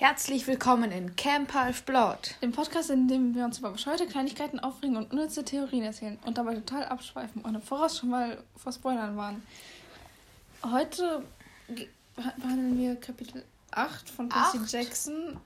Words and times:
Herzlich 0.00 0.46
willkommen 0.46 0.90
in 0.92 1.14
Camp 1.14 1.52
Half 1.52 1.82
Blood. 1.82 2.34
Dem 2.40 2.52
Podcast, 2.52 2.88
in 2.88 3.06
dem 3.06 3.34
wir 3.34 3.44
uns 3.44 3.58
über 3.58 3.70
bescheuerte 3.70 4.06
Kleinigkeiten 4.06 4.58
aufregen 4.58 4.96
und 4.96 5.10
unnütze 5.12 5.44
Theorien 5.44 5.82
erzählen 5.84 6.18
und 6.24 6.38
dabei 6.38 6.54
total 6.54 6.86
abschweifen 6.86 7.42
und 7.42 7.54
im 7.54 7.60
Voraus 7.60 7.98
schon 7.98 8.08
mal 8.08 8.42
vor 8.56 8.72
Spoilern 8.72 9.14
waren. 9.18 9.42
Heute 10.64 11.22
behandeln 12.16 12.78
wir 12.78 12.96
Kapitel 12.96 13.44
8 13.72 14.08
von 14.08 14.28
Percy 14.30 14.58
Acht? 14.58 14.72
Jackson, 14.72 15.38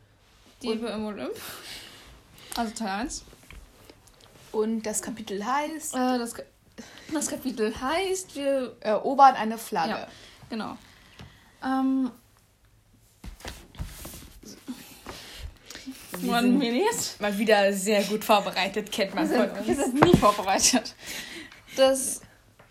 Diebe 0.62 0.86
im 0.86 1.04
Olymp. 1.06 1.34
Also 2.56 2.72
Teil 2.74 3.00
1. 3.00 3.24
Und 4.52 4.82
das 4.84 5.02
Kapitel 5.02 5.44
heißt 5.44 5.94
Äh, 5.96 6.18
das, 6.18 6.32
Ka- 6.32 6.44
das 7.12 7.26
Kapitel 7.26 7.74
heißt, 7.80 8.36
wir 8.36 8.76
Erobern 8.78 9.34
eine 9.34 9.58
Flagge. 9.58 9.90
Ja. 9.94 10.06
Genau. 10.48 10.78
Ähm. 11.64 12.12
One 16.26 16.48
minute. 16.48 16.86
mal 17.18 17.36
wieder 17.38 17.72
sehr 17.72 18.02
gut 18.04 18.24
vorbereitet, 18.24 18.90
kennt 18.92 19.14
man 19.14 19.26
von 19.26 19.36
sind, 19.36 19.66
wir 19.66 19.76
uns. 19.78 19.84
sind 19.92 20.04
nie 20.04 20.16
vorbereitet. 20.16 20.94
Das, 21.76 22.20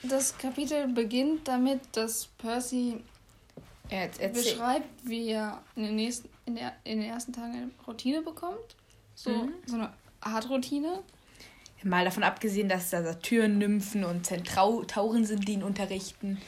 das 0.04 0.38
Kapitel 0.38 0.88
beginnt 0.88 1.48
damit, 1.48 1.82
dass 1.92 2.28
Percy 2.38 3.04
erzähl. 3.90 4.30
beschreibt, 4.30 4.88
wie 5.04 5.30
er 5.30 5.62
in 5.76 5.84
den, 5.84 5.96
nächsten, 5.96 6.30
in, 6.46 6.56
der, 6.56 6.74
in 6.84 7.02
den 7.02 7.10
ersten 7.10 7.34
Tagen 7.34 7.54
eine 7.54 7.72
Routine 7.88 8.22
bekommt. 8.22 8.76
So, 9.16 9.30
Mhm. 9.30 9.54
so 9.66 9.76
eine 9.76 9.94
Art 10.22 10.50
Routine. 10.50 11.00
Mal 11.86 12.06
davon 12.06 12.24
abgesehen, 12.24 12.70
dass 12.70 12.92
da 12.92 13.04
Satyren, 13.04 13.58
Nymphen 13.58 14.06
und 14.06 14.26
Zentauren 14.26 15.26
sind, 15.26 15.48
die 15.50 15.54
ihn 15.54 15.64
unterrichten. 15.64 16.42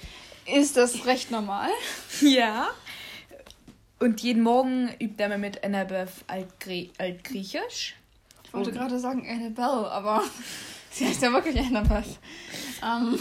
Ist 0.45 0.77
das 0.77 1.05
recht 1.05 1.29
normal? 1.31 1.69
Ja. 2.21 2.69
Und 4.05 4.21
jeden 4.21 4.43
Morgen 4.43 4.89
übt 5.01 5.15
er 5.23 5.35
mit 5.39 5.63
Annabeth 5.63 6.11
Altgrie 6.27 6.91
Altgriechisch. 6.99 7.95
Ich 8.43 8.53
wollte 8.53 8.69
Oh. 8.69 8.73
gerade 8.73 8.99
sagen 8.99 9.27
Annabelle, 9.27 9.89
aber 9.89 10.21
sie 10.91 11.07
heißt 11.07 11.23
ja 11.23 11.33
wirklich 11.33 11.57
Annabelle. 11.59 12.05
Ähm, 12.83 13.17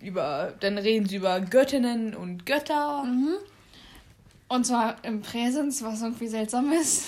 Über, 0.00 0.52
dann 0.58 0.78
reden 0.78 1.06
sie 1.06 1.14
über 1.14 1.38
Göttinnen 1.40 2.16
und 2.16 2.44
Götter. 2.44 3.04
Mhm. 3.04 3.34
Und 4.48 4.66
zwar 4.66 4.96
im 5.04 5.22
Präsens, 5.22 5.80
was 5.84 6.02
irgendwie 6.02 6.26
seltsam 6.26 6.72
ist. 6.72 7.04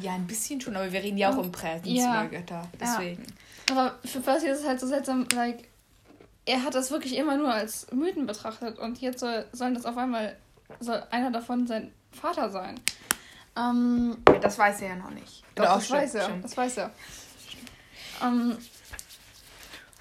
Ja, 0.00 0.14
ein 0.14 0.26
bisschen 0.26 0.60
schon, 0.60 0.74
aber 0.74 0.90
wir 0.92 1.00
reden 1.00 1.18
ja 1.18 1.32
auch 1.32 1.38
im 1.40 1.52
Präsens 1.52 1.86
Ja. 1.96 2.22
über 2.24 2.38
Götter. 2.38 2.68
Deswegen. 2.80 3.22
Aber 3.70 4.00
für 4.04 4.18
Percy 4.18 4.48
ist 4.48 4.62
es 4.62 4.66
halt 4.66 4.80
so 4.80 4.88
seltsam, 4.88 5.28
like, 5.32 5.68
er 6.44 6.64
hat 6.64 6.74
das 6.74 6.90
wirklich 6.90 7.16
immer 7.16 7.36
nur 7.36 7.54
als 7.54 7.86
Mythen 7.92 8.26
betrachtet 8.26 8.80
und 8.80 9.00
jetzt 9.00 9.20
soll, 9.20 9.44
sollen 9.52 9.74
das 9.74 9.84
auf 9.86 9.96
einmal, 9.96 10.36
soll 10.80 11.04
einer 11.12 11.30
davon 11.30 11.68
sein 11.68 11.92
Vater 12.12 12.50
sein. 12.50 12.80
Ähm, 13.56 14.16
Das 14.40 14.58
weiß 14.58 14.80
er 14.82 14.88
ja 14.88 14.96
noch 14.96 15.10
nicht. 15.10 15.42
doch, 15.54 15.64
auch 15.66 15.74
das 15.76 15.86
schon- 15.88 15.96
weiß 15.98 16.14
er. 16.14 16.28
Das 16.38 16.56
weiß 16.56 16.76
er. 16.78 16.90
Ähm, 18.22 18.58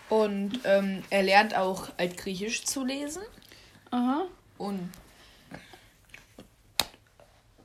Und 0.10 0.60
ähm, 0.66 1.04
er 1.10 1.24
lernt 1.24 1.56
auch 1.56 1.90
Altgriechisch 1.98 2.64
zu 2.66 2.84
lesen. 2.86 3.24
aha. 3.92 4.26
Und 4.58 4.92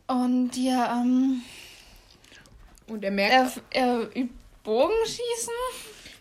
Und 0.06 0.56
ja, 0.56 1.00
ähm, 1.00 1.42
Und 2.86 3.02
er 3.04 3.10
merkt, 3.10 3.60
er, 3.70 3.82
er 3.82 4.16
übt 4.16 4.32
Bogenschießen. 4.62 5.52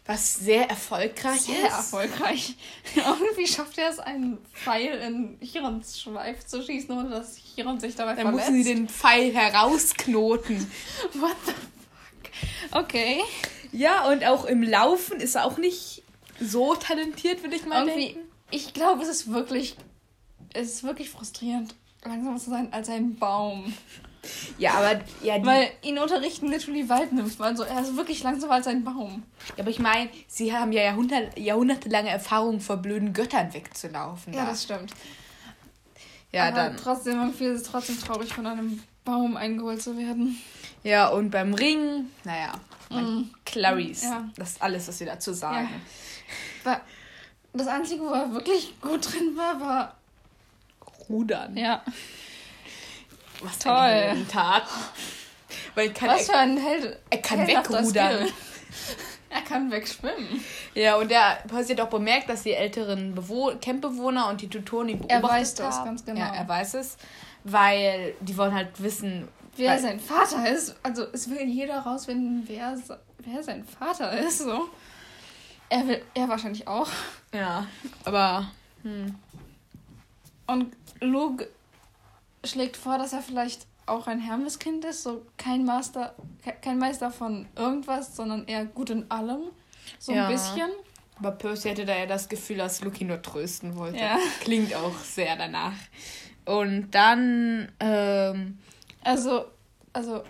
Was 0.07 0.35
sehr 0.35 0.69
erfolgreich 0.69 1.41
Sehr 1.41 1.65
ist. 1.67 1.73
erfolgreich. 1.73 2.55
Irgendwie 2.95 3.47
schafft 3.47 3.77
er 3.79 3.89
es, 3.89 3.99
einen 3.99 4.37
Pfeil 4.53 4.99
in 4.99 5.37
Chirons 5.41 5.99
Schweif 5.99 6.45
zu 6.45 6.61
schießen, 6.61 6.95
ohne 6.95 7.09
dass 7.09 7.37
Chiron 7.37 7.79
sich 7.79 7.95
dabei 7.95 8.13
Dann 8.13 8.27
verletzt. 8.27 8.49
mussten 8.51 8.63
sie 8.63 8.73
den 8.75 8.87
Pfeil 8.87 9.33
herausknoten. 9.33 10.57
What 11.13 11.35
the 11.45 11.51
fuck? 11.51 12.83
Okay. 12.83 13.21
ja, 13.71 14.07
und 14.09 14.23
auch 14.25 14.45
im 14.45 14.61
Laufen 14.61 15.19
ist 15.19 15.35
er 15.35 15.45
auch 15.45 15.57
nicht 15.57 16.03
so 16.39 16.75
talentiert, 16.75 17.41
würde 17.43 17.55
ich 17.55 17.65
mal 17.65 17.87
Irgendwie, 17.87 18.13
denken. 18.13 18.29
ich 18.51 18.73
glaube, 18.73 19.01
es 19.01 19.07
ist 19.07 19.31
wirklich, 19.31 19.75
es 20.53 20.67
ist 20.69 20.83
wirklich 20.83 21.09
frustrierend, 21.09 21.73
langsam 22.03 22.37
zu 22.37 22.49
sein 22.51 22.71
als 22.73 22.89
ein 22.89 23.15
Baum. 23.15 23.73
Ja, 24.57 24.73
aber 24.75 25.01
ja, 25.23 25.37
die, 25.39 25.45
Weil 25.45 25.69
ihn 25.83 25.97
unterrichten 25.99 26.47
literally 26.49 26.87
Waldnymphen. 26.89 27.43
Also 27.43 27.63
er 27.63 27.81
ist 27.81 27.95
wirklich 27.95 28.21
langsam 28.23 28.51
als 28.51 28.67
ein 28.67 28.83
Baum. 28.83 29.23
ja, 29.55 29.61
aber 29.63 29.69
ich 29.69 29.79
meine, 29.79 30.09
sie 30.27 30.53
haben 30.53 30.71
ja 30.71 30.83
Jahrhundert, 30.83 31.37
jahrhundertelange 31.37 32.09
Erfahrung 32.09 32.59
vor 32.59 32.77
blöden 32.77 33.13
Göttern 33.13 33.53
wegzulaufen. 33.53 34.33
Ja, 34.33 34.43
da. 34.45 34.49
das 34.51 34.63
stimmt. 34.63 34.91
ja 36.31 36.45
Aber 36.47 36.55
dann. 36.55 36.77
trotzdem, 36.77 37.19
irgendwie 37.19 37.45
ist 37.45 37.61
es 37.61 37.67
trotzdem 37.71 37.99
traurig, 37.99 38.33
von 38.33 38.45
einem 38.45 38.81
Baum 39.03 39.37
eingeholt 39.37 39.81
zu 39.81 39.97
werden. 39.97 40.37
Ja, 40.83 41.07
und 41.09 41.29
beim 41.31 41.53
Ring, 41.53 42.05
naja, 42.23 42.53
Mm. 42.91 43.23
Clarice. 43.45 44.03
Ja. 44.03 44.29
Das 44.37 44.51
ist 44.51 44.61
alles, 44.61 44.87
was 44.87 44.99
wir 44.99 45.07
dazu 45.07 45.33
sagen. 45.33 45.67
War- 46.63 46.81
Das 47.51 47.65
Einzige, 47.65 48.03
wo 48.03 48.09
er 48.13 48.31
wirklich 48.31 48.79
gut 48.79 49.11
drin 49.11 49.35
war, 49.35 49.59
war. 49.59 49.95
Rudern. 51.09 51.57
Ja. 51.57 51.81
Was 53.41 53.59
Toll. 53.59 53.73
Eine 53.73 54.01
Heldentat. 54.01 54.63
Weil 55.75 55.93
kann 55.93 56.09
Was 56.09 56.21
er, 56.29 56.33
für 56.33 56.39
ein 56.39 56.57
Held. 56.57 56.99
er 57.09 57.17
kann 57.21 57.39
heldhafter 57.39 57.79
wegrudern. 57.81 58.27
Er 59.27 59.41
kann 59.41 59.69
wegschwimmen. 59.69 60.41
Ja, 60.75 60.95
und 60.95 61.11
der 61.11 61.43
Percy 61.49 61.75
hat 61.75 61.81
auch 61.81 61.89
bemerkt, 61.89 62.29
dass 62.29 62.43
die 62.43 62.53
älteren 62.53 63.13
Bewohner, 63.13 63.57
Campbewohner 63.57 64.29
und 64.29 64.39
die 64.39 64.47
Tutoren 64.47 64.87
ihn 64.87 65.01
Er 65.09 65.19
beobachtet 65.19 65.41
weiß 65.41 65.55
das 65.55 65.75
haben. 65.75 65.85
ganz 65.87 66.05
genau. 66.05 66.21
Ja, 66.21 66.33
er 66.33 66.47
weiß 66.47 66.75
es, 66.75 66.95
weil 67.43 68.13
die 68.21 68.37
wollen 68.37 68.53
halt 68.53 68.81
wissen, 68.81 69.27
Wer 69.57 69.79
sein 69.79 69.99
Vater 69.99 70.49
ist. 70.49 70.75
Also 70.83 71.05
es 71.13 71.29
will 71.29 71.41
jeder 71.47 71.79
rausfinden, 71.79 72.43
wer, 72.47 72.77
wer 73.19 73.43
sein 73.43 73.65
Vater 73.65 74.11
ist. 74.19 74.39
So. 74.39 74.69
Er 75.69 75.87
will. 75.87 76.01
Er 76.13 76.29
wahrscheinlich 76.29 76.67
auch. 76.67 76.87
Ja, 77.33 77.65
aber 78.03 78.47
hm. 78.83 79.15
Und 80.47 80.75
Luke 81.01 81.47
schlägt 82.47 82.77
vor, 82.77 82.97
dass 82.97 83.13
er 83.13 83.21
vielleicht 83.21 83.65
auch 83.87 84.07
ein 84.07 84.19
Hermeskind 84.19 84.83
ist, 84.85 85.03
so 85.03 85.21
kein 85.37 85.63
Master, 85.65 86.15
ke- 86.43 86.55
kein 86.61 86.79
Meister 86.79 87.11
von 87.11 87.47
irgendwas, 87.55 88.15
sondern 88.15 88.45
eher 88.47 88.65
gut 88.65 88.89
in 88.89 89.09
allem. 89.11 89.41
So 89.99 90.11
Ja. 90.13 90.27
ein 90.27 90.31
bisschen. 90.33 90.69
aber 91.17 91.31
Percy 91.31 91.69
hatte 91.69 91.85
da 91.85 91.95
ja 91.95 92.05
das 92.07 92.27
Gefühl, 92.27 92.57
dass 92.57 92.81
ihn 92.81 93.07
nur 93.07 93.21
trösten 93.21 93.77
wollte. 93.77 93.97
Ja. 93.99 94.17
Klingt 94.41 94.73
auch 94.75 94.97
sehr 94.99 95.35
danach. 95.37 95.71
Und 96.45 96.91
dann, 96.91 97.71
ähm, 97.79 98.57
Also, 99.03 99.45
also, 99.93 100.23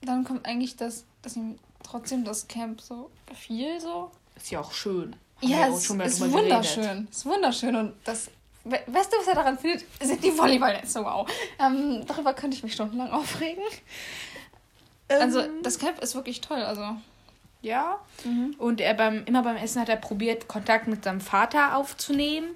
dann 0.00 0.24
kommt 0.24 0.46
eigentlich 0.46 0.76
das, 0.76 1.04
dass 1.22 1.36
ihm 1.36 1.58
trotzdem 1.82 2.24
das 2.24 2.48
Camp 2.48 2.80
so 2.80 3.10
gefiel, 3.26 3.78
so. 3.80 4.10
ist 4.36 4.50
ja 4.50 4.60
auch 4.60 4.72
schön. 4.72 5.14
Haben 5.42 5.48
Ja, 5.50 5.68
auch 5.68 5.76
es 5.76 5.84
schon 5.84 5.96
mal 5.98 6.06
ist 6.06 6.18
geredet. 6.18 6.38
wunderschön. 6.38 7.08
Es 7.10 7.16
ist 7.18 7.26
wunderschön. 7.26 7.76
Und 7.76 7.92
das 8.04 8.30
Beste, 8.64 9.16
was 9.18 9.26
er 9.26 9.34
daran 9.34 9.58
findet, 9.58 9.84
sind 10.02 10.22
die 10.22 10.36
Volleyballnetze. 10.36 11.04
Wow. 11.04 11.28
Ähm, 11.58 12.04
darüber 12.06 12.34
könnte 12.34 12.56
ich 12.56 12.62
mich 12.62 12.74
stundenlang 12.74 13.10
aufregen. 13.12 13.62
Also, 15.08 15.40
Ähm, 15.40 15.62
das 15.62 15.78
Camp 15.78 16.00
ist 16.00 16.14
wirklich 16.14 16.40
toll. 16.40 16.62
Also, 16.62 16.96
Ja. 17.60 17.98
Und 18.58 18.80
er 18.80 18.94
beim, 18.94 19.24
immer 19.24 19.42
beim 19.42 19.56
Essen 19.56 19.80
hat 19.80 19.88
er 19.88 19.96
probiert, 19.96 20.48
Kontakt 20.48 20.86
mit 20.86 21.04
seinem 21.04 21.20
Vater 21.20 21.76
aufzunehmen. 21.76 22.48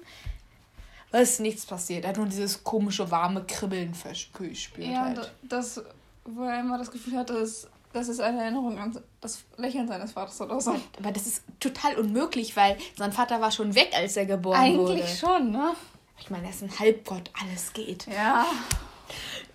Es 1.11 1.31
ist 1.31 1.39
nichts 1.39 1.65
passiert. 1.65 2.03
Er 2.03 2.09
hat 2.09 2.17
nur 2.17 2.25
dieses 2.25 2.63
komische, 2.63 3.09
warme 3.11 3.43
Kribbeln 3.45 3.93
verspürt. 3.93 4.57
ja, 4.77 5.05
halt. 5.05 5.33
das, 5.41 5.81
wo 6.25 6.43
er 6.43 6.59
immer 6.59 6.77
das 6.77 6.91
Gefühl 6.91 7.17
hat, 7.17 7.29
dass 7.29 7.67
das 7.93 8.09
ist 8.09 8.19
eine 8.19 8.41
Erinnerung 8.41 8.77
an 8.77 8.99
das 9.21 9.43
Lächeln 9.55 9.87
seines 9.87 10.11
Vaters 10.11 10.39
oder 10.41 10.59
so. 10.59 10.75
Aber 10.99 11.11
das 11.11 11.25
ist 11.25 11.43
total 11.59 11.95
unmöglich, 11.95 12.55
weil 12.55 12.77
sein 12.95 13.11
Vater 13.11 13.41
war 13.41 13.49
schon 13.51 13.73
weg, 13.75 13.91
als 13.95 14.17
er 14.17 14.25
geboren 14.25 14.77
wurde. 14.77 14.93
Eigentlich 14.93 15.17
schon, 15.17 15.51
ne? 15.51 15.73
Ich 16.19 16.29
meine, 16.29 16.45
er 16.45 16.49
ist 16.49 16.61
ein 16.63 16.79
Halbgott, 16.79 17.29
alles 17.41 17.73
geht. 17.73 18.07
Ja. 18.07 18.45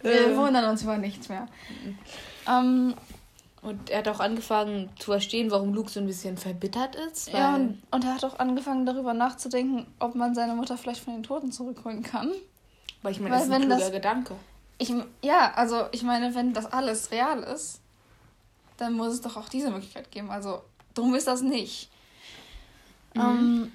Wir 0.03 0.29
Ähm. 0.29 0.37
wundern 0.37 0.65
uns 0.71 0.83
über 0.83 0.97
nichts 0.99 1.29
mehr. 1.29 1.47
Ähm, 2.49 2.95
Und 3.61 3.91
er 3.91 3.99
hat 3.99 4.09
auch 4.09 4.19
angefangen 4.19 4.91
zu 4.99 5.13
verstehen, 5.13 5.53
warum 5.53 5.73
Luke 5.73 5.89
so 5.89 6.01
ein 6.01 6.07
bisschen 6.07 6.37
verbittert 6.37 6.97
ist. 6.97 7.33
Weil, 7.33 7.41
ja, 7.41 7.55
und, 7.55 7.81
und 7.93 8.05
er 8.05 8.15
hat 8.17 8.25
auch 8.25 8.39
angefangen, 8.41 8.87
darüber 8.87 9.15
nachzudenken, 9.15 9.87
ob 10.01 10.17
man 10.17 10.35
seine 10.35 10.55
Mutter 10.57 10.77
vielleicht 10.77 11.05
von 11.05 11.13
den 11.15 11.23
Toten 11.23 11.53
zurückholen 11.53 12.03
kann. 12.03 12.33
weil 13.03 13.13
ich 13.13 13.21
meine, 13.21 13.37
das 13.37 13.45
ist 13.45 13.53
ein 13.53 13.61
kluger 13.61 13.79
das- 13.79 13.93
Gedanke. 13.93 14.35
Ich, 14.79 14.93
ja, 15.23 15.53
also 15.55 15.85
ich 15.93 16.03
meine, 16.03 16.35
wenn 16.35 16.53
das 16.55 16.67
alles 16.73 17.13
real 17.13 17.41
ist, 17.45 17.81
dann 18.79 18.95
muss 18.95 19.13
es 19.13 19.21
doch 19.21 19.37
auch 19.37 19.49
diese 19.49 19.71
Möglichkeit 19.71 20.11
geben. 20.11 20.33
Also 20.33 20.63
drum 20.95 21.15
ist 21.15 21.29
das 21.29 21.43
nicht. 21.43 21.89
Ähm, 23.15 23.71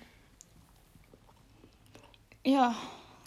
ja. 2.48 2.76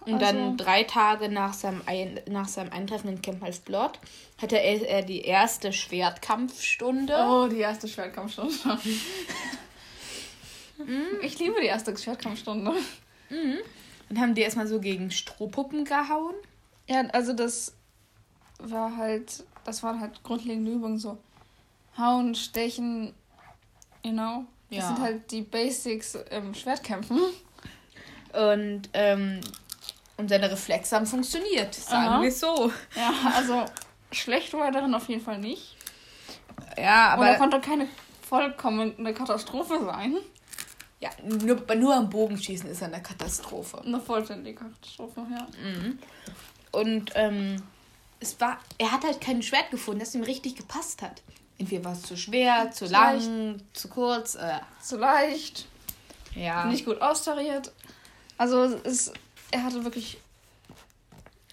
Und 0.06 0.14
also, 0.14 0.24
dann 0.24 0.56
drei 0.56 0.84
Tage 0.84 1.28
nach 1.28 1.52
seinem, 1.52 1.82
Ein 1.84 2.20
nach 2.26 2.48
seinem 2.48 2.72
Eintreffen 2.72 3.10
in 3.10 3.20
Camp 3.20 3.42
Half 3.42 3.60
Blood 3.60 3.98
hatte 4.40 4.56
er, 4.56 4.88
er 4.88 5.02
die 5.02 5.20
erste 5.20 5.74
Schwertkampfstunde. 5.74 7.14
Oh, 7.28 7.46
die 7.46 7.58
erste 7.58 7.86
Schwertkampfstunde. 7.86 8.54
Mhm. 10.78 11.20
ich 11.20 11.38
liebe 11.38 11.60
die 11.60 11.66
erste 11.66 11.94
Schwertkampfstunde. 11.94 12.72
Und 14.08 14.18
haben 14.18 14.34
die 14.34 14.40
erstmal 14.40 14.66
so 14.66 14.80
gegen 14.80 15.10
Strohpuppen 15.10 15.84
gehauen. 15.84 16.34
Ja, 16.88 17.02
also 17.12 17.34
das 17.34 17.74
war 18.58 18.96
halt, 18.96 19.44
das 19.64 19.82
waren 19.82 20.00
halt 20.00 20.22
grundlegende 20.22 20.72
Übungen, 20.72 20.98
so 20.98 21.18
hauen, 21.98 22.34
stechen, 22.34 23.12
you 24.02 24.12
know. 24.12 24.46
Das 24.70 24.78
Ja. 24.78 24.86
sind 24.86 25.00
halt 25.00 25.30
die 25.30 25.42
Basics 25.42 26.14
im 26.30 26.54
Schwertkämpfen. 26.54 27.18
Und, 28.32 28.82
ähm, 28.92 29.40
und 30.16 30.28
seine 30.28 30.50
Reflexe 30.50 30.96
haben 30.96 31.06
funktioniert, 31.06 31.74
sagen 31.74 32.22
wir 32.22 32.32
so. 32.32 32.70
Ja, 32.94 33.12
also 33.36 33.64
schlecht 34.12 34.52
war 34.52 34.66
er 34.66 34.72
darin 34.72 34.94
auf 34.94 35.08
jeden 35.08 35.22
Fall 35.22 35.38
nicht. 35.38 35.76
Ja, 36.76 37.10
Aber 37.10 37.26
er 37.26 37.30
aber 37.30 37.38
konnte 37.38 37.60
keine 37.60 37.88
vollkommene 38.28 39.12
Katastrophe 39.14 39.80
sein. 39.84 40.16
ja, 41.00 41.10
nur, 41.24 41.74
nur 41.74 41.94
am 41.94 42.08
Bogenschießen 42.10 42.68
ist 42.70 42.82
er 42.82 42.88
eine 42.88 43.02
Katastrophe. 43.02 43.80
Eine 43.84 44.00
vollständige 44.00 44.60
Katastrophe, 44.60 45.26
ja. 45.30 45.46
Mhm. 45.62 45.98
Und 46.72 47.10
ähm, 47.14 47.62
es 48.20 48.38
war, 48.40 48.58
er 48.78 48.92
hat 48.92 49.02
halt 49.02 49.20
kein 49.20 49.42
Schwert 49.42 49.70
gefunden, 49.70 50.00
das 50.00 50.14
ihm 50.14 50.22
richtig 50.22 50.54
gepasst 50.54 51.02
hat. 51.02 51.22
Entweder 51.58 51.84
war 51.86 51.92
es 51.92 52.02
zu 52.02 52.16
schwer, 52.16 52.70
zu 52.70 52.86
Zu 52.86 52.92
lang, 52.92 53.60
zu 53.72 53.88
kurz. 53.88 54.34
Äh, 54.36 54.60
Zu 54.82 54.96
leicht, 54.98 55.66
ja. 56.34 56.64
nicht 56.66 56.84
gut 56.84 57.02
austariert. 57.02 57.72
Also 58.40 58.64
es, 58.84 59.12
er 59.50 59.64
hatte 59.64 59.84
wirklich. 59.84 60.16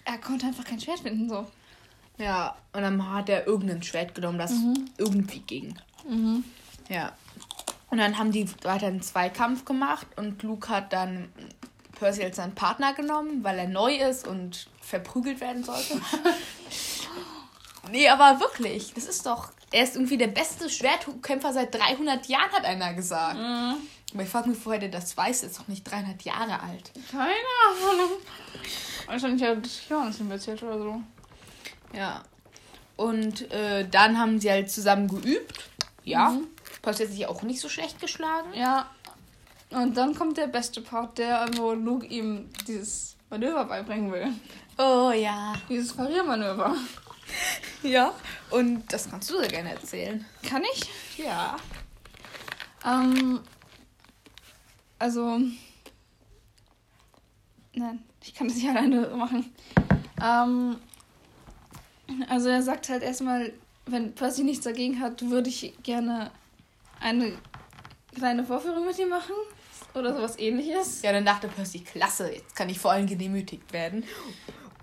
Er 0.06 0.16
konnte 0.16 0.46
einfach 0.46 0.64
kein 0.64 0.80
Schwert 0.80 1.00
finden, 1.00 1.28
so. 1.28 1.46
Ja, 2.16 2.56
und 2.72 2.80
dann 2.80 3.12
hat 3.12 3.28
er 3.28 3.46
irgendein 3.46 3.82
Schwert 3.82 4.14
genommen, 4.14 4.38
das 4.38 4.54
irgendwie 4.96 5.40
ging. 5.40 5.78
Mhm. 6.08 6.44
Ja. 6.88 7.12
Und 7.90 7.98
dann 7.98 8.16
haben 8.16 8.32
die 8.32 8.48
weiter 8.62 8.86
einen 8.86 9.02
Zweikampf 9.02 9.66
gemacht 9.66 10.06
und 10.16 10.42
Luke 10.42 10.70
hat 10.70 10.94
dann 10.94 11.28
Percy 11.98 12.24
als 12.24 12.36
seinen 12.36 12.54
Partner 12.54 12.94
genommen, 12.94 13.44
weil 13.44 13.58
er 13.58 13.68
neu 13.68 13.94
ist 13.94 14.26
und 14.26 14.70
verprügelt 14.80 15.42
werden 15.42 15.64
sollte. 15.64 16.00
nee, 17.90 18.08
aber 18.08 18.40
wirklich, 18.40 18.94
das 18.94 19.04
ist 19.04 19.26
doch. 19.26 19.52
Er 19.72 19.84
ist 19.84 19.96
irgendwie 19.96 20.16
der 20.16 20.28
beste 20.28 20.70
Schwertkämpfer 20.70 21.52
seit 21.52 21.74
300 21.74 22.26
Jahren, 22.28 22.50
hat 22.52 22.64
einer 22.64 22.94
gesagt. 22.94 23.36
Mhm. 23.36 23.76
Aber 24.14 24.22
ich 24.22 24.28
frage 24.28 24.48
mich, 24.48 24.58
woher 24.64 24.78
der 24.78 24.88
das 24.88 25.16
weiß, 25.16 25.42
ist 25.42 25.58
doch 25.58 25.68
nicht 25.68 25.84
300 25.90 26.22
Jahre 26.22 26.60
alt. 26.60 26.92
Keine 27.10 27.30
Ahnung. 27.92 28.10
Wahrscheinlich 29.06 29.42
hat 29.46 29.68
Johannes 29.88 30.20
ihm 30.20 30.30
erzählt 30.30 30.62
oder 30.62 30.78
so. 30.78 31.02
Ja. 31.94 32.22
Und 32.96 33.50
äh, 33.52 33.86
dann 33.88 34.18
haben 34.18 34.40
sie 34.40 34.50
halt 34.50 34.70
zusammen 34.70 35.08
geübt. 35.08 35.70
Ja. 36.04 36.30
Mhm. 36.30 36.46
Percy 36.82 37.04
hat 37.04 37.12
sich 37.12 37.26
auch 37.26 37.42
nicht 37.42 37.60
so 37.60 37.68
schlecht 37.68 38.00
geschlagen. 38.00 38.52
Ja. 38.54 38.90
Und 39.70 39.96
dann 39.96 40.14
kommt 40.14 40.38
der 40.38 40.46
beste 40.46 40.80
Part, 40.80 41.18
der, 41.18 41.46
wo 41.56 41.72
Luke 41.72 42.06
ihm 42.06 42.48
dieses 42.66 43.16
Manöver 43.28 43.66
beibringen 43.66 44.10
will. 44.10 44.32
Oh 44.78 45.10
ja. 45.10 45.54
Dieses 45.68 45.92
Pariermanöver. 45.92 46.74
Ja. 47.82 48.14
Und 48.50 48.90
das 48.90 49.10
kannst 49.10 49.28
du 49.28 49.38
sehr 49.38 49.48
gerne 49.48 49.72
erzählen. 49.72 50.24
Kann 50.48 50.62
ich? 50.72 50.88
Ja. 51.18 51.56
Ähm. 52.84 53.40
Also. 54.98 55.40
Nein, 57.74 58.02
ich 58.24 58.34
kann 58.34 58.48
das 58.48 58.56
nicht 58.56 58.68
alleine 58.70 59.08
machen. 59.08 59.52
Ähm. 60.22 60.76
Also 62.30 62.48
er 62.48 62.62
sagt 62.62 62.88
halt 62.88 63.02
erstmal, 63.02 63.52
wenn 63.86 64.14
Percy 64.14 64.42
nichts 64.42 64.64
dagegen 64.64 64.98
hat, 65.00 65.28
würde 65.28 65.50
ich 65.50 65.74
gerne 65.82 66.30
eine 67.00 67.32
kleine 68.14 68.44
Vorführung 68.44 68.86
mit 68.86 68.98
ihm 68.98 69.10
machen. 69.10 69.34
Oder 69.94 70.14
sowas 70.14 70.38
ähnliches. 70.38 71.02
Ja, 71.02 71.12
dann 71.12 71.24
dachte 71.26 71.48
Percy, 71.48 71.80
klasse, 71.80 72.30
jetzt 72.32 72.54
kann 72.56 72.68
ich 72.70 72.78
vor 72.78 72.92
allem 72.92 73.06
gedemütigt 73.06 73.72
werden. 73.72 74.04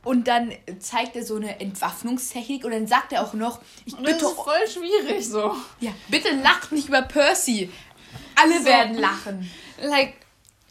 Und 0.04 0.28
dann 0.28 0.52
zeigt 0.80 1.16
er 1.16 1.26
so 1.26 1.36
eine 1.36 1.60
Entwaffnungstechnik 1.60 2.64
und 2.64 2.72
dann 2.72 2.86
sagt 2.86 3.12
er 3.12 3.24
auch 3.24 3.34
noch, 3.34 3.60
ich 3.86 3.96
Und 3.98 4.04
das 4.04 4.14
bitte, 4.14 4.26
ist 4.26 4.36
voll 4.36 4.68
schwierig 4.72 5.28
so. 5.28 5.56
ja, 5.80 5.92
bitte 6.10 6.30
lacht 6.42 6.72
nicht 6.72 6.88
über 6.90 7.02
Percy. 7.02 7.72
Alle 8.36 8.60
So. 8.60 8.66
werden 8.66 8.98
lachen. 8.98 9.50
Like, 9.82 10.14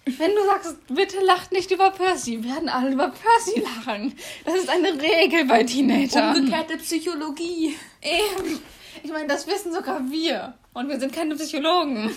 wenn 0.07 0.33
du 0.35 0.45
sagst, 0.45 0.77
bitte 0.89 1.21
lacht 1.21 1.53
nicht 1.53 1.71
über 1.71 1.91
Percy, 1.91 2.45
werden 2.45 2.69
alle 2.69 2.93
über 2.93 3.09
Percy 3.09 3.61
lachen. 3.61 4.15
Das 4.45 4.55
ist 4.57 4.69
eine 4.69 5.01
Regel 5.01 5.47
bei 5.47 5.65
Teenagern. 5.65 6.37
Umgekehrte 6.37 6.77
Psychologie. 6.77 7.77
Eben. 8.03 8.61
Ich 9.03 9.11
meine, 9.11 9.29
das 9.29 9.47
wissen 9.47 9.73
sogar 9.73 10.01
wir. 10.11 10.55
Und 10.75 10.89
wir 10.89 11.01
sind 11.01 11.13
keine 11.13 11.35
Psychologen. 11.37 12.15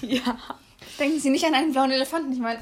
Ja. 0.00 0.38
Denken 0.98 1.20
Sie 1.20 1.30
nicht 1.30 1.44
an 1.44 1.54
einen 1.54 1.72
blauen 1.72 1.90
Elefanten. 1.90 2.32
Ich 2.32 2.38
meine, 2.38 2.60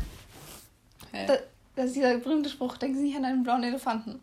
da, 1.12 1.39
das 1.77 1.87
ist 1.87 1.97
dieser 1.97 2.19
berühmte 2.19 2.51
Spruch, 2.51 2.77
denken 2.77 2.99
Sie 2.99 3.05
nicht 3.05 3.17
an 3.17 3.25
einen 3.25 3.43
blauen 3.43 3.62
Elefanten. 3.62 4.21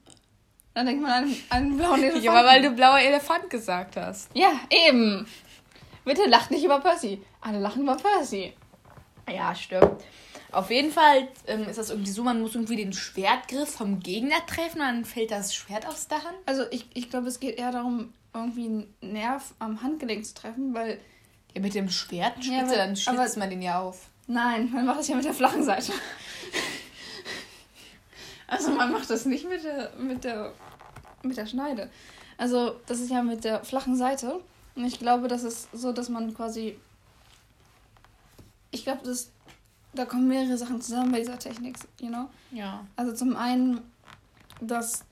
Dann 0.74 0.86
denkt 0.86 1.02
man 1.02 1.12
an 1.12 1.24
einen, 1.24 1.44
an 1.50 1.58
einen 1.58 1.78
blauen 1.78 2.00
Elefanten. 2.02 2.24
Ja, 2.26 2.34
aber 2.34 2.48
weil 2.48 2.62
du 2.62 2.72
blauer 2.72 3.00
Elefant 3.00 3.50
gesagt 3.50 3.98
hast. 3.98 4.30
Ja, 4.34 4.52
eben. 4.70 5.26
Bitte 6.06 6.26
lacht 6.28 6.52
nicht 6.52 6.64
über 6.64 6.80
Percy. 6.80 7.22
Alle 7.42 7.60
lachen 7.60 7.84
über 7.84 7.96
Percy. 7.98 8.54
Ja, 9.30 9.54
stimmt. 9.56 10.04
Auf 10.52 10.70
jeden 10.70 10.92
Fall 10.92 11.28
ähm, 11.48 11.64
ist 11.70 11.78
das 11.78 11.90
irgendwie 11.90 12.12
so, 12.12 12.24
man 12.24 12.42
muss 12.42 12.56
irgendwie 12.56 12.76
den 12.76 12.92
Schwertgriff 12.94 13.70
vom 13.70 14.00
Gegner 14.02 14.36
treffen 14.48 14.82
und 14.82 14.88
dann 14.88 15.06
fällt 15.06 15.32
das 15.32 15.56
Schwert 15.56 15.86
aus 15.88 16.08
der 16.08 16.18
Hand. 16.24 16.36
Also 16.46 16.64
ich, 16.72 16.86
ich 16.94 17.10
glaube, 17.10 17.28
es 17.28 17.40
geht 17.40 17.58
eher 17.58 17.72
darum, 17.72 18.14
irgendwie 18.34 18.66
einen 18.66 18.94
Nerv 19.02 19.54
am 19.60 19.82
Handgelenk 19.82 20.26
zu 20.26 20.34
treffen, 20.34 20.74
weil 20.74 21.00
Ja, 21.56 21.62
mit 21.62 21.74
dem 21.74 21.90
Schwert 21.90 22.34
Ja, 22.38 22.44
spitze, 22.60 22.64
aber- 22.66 22.76
dann 22.76 22.96
schlitzt 22.98 23.38
man 23.38 23.50
den 23.50 23.62
ja 23.62 23.80
auf. 23.80 24.08
Nein, 24.28 24.70
man 24.74 24.86
macht 24.86 25.00
das 25.00 25.08
ja 25.08 25.16
mit 25.16 25.26
der 25.26 25.34
flachen 25.34 25.64
Seite. 25.64 25.92
Also 28.48 28.72
man 28.72 28.92
macht 28.92 29.10
das 29.10 29.26
nicht 29.26 29.48
mit 29.48 29.64
der, 29.64 29.92
mit 29.98 30.24
der, 30.24 30.54
mit 31.24 31.38
der 31.38 31.46
Schneide. 31.46 31.90
Also 32.38 32.76
das 32.88 33.00
ist 33.00 33.10
ja 33.12 33.24
mit 33.24 33.44
der 33.44 33.64
flachen 33.64 33.96
Seite. 33.96 34.42
Und 34.76 34.86
ich 34.86 35.00
glaube, 35.00 35.28
das 35.28 35.44
ist 35.44 35.70
so, 35.74 35.92
dass 35.94 36.10
man 36.10 36.34
quasi... 36.34 36.78
Ich 38.72 38.84
glaube, 38.84 39.02
das, 39.04 39.32
da 39.94 40.06
kommen 40.06 40.28
mehrere 40.28 40.58
Sachen 40.58 40.82
zusammen 40.82 41.12
bei 41.12 41.20
dieser 41.20 41.38
Technik, 41.40 41.76
you 42.00 42.08
know? 42.08 42.30
Ja. 42.52 42.86
Also 42.96 43.14
zum 43.14 43.36
einen, 43.36 43.82
dass 44.62 45.04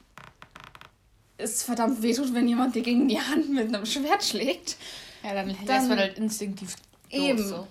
es 1.37 1.63
verdammt 1.63 2.01
wehtut, 2.01 2.33
wenn 2.33 2.47
jemand 2.47 2.75
dir 2.75 2.81
gegen 2.81 3.07
die 3.07 3.19
Hand 3.19 3.49
mit 3.49 3.67
einem 3.73 3.85
Schwert 3.85 4.23
schlägt. 4.23 4.77
Ja, 5.23 5.33
dann, 5.33 5.47
Dann- 5.49 5.65
lässt 5.65 5.89
man 5.89 5.97
halt 5.99 6.17
instinktiv 6.17 6.75
los. 7.11 7.21
Eben. 7.21 7.47
So. 7.47 7.67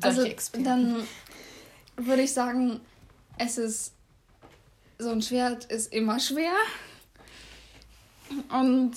Also 0.00 0.22
Experten. 0.22 0.64
dann 0.64 1.08
würde 1.96 2.22
ich 2.22 2.32
sagen, 2.32 2.80
es 3.36 3.58
ist 3.58 3.92
so 4.98 5.10
ein 5.10 5.22
Schwert 5.22 5.64
ist 5.66 5.92
immer 5.92 6.18
schwer 6.18 6.52
und 8.50 8.92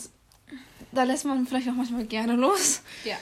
da 0.91 1.03
lässt 1.03 1.25
man 1.25 1.45
vielleicht 1.45 1.69
auch 1.69 1.73
manchmal 1.73 2.05
gerne 2.05 2.35
los. 2.35 2.81
Ja. 3.05 3.17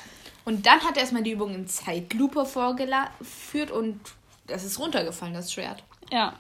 Und 0.50 0.66
dann 0.66 0.80
hat 0.80 0.96
er 0.96 1.02
erstmal 1.02 1.22
die 1.22 1.34
Übung 1.34 1.54
in 1.54 1.68
Zeitlupe 1.68 2.44
vorgeführt 2.44 3.70
und 3.70 4.00
das 4.48 4.64
ist 4.64 4.80
runtergefallen, 4.80 5.36
das 5.36 5.54
Schwert. 5.54 5.84
Ja. 6.12 6.40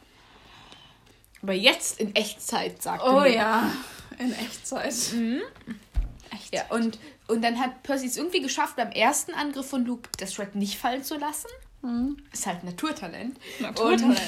Aber 1.43 1.53
jetzt 1.53 1.99
in 1.99 2.15
Echtzeit, 2.15 2.81
sagt 2.81 3.03
Oh 3.03 3.19
Luke. 3.19 3.35
ja, 3.35 3.71
in 4.17 4.33
Echtzeit. 4.33 4.95
Mhm. 5.13 5.41
Echt. 6.31 6.55
Ja, 6.55 6.63
und, 6.69 6.97
und 7.27 7.43
dann 7.43 7.59
hat 7.59 7.83
Percy 7.83 8.07
es 8.07 8.17
irgendwie 8.17 8.41
geschafft, 8.41 8.77
beim 8.77 8.89
ersten 8.89 9.35
Angriff 9.35 9.69
von 9.69 9.85
Luke 9.85 10.09
das 10.17 10.33
Schwert 10.33 10.55
nicht 10.55 10.79
fallen 10.79 11.03
zu 11.03 11.15
lassen. 11.17 11.49
Mhm. 11.83 12.17
Ist 12.33 12.47
halt 12.47 12.63
Naturtalent. 12.63 13.37
Naturtalent. 13.59 14.19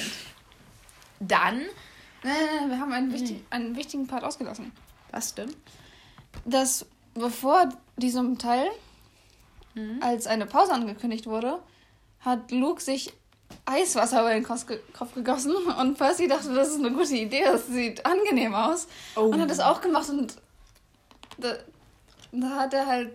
Dann. 1.18 1.56
Nein, 1.58 1.66
nein, 2.22 2.34
nein, 2.56 2.70
wir 2.70 2.78
haben 2.78 2.92
einen, 2.92 3.12
wichtig, 3.12 3.42
einen 3.50 3.74
wichtigen 3.74 4.06
Part 4.06 4.22
ausgelassen. 4.22 4.70
Was 5.10 5.34
denn? 5.34 5.52
Dass 6.44 6.86
bevor 7.14 7.68
diesem 7.96 8.38
Teil, 8.38 8.70
als 10.00 10.26
eine 10.26 10.46
Pause 10.46 10.72
angekündigt 10.72 11.26
wurde, 11.26 11.58
hat 12.20 12.50
Luke 12.50 12.80
sich 12.80 13.12
Eiswasser 13.64 14.20
über 14.20 14.34
den 14.34 14.44
Kopf 14.44 15.14
gegossen 15.14 15.54
und 15.80 15.98
Percy 15.98 16.28
dachte, 16.28 16.54
das 16.54 16.68
ist 16.68 16.78
eine 16.78 16.92
gute 16.92 17.16
Idee, 17.16 17.44
das 17.44 17.66
sieht 17.66 18.04
angenehm 18.04 18.54
aus. 18.54 18.86
Oh. 19.16 19.22
Und 19.22 19.40
hat 19.40 19.50
das 19.50 19.60
auch 19.60 19.80
gemacht 19.80 20.08
und 20.08 20.36
da, 21.38 21.54
da 22.32 22.48
hat 22.50 22.74
er 22.74 22.86
halt. 22.86 23.12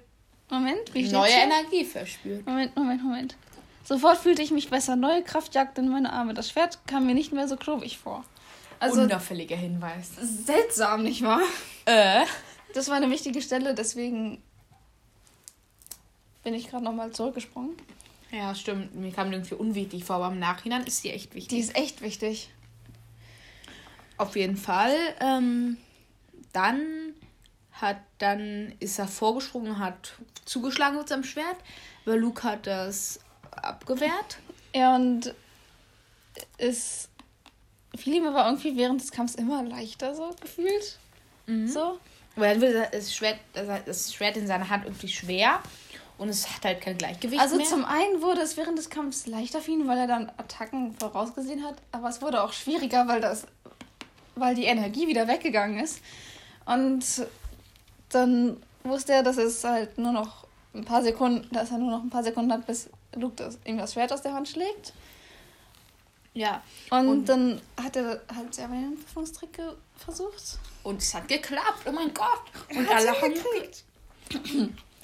Moment, 0.49 0.93
wie 0.93 1.09
Neue 1.09 1.29
hier? 1.29 1.43
Energie 1.43 1.83
verspürt. 1.83 2.45
Moment, 2.45 2.75
Moment, 2.75 3.03
Moment. 3.03 3.35
Sofort 3.83 4.17
fühlte 4.17 4.41
ich 4.41 4.51
mich 4.51 4.69
besser. 4.69 4.95
Neue 4.95 5.21
Kraft 5.21 5.55
jagte 5.55 5.81
in 5.81 5.89
meine 5.89 6.13
Arme. 6.13 6.33
Das 6.33 6.49
Schwert 6.49 6.79
kam 6.87 7.05
mir 7.05 7.13
nicht 7.13 7.33
mehr 7.33 7.49
so 7.49 7.57
klobig 7.57 7.97
vor. 7.97 8.23
Also 8.79 9.01
Unauffälliger 9.01 9.55
Hinweis. 9.55 10.11
seltsam, 10.21 11.03
nicht 11.03 11.23
wahr? 11.23 11.41
Äh. 11.85 12.25
Das 12.73 12.89
war 12.89 12.95
eine 12.95 13.09
wichtige 13.09 13.41
Stelle, 13.41 13.73
deswegen 13.73 14.41
bin 16.47 16.53
ich 16.53 16.69
gerade 16.69 16.85
nochmal 16.85 17.11
zurückgesprungen. 17.11 17.75
Ja, 18.31 18.55
stimmt. 18.55 18.95
Mir 18.95 19.11
kam 19.11 19.33
irgendwie 19.33 19.55
unwichtig 19.55 20.05
vor, 20.05 20.15
aber 20.15 20.29
im 20.33 20.39
Nachhinein 20.39 20.85
ist 20.85 21.03
die 21.03 21.09
echt 21.09 21.33
Die 21.33 21.35
wichtig. 21.39 21.59
ist 21.59 21.75
echt 21.75 22.01
wichtig. 22.01 22.49
Auf 24.17 24.37
jeden 24.37 24.55
Fall. 24.55 24.95
Ähm, 25.19 25.75
dann 26.53 27.13
hat 27.73 27.97
dann 28.19 28.71
ist 28.79 28.97
er 28.97 29.09
vorgesprungen, 29.09 29.77
hat 29.77 30.13
zugeschlagen 30.45 30.97
mit 30.97 31.09
seinem 31.09 31.25
Schwert, 31.25 31.57
weil 32.05 32.17
Luke 32.17 32.41
hat 32.43 32.65
das 32.65 33.19
abgewehrt. 33.51 34.37
Ja, 34.73 34.95
und 34.95 35.35
es 36.57 37.09
fiel 37.93 38.13
ihm 38.15 38.25
aber 38.25 38.45
irgendwie 38.45 38.77
während 38.77 39.01
des 39.01 39.11
Kampfs 39.11 39.35
immer 39.35 39.63
leichter 39.63 40.15
so 40.15 40.33
gefühlt. 40.39 40.97
So. 41.65 41.99
Aber 42.37 42.47
dann 42.47 42.61
wird 42.61 42.93
das 42.93 43.13
Schwert, 43.13 43.39
das 43.53 44.13
Schwert 44.13 44.37
in 44.37 44.47
seiner 44.47 44.69
Hand 44.69 44.85
irgendwie 44.85 45.07
schwer 45.09 45.61
und 46.17 46.29
es 46.29 46.47
hat 46.53 46.65
halt 46.65 46.81
kein 46.81 46.97
Gleichgewicht 46.97 47.41
Also 47.41 47.57
mehr. 47.57 47.65
zum 47.65 47.85
einen 47.85 48.21
wurde 48.21 48.41
es 48.41 48.57
während 48.57 48.77
des 48.77 48.89
Kampfes 48.89 49.27
leichter 49.27 49.61
für 49.61 49.71
ihn, 49.71 49.87
weil 49.87 49.97
er 49.97 50.07
dann 50.07 50.29
Attacken 50.37 50.95
vorausgesehen 50.99 51.63
hat, 51.63 51.75
aber 51.91 52.09
es 52.09 52.21
wurde 52.21 52.43
auch 52.43 52.53
schwieriger, 52.53 53.07
weil 53.07 53.21
das 53.21 53.45
weil 54.35 54.53
die 54.53 54.65
Energie 54.65 55.07
wieder 55.07 55.27
weggegangen 55.27 55.79
ist. 55.79 55.99
Und 56.65 57.03
dann 58.09 58.57
wusste 58.83 59.13
er, 59.13 59.23
dass 59.23 59.37
es 59.37 59.63
halt 59.63 59.97
nur 59.97 60.11
noch 60.11 60.45
ein 60.75 60.85
paar 60.85 61.01
Sekunden, 61.01 61.47
dass 61.51 61.71
er 61.71 61.79
nur 61.79 61.89
noch 61.89 62.03
ein 62.03 62.11
paar 62.11 62.23
Sekunden 62.23 62.51
hat, 62.53 62.67
bis 62.67 62.87
Luke 63.15 63.35
das, 63.35 63.57
ihm 63.65 63.77
das 63.79 63.93
Schwert 63.93 64.13
aus 64.13 64.21
der 64.21 64.33
Hand 64.33 64.47
schlägt. 64.47 64.93
ja. 66.35 66.61
Und, 66.91 67.07
Und- 67.07 67.25
dann 67.29 67.61
hat 67.81 67.95
er 67.95 68.21
halt 68.35 68.53
selber 68.53 68.75
den 68.75 68.95
Prüfungstrick 69.03 69.59
versucht. 69.95 70.59
Und 70.83 71.01
es 71.01 71.13
hat 71.15 71.27
geklappt. 71.27 71.81
Oh 71.87 71.91
mein 71.91 72.13
Gott. 72.13 72.41
Und 72.77 72.87
alle 72.89 73.11
haben. 73.19 73.33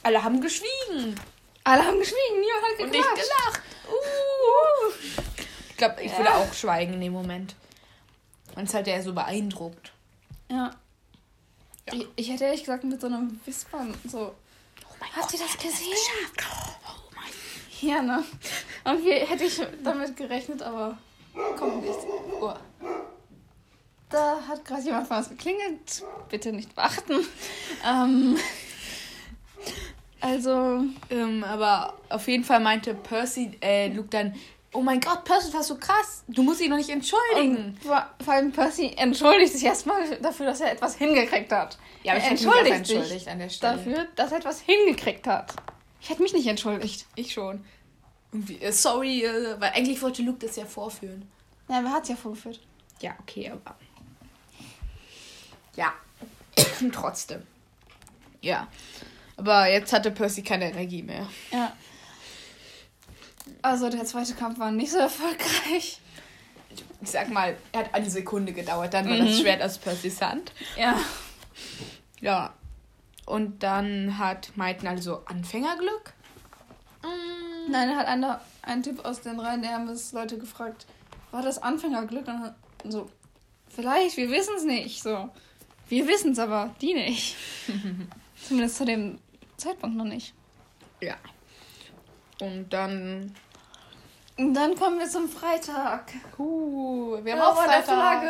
Alle 0.03 0.23
haben 0.23 0.41
geschwiegen. 0.41 1.15
Alle 1.63 1.83
haben 1.85 1.97
geschwiegen, 1.99 2.39
niemand 2.39 2.63
hat 2.63 2.79
Und 2.81 2.93
ich 2.95 3.01
gelacht. 3.01 3.61
Uh. 3.87 4.91
Ich 5.69 5.77
glaube, 5.77 6.01
ich 6.03 6.11
würde 6.11 6.29
Ja. 6.29 6.35
auch 6.37 6.53
schweigen 6.53 6.93
in 6.93 7.01
dem 7.01 7.13
Moment. 7.13 7.55
Man 8.55 8.65
ist 8.65 8.73
halt 8.73 8.87
ja 8.87 9.01
so 9.01 9.13
beeindruckt. 9.13 9.91
Ja. 10.51 10.75
Ja. 11.87 11.93
Ich, 11.93 12.07
ich 12.15 12.29
hätte 12.31 12.45
ehrlich 12.45 12.61
gesagt 12.61 12.83
mit 12.83 13.01
so 13.01 13.07
einem 13.07 13.39
Wispern 13.45 13.93
so. 14.07 14.35
Oh 14.85 14.93
mein 14.99 15.11
Habt 15.15 15.33
ihr 15.33 15.39
das 15.39 15.57
gesehen? 15.57 15.89
geschafft. 15.91 16.49
Oh 16.85 17.15
mein 17.15 17.89
Ja, 17.89 18.01
ne? 18.01 18.23
Irgendwie 18.85 19.11
hätte 19.13 19.43
ich 19.45 19.61
damit 19.83 20.15
gerechnet, 20.15 20.61
aber 20.61 20.97
kommt 21.57 21.81
nicht. 21.83 21.99
Oh. 22.39 22.53
Da 24.09 24.39
hat 24.47 24.63
gerade 24.63 24.83
jemand 24.83 25.07
von 25.07 25.17
was 25.17 25.29
geklingelt. 25.29 26.03
Bitte 26.29 26.51
nicht 26.53 26.75
beachten. 26.75 27.25
Ähm, 27.85 28.37
also, 30.21 30.83
Ähm, 31.09 31.43
aber 31.43 31.93
auf 32.09 32.27
jeden 32.27 32.43
Fall 32.43 32.59
meinte 32.59 32.93
Percy, 32.93 33.51
äh, 33.61 33.87
Luke 33.89 34.09
dann, 34.09 34.35
oh 34.71 34.81
mein 34.81 34.99
Gott, 34.99 35.23
Percy, 35.25 35.47
das 35.47 35.53
war 35.53 35.63
so 35.63 35.75
krass. 35.75 36.23
Du 36.27 36.43
musst 36.43 36.61
ihn 36.61 36.69
noch 36.69 36.77
nicht 36.77 36.89
entschuldigen. 36.89 37.77
und 37.83 37.83
vor 37.83 38.33
allem 38.33 38.51
Percy 38.51 38.93
entschuldigt 38.95 39.53
sich 39.53 39.65
erstmal 39.65 40.17
dafür, 40.19 40.47
dass 40.47 40.61
er 40.61 40.71
etwas 40.71 40.95
hingekriegt 40.95 41.51
hat. 41.51 41.77
ja, 42.03 42.13
aber 42.13 42.19
ich 42.19 42.25
er 42.25 42.31
mich 42.31 42.41
entschuldigt 42.41 42.85
sich 42.85 42.95
entschuldigt 42.97 43.27
an 43.27 43.39
der 43.39 43.49
Stelle. 43.49 43.77
dafür, 43.77 44.07
dass 44.15 44.31
er 44.31 44.37
etwas 44.39 44.61
hingekriegt 44.61 45.27
hat. 45.27 45.53
Ich 46.01 46.09
hätte 46.09 46.21
mich 46.21 46.33
nicht 46.33 46.47
entschuldigt. 46.47 47.05
Ich 47.15 47.33
schon. 47.33 47.63
Irgendwie, 48.31 48.59
äh, 48.61 48.71
sorry, 48.71 49.23
äh, 49.23 49.55
weil 49.59 49.71
eigentlich 49.71 50.01
wollte 50.01 50.21
Luke 50.23 50.45
das 50.45 50.55
ja 50.55 50.65
vorführen. 50.65 51.29
Ja, 51.69 51.79
wer 51.83 51.91
hat 51.91 52.03
es 52.03 52.09
ja 52.09 52.15
vorgeführt? 52.15 52.59
Ja, 52.99 53.15
okay, 53.21 53.51
aber. 53.51 53.75
Ja. 55.75 55.93
Trotzdem. 56.91 57.43
Ja. 58.41 58.67
Aber 59.37 59.67
jetzt 59.69 59.91
hatte 59.93 60.11
Percy 60.11 60.43
keine 60.43 60.69
Energie 60.71 61.01
mehr. 61.03 61.27
Ja. 61.51 61.73
Also, 63.61 63.89
der 63.89 64.05
zweite 64.05 64.33
Kampf 64.35 64.59
war 64.59 64.71
nicht 64.71 64.91
so 64.91 64.97
erfolgreich. 64.97 65.99
Ich 67.01 67.09
sag 67.09 67.29
mal, 67.29 67.55
er 67.71 67.81
hat 67.81 67.93
eine 67.93 68.09
Sekunde 68.09 68.53
gedauert, 68.53 68.93
dann 68.93 69.07
war 69.09 69.15
Mhm. 69.17 69.25
das 69.25 69.39
Schwert 69.39 69.61
aus 69.61 69.77
Percys 69.77 70.21
Hand. 70.21 70.51
Ja. 70.77 70.97
Ja. 72.21 72.53
Und 73.25 73.63
dann 73.63 74.17
hat 74.17 74.51
Maiten 74.55 74.87
also 74.87 75.21
Anfängerglück. 75.25 76.13
Mm. 77.03 77.71
Nein, 77.71 77.89
er 77.89 77.95
hat 77.97 78.07
einer, 78.07 78.41
ein 78.61 78.83
Typ 78.83 79.03
aus 79.05 79.21
den 79.21 79.39
Reihen 79.39 79.61
der 79.61 79.71
Hermes-Leute 79.71 80.37
gefragt, 80.37 80.85
war 81.31 81.41
das 81.41 81.61
Anfängerglück? 81.61 82.27
Und 82.27 82.91
so, 82.91 83.09
vielleicht, 83.69 84.17
wir 84.17 84.29
wissen 84.29 84.55
es 84.57 84.63
nicht. 84.63 85.01
So, 85.01 85.29
wir 85.89 86.07
wissen 86.07 86.31
es 86.33 86.39
aber, 86.39 86.73
die 86.81 86.93
nicht. 86.93 87.35
Zumindest 88.47 88.77
zu 88.77 88.85
dem 88.85 89.19
Zeitpunkt 89.57 89.95
noch 89.95 90.05
nicht. 90.05 90.33
Ja. 91.01 91.15
Und 92.41 92.69
dann. 92.71 93.33
Und 94.37 94.53
dann 94.55 94.73
kommen 94.75 94.97
wir 94.99 95.07
zum 95.07 95.29
Freitag. 95.29 96.11
Uh, 96.39 97.23
wir 97.23 97.33
haben 97.33 97.39
Ja, 97.39 97.47
auch 97.51 97.57
One 97.57 97.67
Freitag. 97.67 97.83
Flagge. 97.85 98.27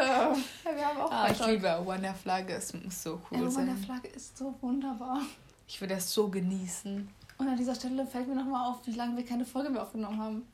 Ja, 0.65 0.75
wir 0.75 0.85
haben 0.85 1.01
auch 1.01 1.11
Ah, 1.11 1.27
ich 1.31 1.37
Freitag. 1.37 1.53
liebe 1.53 1.83
One 1.85 2.01
der 2.01 2.13
Flagge. 2.15 2.53
Es 2.53 2.73
muss 2.73 3.03
so 3.03 3.21
cool 3.31 3.37
Ja, 3.37 3.43
One 3.43 3.51
sein. 3.51 3.65
der 3.67 3.75
Flagge 3.77 4.07
ist 4.09 4.37
so 4.37 4.53
wunderbar. 4.61 5.21
Ich 5.67 5.79
will 5.79 5.87
das 5.87 6.11
so 6.13 6.27
genießen. 6.27 7.09
Und 7.37 7.47
an 7.47 7.57
dieser 7.57 7.73
Stelle 7.75 8.05
fällt 8.05 8.27
mir 8.27 8.35
nochmal 8.35 8.69
auf, 8.69 8.85
wie 8.85 8.91
lange 8.91 9.15
wir 9.17 9.25
keine 9.25 9.45
Folge 9.45 9.69
mehr 9.69 9.81
aufgenommen 9.81 10.21
haben. 10.21 10.47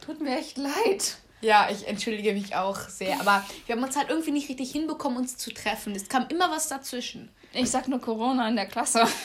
Tut 0.00 0.20
mir 0.20 0.38
echt 0.38 0.56
leid. 0.56 1.18
Ja, 1.40 1.68
ich 1.70 1.86
entschuldige 1.86 2.32
mich 2.32 2.54
auch 2.56 2.78
sehr. 2.88 3.20
Aber 3.20 3.44
wir 3.66 3.76
haben 3.76 3.82
uns 3.82 3.96
halt 3.96 4.08
irgendwie 4.08 4.30
nicht 4.30 4.48
richtig 4.48 4.72
hinbekommen, 4.72 5.18
uns 5.18 5.36
zu 5.36 5.52
treffen. 5.52 5.94
Es 5.94 6.08
kam 6.08 6.26
immer 6.28 6.50
was 6.50 6.68
dazwischen. 6.68 7.30
Ich 7.52 7.70
sag 7.70 7.88
nur 7.88 8.00
Corona 8.00 8.48
in 8.48 8.56
der 8.56 8.66
Klasse. 8.66 9.06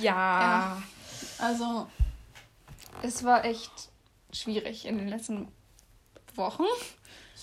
Ja. 0.00 0.82
Also, 1.38 1.86
es 3.02 3.24
war 3.24 3.44
echt 3.44 3.70
schwierig 4.32 4.86
in 4.86 4.96
den 4.96 5.06
letzten 5.06 5.48
Wochen. 6.34 6.64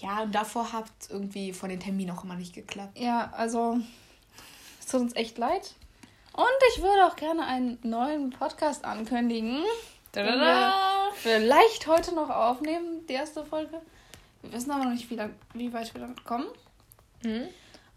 Ja, 0.02 0.24
und 0.24 0.34
davor 0.34 0.74
hat 0.74 0.86
es 1.00 1.12
irgendwie 1.12 1.54
von 1.54 1.70
den 1.70 1.80
Terminen 1.80 2.18
auch 2.18 2.24
immer 2.24 2.36
nicht 2.36 2.56
geklappt. 2.56 2.98
Ja, 2.98 3.32
also, 3.38 3.80
es 4.80 4.88
tut 4.88 5.02
uns 5.02 5.16
echt 5.16 5.38
leid. 5.38 5.76
Und 6.34 6.48
ich 6.74 6.82
würde 6.82 7.06
auch 7.06 7.16
gerne 7.16 7.46
einen 7.46 7.78
neuen 7.84 8.32
Podcast 8.32 8.84
ankündigen. 8.84 9.64
Den 10.16 10.26
wir 10.26 10.74
vielleicht 11.16 11.86
heute 11.86 12.16
noch 12.16 12.30
aufnehmen, 12.30 12.99
die 13.10 13.14
erste 13.14 13.44
Folge. 13.44 13.82
Wir 14.42 14.54
wissen 14.54 14.72
aber 14.72 14.86
noch 14.86 14.92
nicht, 14.92 15.10
wie, 15.10 15.16
lang, 15.16 15.34
wie 15.54 15.74
weit 15.74 15.94
wir 15.94 16.02
damit 16.02 16.24
kommen. 16.24 16.48
Hm? 17.24 17.48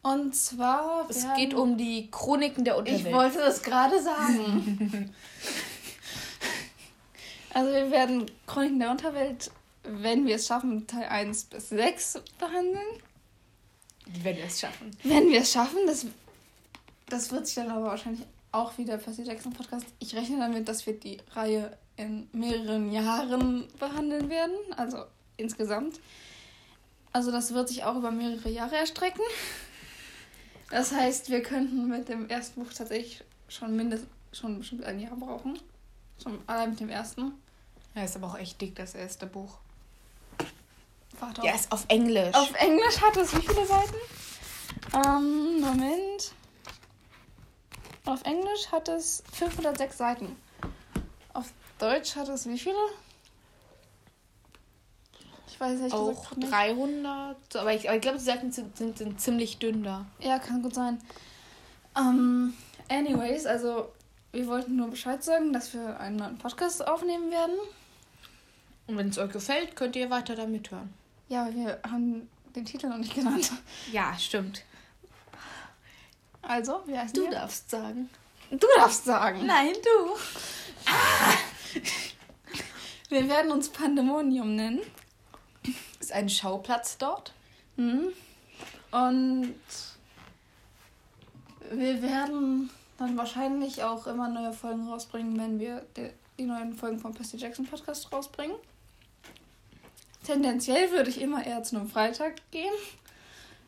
Und 0.02 0.34
zwar. 0.34 1.06
Es 1.08 1.24
geht 1.36 1.54
um 1.54 1.76
die 1.76 2.10
Chroniken 2.10 2.64
der 2.64 2.76
Unterwelt. 2.76 3.06
Ich 3.06 3.12
wollte 3.12 3.38
das 3.38 3.62
gerade 3.62 4.02
sagen. 4.02 5.14
also 7.54 7.72
wir 7.72 7.90
werden 7.92 8.28
Chroniken 8.46 8.80
der 8.80 8.90
Unterwelt, 8.90 9.52
wenn 9.84 10.26
wir 10.26 10.36
es 10.36 10.48
schaffen, 10.48 10.86
Teil 10.88 11.04
1 11.04 11.44
bis 11.44 11.68
6 11.68 12.20
behandeln. 12.38 13.00
Wenn 14.22 14.36
wir 14.36 14.44
es 14.44 14.60
schaffen. 14.60 14.90
Wenn 15.04 15.30
wir 15.30 15.42
es 15.42 15.52
schaffen, 15.52 15.78
das, 15.86 16.06
das 17.08 17.30
wird 17.30 17.46
sich 17.46 17.54
dann 17.54 17.70
aber 17.70 17.86
wahrscheinlich 17.86 18.26
auch 18.50 18.76
wieder 18.78 18.98
Percy 18.98 19.22
Jackson 19.22 19.52
Podcast. 19.52 19.86
Ich 20.00 20.14
rechne 20.16 20.38
damit, 20.38 20.68
dass 20.68 20.84
wir 20.84 20.98
die 20.98 21.18
Reihe 21.32 21.76
in 21.96 22.28
mehreren 22.32 22.90
Jahren 22.92 23.68
behandeln 23.78 24.28
werden. 24.30 24.56
Also 24.76 25.04
insgesamt. 25.36 26.00
Also 27.12 27.30
das 27.30 27.52
wird 27.52 27.68
sich 27.68 27.84
auch 27.84 27.96
über 27.96 28.10
mehrere 28.10 28.48
Jahre 28.48 28.76
erstrecken. 28.76 29.22
Das 30.70 30.92
heißt, 30.92 31.28
wir 31.28 31.42
könnten 31.42 31.88
mit 31.88 32.08
dem 32.08 32.28
ersten 32.28 32.62
Buch 32.62 32.72
tatsächlich 32.72 33.22
schon 33.48 33.76
mindestens 33.76 34.08
schon 34.32 34.58
bestimmt 34.58 34.84
ein 34.84 34.98
Jahr 34.98 35.16
brauchen. 35.16 35.58
Schon 36.22 36.40
allein 36.46 36.70
mit 36.70 36.80
dem 36.80 36.88
ersten. 36.88 37.32
Ja, 37.94 38.04
ist 38.04 38.16
aber 38.16 38.28
auch 38.28 38.38
echt 38.38 38.60
dick, 38.60 38.74
das 38.74 38.94
erste 38.94 39.26
Buch. 39.26 39.58
Warte 41.20 41.44
Ja, 41.44 41.54
ist 41.54 41.70
auf 41.70 41.84
Englisch. 41.88 42.34
Auf 42.34 42.52
Englisch 42.54 43.00
hat 43.00 43.16
es 43.16 43.36
wie 43.36 43.46
viele 43.46 43.66
Seiten? 43.66 43.96
Ähm, 44.94 45.60
Moment. 45.60 46.32
Auf 48.06 48.22
Englisch 48.24 48.72
hat 48.72 48.88
es 48.88 49.22
506 49.32 49.98
Seiten. 49.98 50.36
Deutsch 51.82 52.14
hat 52.14 52.28
es 52.28 52.46
wie 52.46 52.56
viele? 52.60 52.76
Ich 55.48 55.58
weiß 55.58 55.80
ehrlich 55.80 55.92
auch 55.92 56.08
gesagt 56.10 56.36
nicht. 56.36 56.52
300. 56.52 57.36
So, 57.52 57.58
aber 57.58 57.74
ich, 57.74 57.88
aber 57.88 57.96
ich 57.96 58.02
glaube, 58.02 58.18
die 58.18 58.24
Seiten 58.24 58.52
sind, 58.52 58.76
sind, 58.76 58.98
sind 58.98 59.20
ziemlich 59.20 59.58
dünn 59.58 59.82
da. 59.82 60.06
Ja, 60.20 60.38
kann 60.38 60.62
gut 60.62 60.76
sein. 60.76 61.00
Ähm, 61.96 62.54
anyways, 62.88 63.46
also 63.46 63.90
wir 64.30 64.46
wollten 64.46 64.76
nur 64.76 64.90
Bescheid 64.90 65.24
sagen, 65.24 65.52
dass 65.52 65.74
wir 65.74 65.98
einen 65.98 66.16
neuen 66.16 66.38
Podcast 66.38 66.86
aufnehmen 66.86 67.32
werden. 67.32 67.56
Und 68.86 68.96
wenn 68.96 69.08
es 69.08 69.18
euch 69.18 69.32
gefällt, 69.32 69.74
könnt 69.74 69.96
ihr 69.96 70.08
weiter 70.08 70.36
da 70.36 70.46
mithören. 70.46 70.94
Ja, 71.28 71.42
aber 71.46 71.54
wir 71.56 71.80
haben 71.90 72.28
den 72.54 72.64
Titel 72.64 72.86
noch 72.86 72.98
nicht 72.98 73.14
genannt. 73.16 73.50
Ja, 73.90 74.16
stimmt. 74.16 74.62
Also, 76.42 76.80
wie 76.86 76.96
heißt 76.96 77.16
Du 77.16 77.22
wir? 77.22 77.30
darfst 77.32 77.70
sagen. 77.70 78.08
Du 78.52 78.68
darfst 78.76 79.04
sagen. 79.04 79.44
Nein, 79.46 79.72
du. 79.82 80.16
Wir 83.08 83.28
werden 83.28 83.50
uns 83.52 83.68
Pandemonium 83.68 84.56
nennen. 84.56 84.80
Ist 86.00 86.12
ein 86.12 86.28
Schauplatz 86.28 86.98
dort? 86.98 87.32
Mhm. 87.76 88.08
Und 88.90 89.54
wir 91.70 92.02
werden 92.02 92.70
dann 92.98 93.16
wahrscheinlich 93.16 93.82
auch 93.82 94.06
immer 94.06 94.28
neue 94.28 94.52
Folgen 94.52 94.88
rausbringen, 94.88 95.38
wenn 95.38 95.58
wir 95.58 95.84
die, 95.96 96.10
die 96.38 96.44
neuen 96.44 96.74
Folgen 96.74 96.98
vom 96.98 97.14
Percy 97.14 97.36
Jackson 97.36 97.66
Podcast 97.66 98.12
rausbringen. 98.12 98.56
Tendenziell 100.24 100.90
würde 100.92 101.10
ich 101.10 101.20
immer 101.20 101.44
eher 101.44 101.62
zu 101.64 101.76
einem 101.76 101.88
Freitag 101.88 102.34
gehen, 102.50 102.72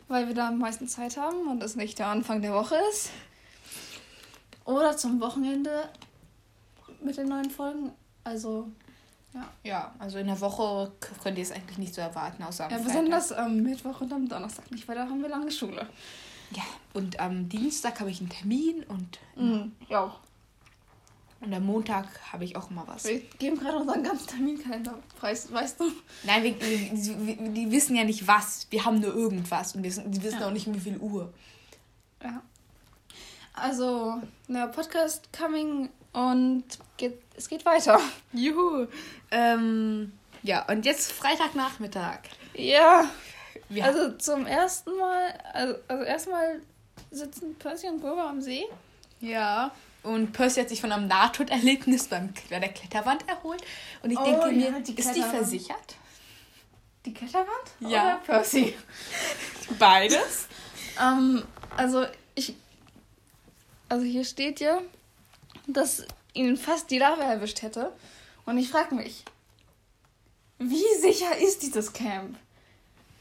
weil 0.08 0.28
wir 0.28 0.34
da 0.34 0.48
am 0.48 0.58
meisten 0.58 0.86
Zeit 0.86 1.16
haben 1.16 1.48
und 1.48 1.62
es 1.62 1.74
nicht 1.74 1.98
der 1.98 2.06
Anfang 2.08 2.42
der 2.42 2.52
Woche 2.52 2.76
ist. 2.90 3.10
Oder 4.64 4.96
zum 4.96 5.20
Wochenende 5.20 5.88
mit 7.04 7.16
den 7.16 7.28
neuen 7.28 7.50
Folgen. 7.50 7.92
Also, 8.24 8.68
Ja, 9.64 9.92
also 9.98 10.18
in 10.18 10.26
der 10.28 10.40
Woche 10.40 10.92
könnt 11.22 11.36
ihr 11.38 11.42
es 11.42 11.50
eigentlich 11.52 11.78
nicht 11.78 11.94
so 11.94 12.00
erwarten, 12.00 12.42
außer 12.42 12.64
am 12.66 12.70
ja, 12.70 12.76
Freitag. 12.78 12.92
besonders 12.92 13.32
am 13.32 13.56
Mittwoch 13.62 14.00
und 14.00 14.12
am 14.12 14.28
Donnerstag 14.28 14.70
nicht, 14.70 14.86
weil 14.88 14.94
da 14.96 15.02
haben 15.02 15.20
wir 15.22 15.28
lange 15.28 15.50
Schule. 15.50 15.86
Ja, 16.52 16.62
und 16.92 17.18
am 17.18 17.48
Dienstag 17.48 17.98
habe 18.00 18.10
ich 18.10 18.20
einen 18.20 18.28
Termin 18.28 18.84
und, 18.84 19.18
Mhm. 19.34 19.72
Ja. 19.88 20.14
und 21.40 21.52
am 21.52 21.66
Montag 21.66 22.06
habe 22.32 22.44
ich 22.44 22.54
auch 22.56 22.70
immer 22.70 22.86
was. 22.86 23.04
Wir 23.04 23.20
geben 23.38 23.58
gerade 23.58 23.78
unseren 23.78 24.04
ganzen 24.04 24.28
Terminkalender 24.28 24.94
preis, 25.18 25.52
weißt 25.52 25.80
du? 25.80 25.90
Nein, 26.22 26.44
wir, 26.44 26.60
wir, 26.60 27.36
die 27.52 27.70
wissen 27.72 27.96
ja 27.96 28.04
nicht 28.04 28.26
was. 28.28 28.68
Wir 28.70 28.84
haben 28.84 29.00
nur 29.00 29.12
irgendwas 29.14 29.74
und 29.74 29.82
wir, 29.82 29.90
wissen- 29.90 30.10
die 30.12 30.22
wissen 30.22 30.40
Ja. 30.40 30.46
auch 30.46 30.52
nicht, 30.52 30.66
um 30.68 30.74
wie 30.76 30.80
viel 30.80 30.98
Uhr. 30.98 31.32
Ja. 32.22 32.40
Also, 33.52 34.20
neuer 34.48 34.68
Podcast 34.68 35.28
coming 35.36 35.88
und 36.14 36.64
geht, 36.96 37.20
es 37.36 37.48
geht 37.48 37.66
weiter. 37.66 38.00
Juhu. 38.32 38.86
Ähm, 39.30 40.12
ja, 40.42 40.64
und 40.68 40.86
jetzt 40.86 41.12
Freitagnachmittag. 41.12 42.20
Ja. 42.54 43.10
Wir 43.68 43.84
Also 43.84 44.12
zum 44.16 44.46
ersten 44.46 44.96
Mal, 44.96 45.38
also, 45.52 45.74
also 45.88 46.04
erstmal 46.04 46.60
sitzen 47.10 47.56
Percy 47.58 47.88
und 47.88 48.00
Grover 48.00 48.28
am 48.28 48.40
See. 48.40 48.64
Ja. 49.20 49.72
Und 50.02 50.32
Percy 50.32 50.60
hat 50.60 50.68
sich 50.68 50.80
von 50.80 50.92
einem 50.92 51.08
Nahtoderlebnis 51.08 52.08
beim, 52.08 52.32
bei 52.50 52.60
der 52.60 52.68
Kletterwand 52.68 53.26
erholt. 53.28 53.62
Und 54.02 54.10
ich 54.10 54.18
Oh, 54.18 54.24
denke 54.24 54.50
ja, 54.50 54.70
mir, 54.70 54.80
die 54.80 54.94
ist 54.94 55.14
die 55.14 55.22
versichert? 55.22 55.96
Die 57.06 57.14
Kletterwand? 57.14 57.48
Ja. 57.80 57.88
Oder 57.88 58.16
Percy? 58.24 58.74
Beides? 59.78 60.46
Ähm, 61.02 61.42
also 61.76 62.04
ich. 62.34 62.54
Also 63.88 64.04
hier 64.04 64.24
steht 64.24 64.60
ja, 64.60 64.80
dass 65.66 66.04
ihn 66.32 66.56
fast 66.56 66.90
die 66.90 66.98
Lava 66.98 67.22
erwischt 67.22 67.62
hätte. 67.62 67.92
Und 68.46 68.58
ich 68.58 68.68
frage 68.70 68.94
mich, 68.94 69.24
wie 70.58 70.84
sicher 71.00 71.36
ist 71.38 71.62
dieses 71.62 71.92
Camp? 71.92 72.36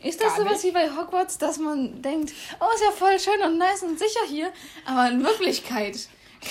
Ist 0.04 0.22
das 0.22 0.36
Gar 0.36 0.46
sowas 0.46 0.64
wie 0.64 0.72
bei 0.72 0.90
Hogwarts, 0.90 1.38
dass 1.38 1.58
man 1.58 2.02
denkt, 2.02 2.34
oh, 2.60 2.66
ist 2.76 2.84
ja 2.84 2.92
voll 2.92 3.18
schön 3.20 3.42
und 3.46 3.58
nice 3.58 3.84
und 3.84 3.98
sicher 3.98 4.20
hier, 4.28 4.52
aber 4.86 5.10
in 5.10 5.24
Wirklichkeit 5.24 5.98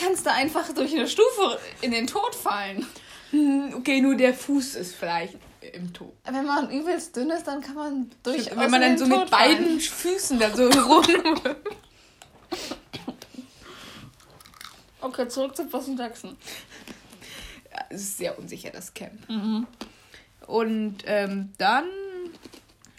kannst 0.01 0.25
du 0.25 0.33
einfach 0.33 0.73
durch 0.73 0.95
eine 0.95 1.07
Stufe 1.07 1.61
in 1.83 1.91
den 1.91 2.07
Tod 2.07 2.35
fallen. 2.35 2.87
Hm, 3.31 3.75
Okay, 3.77 4.01
nur 4.01 4.15
der 4.15 4.33
Fuß 4.33 4.77
ist 4.77 4.95
vielleicht 4.95 5.37
im 5.73 5.93
Tod. 5.93 6.13
Wenn 6.25 6.47
man 6.47 6.71
übelst 6.71 7.15
dünn 7.15 7.31
ist, 7.31 7.47
dann 7.47 7.61
kann 7.61 7.75
man 7.75 8.11
durch 8.23 8.51
Wenn 8.57 8.71
man 8.71 8.81
dann 8.81 8.99
so 8.99 9.07
mit 9.07 9.31
beiden 9.31 9.79
Füßen 9.81 10.39
da 10.39 10.55
so 10.57 10.69
rum. 10.71 11.05
Okay, 15.02 15.28
zurück 15.28 15.56
zu 15.56 15.66
Percy 15.66 15.97
Jackson. 15.99 16.37
Ja, 17.73 17.85
es 17.90 18.02
ist 18.02 18.18
sehr 18.18 18.38
unsicher, 18.38 18.71
das 18.71 18.94
Camp. 18.94 19.28
Mhm. 19.28 19.66
Und 20.47 20.99
ähm, 21.06 21.52
dann 21.59 21.87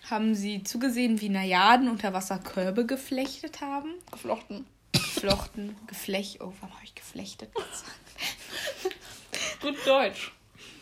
haben 0.09 0.35
sie 0.35 0.63
zugesehen, 0.63 1.21
wie 1.21 1.29
Najaden 1.29 1.89
unter 1.89 2.13
Wasser 2.13 2.39
Körbe 2.39 2.85
geflechtet 2.85 3.61
haben. 3.61 3.93
Geflochten. 4.11 4.65
Geflochten, 4.91 5.75
geflecht. 5.87 6.41
Oh, 6.41 6.53
warum 6.59 6.75
habe 6.75 6.83
ich 6.83 6.93
geflechtet 6.93 7.53
gesagt? 7.53 8.91
Gut 9.61 9.77
Deutsch. 9.85 10.33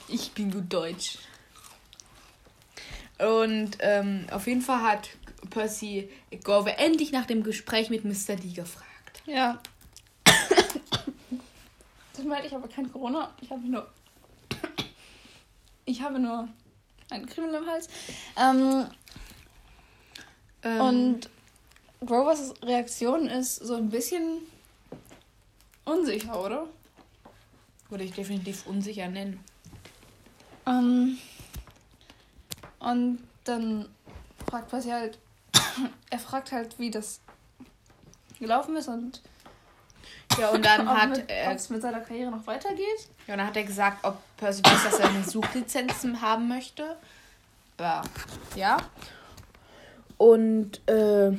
Ich 0.07 0.31
bin 0.31 0.51
gut 0.51 0.73
Deutsch. 0.73 1.19
Und 3.19 3.77
ähm, 3.79 4.25
auf 4.31 4.47
jeden 4.47 4.61
Fall 4.61 4.81
hat 4.81 5.09
Percy 5.51 6.09
Gorve 6.43 6.77
endlich 6.77 7.11
nach 7.11 7.25
dem 7.25 7.43
Gespräch 7.43 7.89
mit 7.91 8.03
Mr. 8.03 8.35
D 8.35 8.49
gefragt. 8.49 9.21
Ja. 9.27 9.61
Tut 12.21 12.29
mir 12.29 12.35
leid, 12.35 12.45
ich 12.45 12.53
habe 12.53 12.67
kein 12.67 12.91
Corona. 12.91 13.31
Ich 13.41 13.49
habe 13.49 13.61
nur. 13.67 13.87
Ich 15.85 16.03
habe 16.03 16.19
nur 16.19 16.47
einen 17.09 17.25
Krimmel 17.25 17.55
im 17.55 17.65
Hals. 17.65 17.89
Ähm, 18.37 18.85
Ähm, 20.63 20.81
und 20.81 21.29
Grovers 22.05 22.53
Reaktion 22.61 23.27
ist 23.27 23.55
so 23.55 23.73
ein 23.73 23.89
bisschen 23.89 24.37
unsicher, 25.85 26.39
oder? 26.39 26.67
würde 27.89 28.03
ich 28.03 28.13
definitiv 28.13 28.67
unsicher 28.67 29.07
nennen. 29.09 29.43
Ähm, 30.67 31.17
und 32.77 33.19
dann 33.45 33.89
fragt 34.47 34.69
Percy 34.69 34.89
halt. 34.89 35.17
er 36.11 36.19
fragt 36.19 36.51
halt, 36.51 36.77
wie 36.77 36.91
das 36.91 37.19
gelaufen 38.37 38.75
ist 38.75 38.87
und 38.87 39.21
Ja, 40.39 40.49
und 40.49 40.65
dann 40.65 40.87
ob 40.87 40.95
hat 40.95 41.23
er 41.27 41.51
ob's 41.51 41.69
mit 41.69 41.81
seiner 41.81 41.99
Karriere 42.01 42.31
noch 42.31 42.45
weitergeht. 42.47 43.07
Ja, 43.27 43.33
und 43.33 43.39
dann 43.39 43.47
hat 43.47 43.57
er 43.57 43.63
gesagt, 43.63 44.03
ob 44.03 44.17
Percy 44.37 44.61
weiß, 44.65 44.83
dass 44.83 44.99
er 44.99 45.09
eine 45.09 45.23
Suchlizenz 45.23 45.93
haben 46.21 46.47
möchte. 46.47 46.95
Ja. 47.79 48.01
Ja. 48.55 48.77
Und 50.17 50.87
äh, 50.87 51.31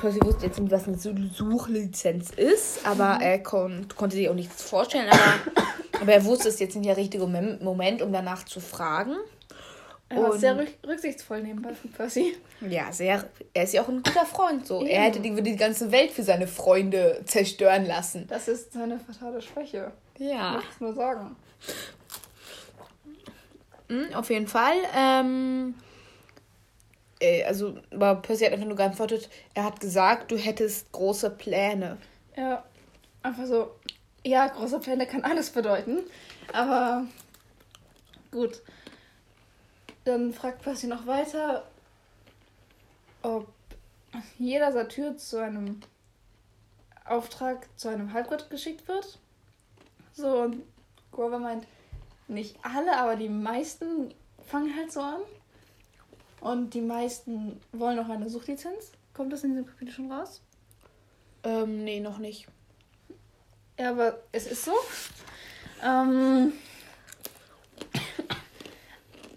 Percy 0.00 0.20
wusste 0.22 0.46
jetzt 0.46 0.58
nicht, 0.60 0.70
was 0.72 0.86
eine 0.86 0.96
Su- 0.98 1.28
Suchlizenz 1.34 2.30
ist, 2.30 2.86
aber 2.86 3.18
er 3.20 3.42
kon 3.42 3.86
konnte 3.96 4.16
sich 4.16 4.28
auch 4.28 4.34
nichts 4.34 4.62
vorstellen. 4.62 5.08
Aber, 5.10 6.00
aber 6.00 6.12
er 6.12 6.24
wusste 6.24 6.48
es 6.48 6.60
jetzt 6.60 6.76
nicht 6.76 6.88
der 6.88 6.96
richtige 6.96 7.26
Mom- 7.26 7.58
Moment, 7.60 8.02
um 8.02 8.12
danach 8.12 8.44
zu 8.44 8.60
fragen. 8.60 9.16
Er 10.14 10.22
war 10.22 10.38
sehr 10.38 10.58
rück 10.58 10.68
rücksichtsvoll 10.86 11.42
nebenbei 11.42 11.74
von 11.74 11.90
Percy. 11.90 12.36
Ja, 12.60 12.92
sehr. 12.92 13.24
Er 13.54 13.64
ist 13.64 13.72
ja 13.72 13.82
auch 13.82 13.88
ein 13.88 14.02
guter 14.02 14.26
Freund. 14.26 14.66
So. 14.66 14.80
Eben. 14.80 14.88
Er 14.88 15.02
hätte 15.02 15.20
die, 15.20 15.42
die 15.42 15.56
ganze 15.56 15.90
Welt 15.90 16.10
für 16.10 16.22
seine 16.22 16.46
Freunde 16.46 17.22
zerstören 17.24 17.86
lassen. 17.86 18.26
Das 18.28 18.48
ist 18.48 18.72
seine 18.72 18.98
fatale 18.98 19.40
Schwäche. 19.40 19.92
Ja. 20.18 20.52
Muss 20.52 20.64
ich 20.74 20.80
nur 20.80 20.94
sagen. 20.94 21.36
Mhm, 23.88 24.14
auf 24.14 24.30
jeden 24.30 24.46
Fall. 24.46 24.76
Ähm, 24.96 25.74
äh, 27.20 27.44
also, 27.44 27.76
aber 27.90 28.16
Percy 28.16 28.44
hat 28.44 28.52
einfach 28.52 28.66
nur 28.66 28.76
geantwortet, 28.76 29.28
er 29.54 29.64
hat 29.64 29.80
gesagt, 29.80 30.30
du 30.30 30.36
hättest 30.36 30.90
große 30.92 31.30
Pläne. 31.30 31.98
Ja, 32.36 32.64
einfach 33.22 33.46
so. 33.46 33.70
Ja, 34.24 34.46
große 34.46 34.78
Pläne 34.80 35.06
kann 35.06 35.24
alles 35.24 35.50
bedeuten. 35.50 35.98
Aber 36.52 37.06
gut. 38.30 38.62
Dann 40.04 40.32
fragt 40.32 40.62
Percy 40.62 40.86
noch 40.86 41.06
weiter, 41.06 41.64
ob 43.22 43.48
jeder 44.38 44.72
Satyr 44.72 45.16
zu 45.16 45.38
einem 45.38 45.80
Auftrag 47.04 47.68
zu 47.76 47.88
einem 47.88 48.12
Halbgott 48.12 48.50
geschickt 48.50 48.86
wird. 48.88 49.18
So, 50.12 50.42
und 50.42 50.62
Grover 51.12 51.38
meint, 51.38 51.66
nicht 52.28 52.56
alle, 52.62 52.96
aber 52.96 53.16
die 53.16 53.28
meisten 53.28 54.14
fangen 54.46 54.74
halt 54.76 54.92
so 54.92 55.00
an. 55.00 55.20
Und 56.40 56.74
die 56.74 56.80
meisten 56.80 57.60
wollen 57.72 57.98
auch 57.98 58.08
eine 58.08 58.28
Suchlizenz. 58.28 58.92
Kommt 59.14 59.32
das 59.32 59.44
in 59.44 59.50
diesem 59.50 59.66
Kapitel 59.66 59.92
schon 59.92 60.10
raus? 60.10 60.40
Ähm, 61.44 61.84
nee, 61.84 62.00
noch 62.00 62.18
nicht. 62.18 62.48
Ja, 63.78 63.90
aber 63.90 64.18
es 64.32 64.46
ist 64.46 64.64
so. 64.64 64.72
Ähm, 65.84 66.52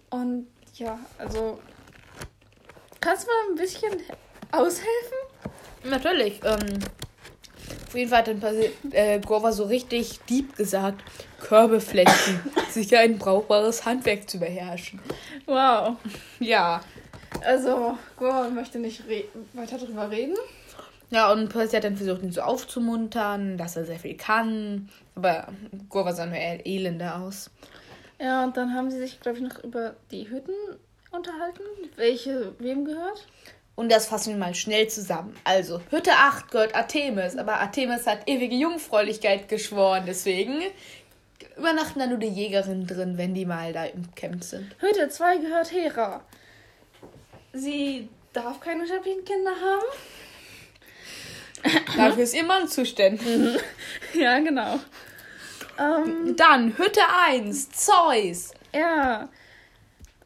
und 0.10 0.48
ja, 0.78 1.00
also 1.18 1.60
kannst 3.00 3.26
du 3.26 3.28
mal 3.28 3.52
ein 3.52 3.56
bisschen 3.56 4.02
aushelfen? 4.52 5.18
Natürlich. 5.84 6.42
Ähm, 6.44 6.80
auf 7.88 7.96
jeden 7.96 8.10
Fall 8.10 8.20
hat 8.20 8.28
dann 8.28 8.92
äh, 8.92 9.20
Grover 9.20 9.54
so 9.54 9.64
richtig 9.64 10.20
deep 10.30 10.56
gesagt, 10.56 11.04
Körbe 11.40 11.80
flechten. 11.80 12.42
Sicher 12.70 13.00
ein 13.00 13.18
brauchbares 13.18 13.86
Handwerk 13.86 14.30
zu 14.30 14.40
beherrschen. 14.40 15.00
Wow. 15.46 15.96
Ja. 16.40 16.82
Also, 17.46 17.98
Goa 18.18 18.50
möchte 18.50 18.80
nicht 18.80 19.08
re 19.08 19.26
weiter 19.54 19.78
drüber 19.78 20.10
reden. 20.10 20.36
Ja, 21.12 21.32
und 21.32 21.50
Percy 21.50 21.76
hat 21.76 21.84
dann 21.84 21.96
versucht, 21.96 22.24
ihn 22.24 22.32
so 22.32 22.42
aufzumuntern, 22.42 23.58
dass 23.58 23.76
er 23.76 23.86
sehr 23.86 24.00
viel 24.00 24.18
kann. 24.18 24.90
Aber 25.16 25.48
Grover 25.90 26.14
sah 26.14 26.26
nur 26.26 26.38
elender 26.38 27.22
aus. 27.22 27.52
Ja, 28.20 28.44
und 28.44 28.56
dann 28.58 28.74
haben 28.74 28.92
sie 28.92 29.00
sich, 29.00 29.20
glaube 29.20 29.38
ich, 29.38 29.44
noch 29.44 29.64
über 29.64 29.96
die 30.12 30.30
Hütten 30.30 30.54
unterhalten. 31.12 31.62
Welche 31.96 32.54
wem 32.60 32.86
gehört? 32.86 33.28
Und 33.76 33.92
das 33.92 34.06
fassen 34.06 34.34
wir 34.34 34.40
mal 34.40 34.56
schnell 34.56 34.88
zusammen. 34.88 35.36
Also, 35.44 35.82
Hütte 35.90 36.12
8 36.12 36.50
gehört 36.50 36.76
Artemis, 36.76 37.36
aber 37.36 37.60
Artemis 37.60 38.08
hat 38.08 38.28
ewige 38.28 38.56
Jungfräulichkeit 38.56 39.50
geschworen, 39.50 40.06
deswegen 40.08 40.62
übernachten 41.58 42.00
da 42.00 42.08
nur 42.08 42.18
die 42.18 42.28
Jägerinnen 42.28 42.88
drin, 42.88 43.18
wenn 43.18 43.34
die 43.34 43.46
mal 43.46 43.74
da 43.74 43.86
im 43.86 44.14
Camp 44.16 44.44
sind. 44.44 44.76
Hütte 44.80 45.10
2 45.10 45.38
gehört 45.38 45.72
Hera. 45.72 46.22
Sie 47.52 48.10
darf 48.34 48.60
keine 48.60 48.86
sterblichen 48.86 49.24
Kinder 49.26 49.52
haben. 49.52 49.86
Dafür 51.98 52.24
ist 52.24 52.36
ihr 52.36 52.44
Mann 52.44 52.68
zuständig. 52.68 53.62
Ja, 54.14 54.40
genau. 54.40 54.80
Ähm, 55.78 56.36
Dann 56.36 56.78
Hütte 56.78 57.02
1, 57.28 57.70
Zeus. 57.72 58.54
ja. 58.74 59.30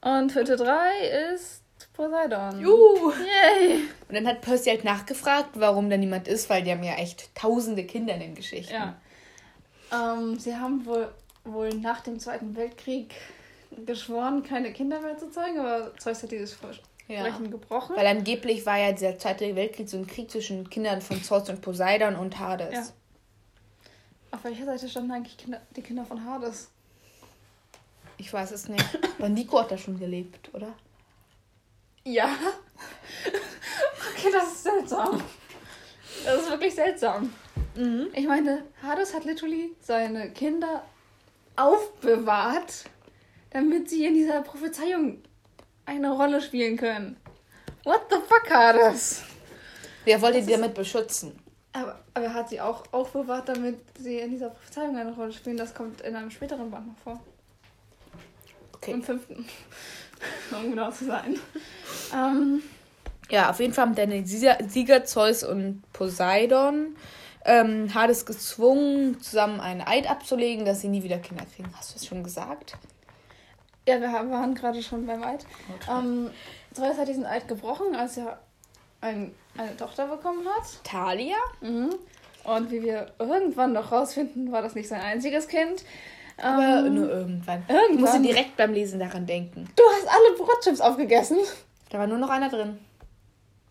Und 0.02 0.34
Hütte 0.34 0.56
3 0.56 1.34
ist 1.34 1.62
Poseidon. 1.94 2.62
Juhu. 2.62 3.12
Yay! 3.12 3.82
Und 4.08 4.16
dann 4.16 4.26
hat 4.26 4.40
Percy 4.40 4.70
halt 4.70 4.86
nachgefragt, 4.86 5.50
warum 5.56 5.90
da 5.90 5.98
niemand 5.98 6.30
ist, 6.30 6.50
weil 6.50 6.64
die 6.64 6.72
haben 6.72 6.84
ja 6.84 6.94
echt 6.94 7.36
tausende 7.36 7.84
Kinder 7.84 8.14
in 8.14 8.22
den 8.22 8.36
Geschichten. 8.36 8.74
Ja. 8.74 8.96
Ähm, 9.92 10.40
sie 10.40 10.56
haben 10.56 10.86
wohl, 10.86 11.10
wohl 11.44 11.70
nach 11.74 12.00
dem 12.00 12.18
Zweiten 12.20 12.56
Weltkrieg 12.56 13.14
geschworen, 13.86 14.44
keine 14.44 14.72
Kinder 14.72 15.02
mehr 15.02 15.18
zu 15.18 15.30
zeugen, 15.30 15.60
aber 15.60 15.92
Zeus 15.98 16.24
hat 16.24 16.32
dieses 16.32 16.54
Vers 16.54 16.80
Versprechen 17.06 17.52
gebrochen. 17.52 17.96
Weil 17.96 18.08
angeblich 18.08 18.66
war 18.66 18.78
ja 18.78 18.92
dieser 18.92 19.18
Zweite 19.18 19.56
Weltkrieg 19.56 19.90
so 19.90 19.98
ein 19.98 20.08
Krieg 20.08 20.30
zwischen 20.30 20.70
Kindern 20.70 21.02
von 21.02 21.22
Zeus 21.24 21.50
und 21.50 21.60
Poseidon 21.62 22.16
und 22.16 22.40
Hades. 22.40 22.74
Ja. 22.74 22.84
Auf 24.32 24.44
welcher 24.44 24.66
Seite 24.66 24.88
standen 24.88 25.12
eigentlich 25.12 25.38
Kinder, 25.38 25.62
die 25.76 25.82
Kinder 25.82 26.06
von 26.06 26.24
Hades? 26.24 26.70
Ich 28.18 28.32
weiß 28.32 28.52
es 28.52 28.68
nicht. 28.68 28.86
Aber 29.18 29.30
Nico 29.30 29.60
hat 29.60 29.72
da 29.72 29.78
schon 29.78 30.00
gelebt, 30.00 30.54
oder? 30.54 30.74
Ja. 32.04 32.30
Okay, 34.12 34.32
das 34.34 34.48
ist 34.52 34.64
seltsam. 34.64 35.22
Das 36.26 36.42
ist 36.42 36.50
wirklich 36.50 36.76
seltsam. 36.76 37.34
Mhm. 37.76 38.08
Ich 38.14 38.28
meine, 38.28 38.66
Hades 38.84 39.14
hat 39.14 39.24
literally 39.24 39.74
seine 39.80 40.32
Kinder 40.32 40.84
aufbewahrt, 41.56 42.84
damit 43.52 43.90
sie 43.90 44.06
in 44.06 44.16
dieser 44.16 44.42
Prophezeiung 44.42 45.22
eine 45.86 46.12
Rolle 46.12 46.42
spielen 46.42 46.76
können. 46.76 47.16
What 47.86 48.08
the 48.10 48.18
fuck, 48.18 48.50
Hades? 48.50 49.24
Wer 50.04 50.22
wollte 50.22 50.42
die 50.42 50.52
damit 50.52 50.74
beschützen? 50.74 51.40
Aber, 51.74 52.00
aber 52.14 52.26
er 52.26 52.34
hat 52.34 52.50
sie 52.50 52.60
auch 52.60 52.84
aufbewahrt, 52.92 53.48
damit 53.50 53.80
sie 53.98 54.18
in 54.20 54.32
dieser 54.32 54.50
Prophezeiung 54.50 54.98
eine 54.98 55.14
Rolle 55.14 55.32
spielen. 55.32 55.58
Das 55.58 55.74
kommt 55.74 56.02
in 56.02 56.16
einem 56.16 56.32
späteren 56.32 56.72
Band 56.72 56.88
noch 56.88 56.98
vor. 57.04 57.20
Okay. 58.76 58.92
Im 58.92 59.04
fünften. 59.04 59.46
um 60.52 60.72
genau 60.72 60.90
zu 60.92 61.06
sein. 61.06 61.38
Ähm, 62.14 62.64
Ja, 63.30 63.50
auf 63.52 63.60
jeden 63.60 63.74
Fall 63.74 63.86
haben 63.86 63.96
deine 63.96 64.26
Sieger, 64.26 64.58
Sieger 64.68 65.06
Zeus 65.06 65.44
und 65.44 65.84
Poseidon 65.94 66.96
ähm, 67.46 67.94
Hades 67.94 68.26
gezwungen, 68.26 69.22
zusammen 69.22 69.60
einen 69.60 69.82
Eid 69.82 70.10
abzulegen, 70.10 70.66
dass 70.66 70.82
sie 70.82 70.88
nie 70.90 71.04
wieder 71.04 71.20
Kinder 71.20 71.46
kriegen. 71.56 71.70
Hast 71.78 71.92
du 71.92 71.94
das 71.96 72.06
schon 72.08 72.24
gesagt? 72.24 72.78
ja, 73.88 74.00
wir 74.00 74.12
haben- 74.12 74.30
waren 74.30 74.54
gerade 74.54 74.84
schon 74.84 75.06
beim 75.08 75.24
Eid. 75.24 75.46
Ähm, 75.90 76.30
Zeus 76.74 76.98
hat 76.98 77.08
diesen 77.08 77.26
Eid 77.26 77.48
gebrochen, 77.48 77.96
als 77.96 78.18
er 78.18 78.40
ein, 79.02 79.34
eine 79.58 79.76
Tochter 79.78 80.08
bekommen 80.08 80.46
hat. 80.48 80.84
Thalia? 80.84 81.38
Mhm. 81.62 81.96
Und 82.44 82.72
wie 82.72 82.82
wir 82.82 83.12
irgendwann 83.20 83.74
noch 83.74 83.92
rausfinden, 83.92 84.52
war 84.52 84.62
das 84.62 84.76
nicht 84.76 84.88
sein 84.88 85.02
einziges 85.02 85.48
Kind. 85.48 85.84
Aber 86.38 86.86
Ähm, 86.86 86.96
nur 86.96 87.10
irgendwann. 87.10 87.64
Ich 87.68 87.74
musste 87.76 87.92
irgendwann. 88.18 88.24
direkt 88.24 88.58
beim 88.58 88.74
Lesen 88.74 89.00
daran 89.00 89.26
denken. 89.26 89.70
Du 89.76 89.84
hast 89.84 90.08
alle 90.08 90.38
Brotchips 90.38 90.80
aufgegessen. 90.82 91.38
Da 91.90 92.00
war 92.00 92.08
nur 92.08 92.18
noch 92.18 92.30
einer 92.30 92.50
drin. 92.50 92.80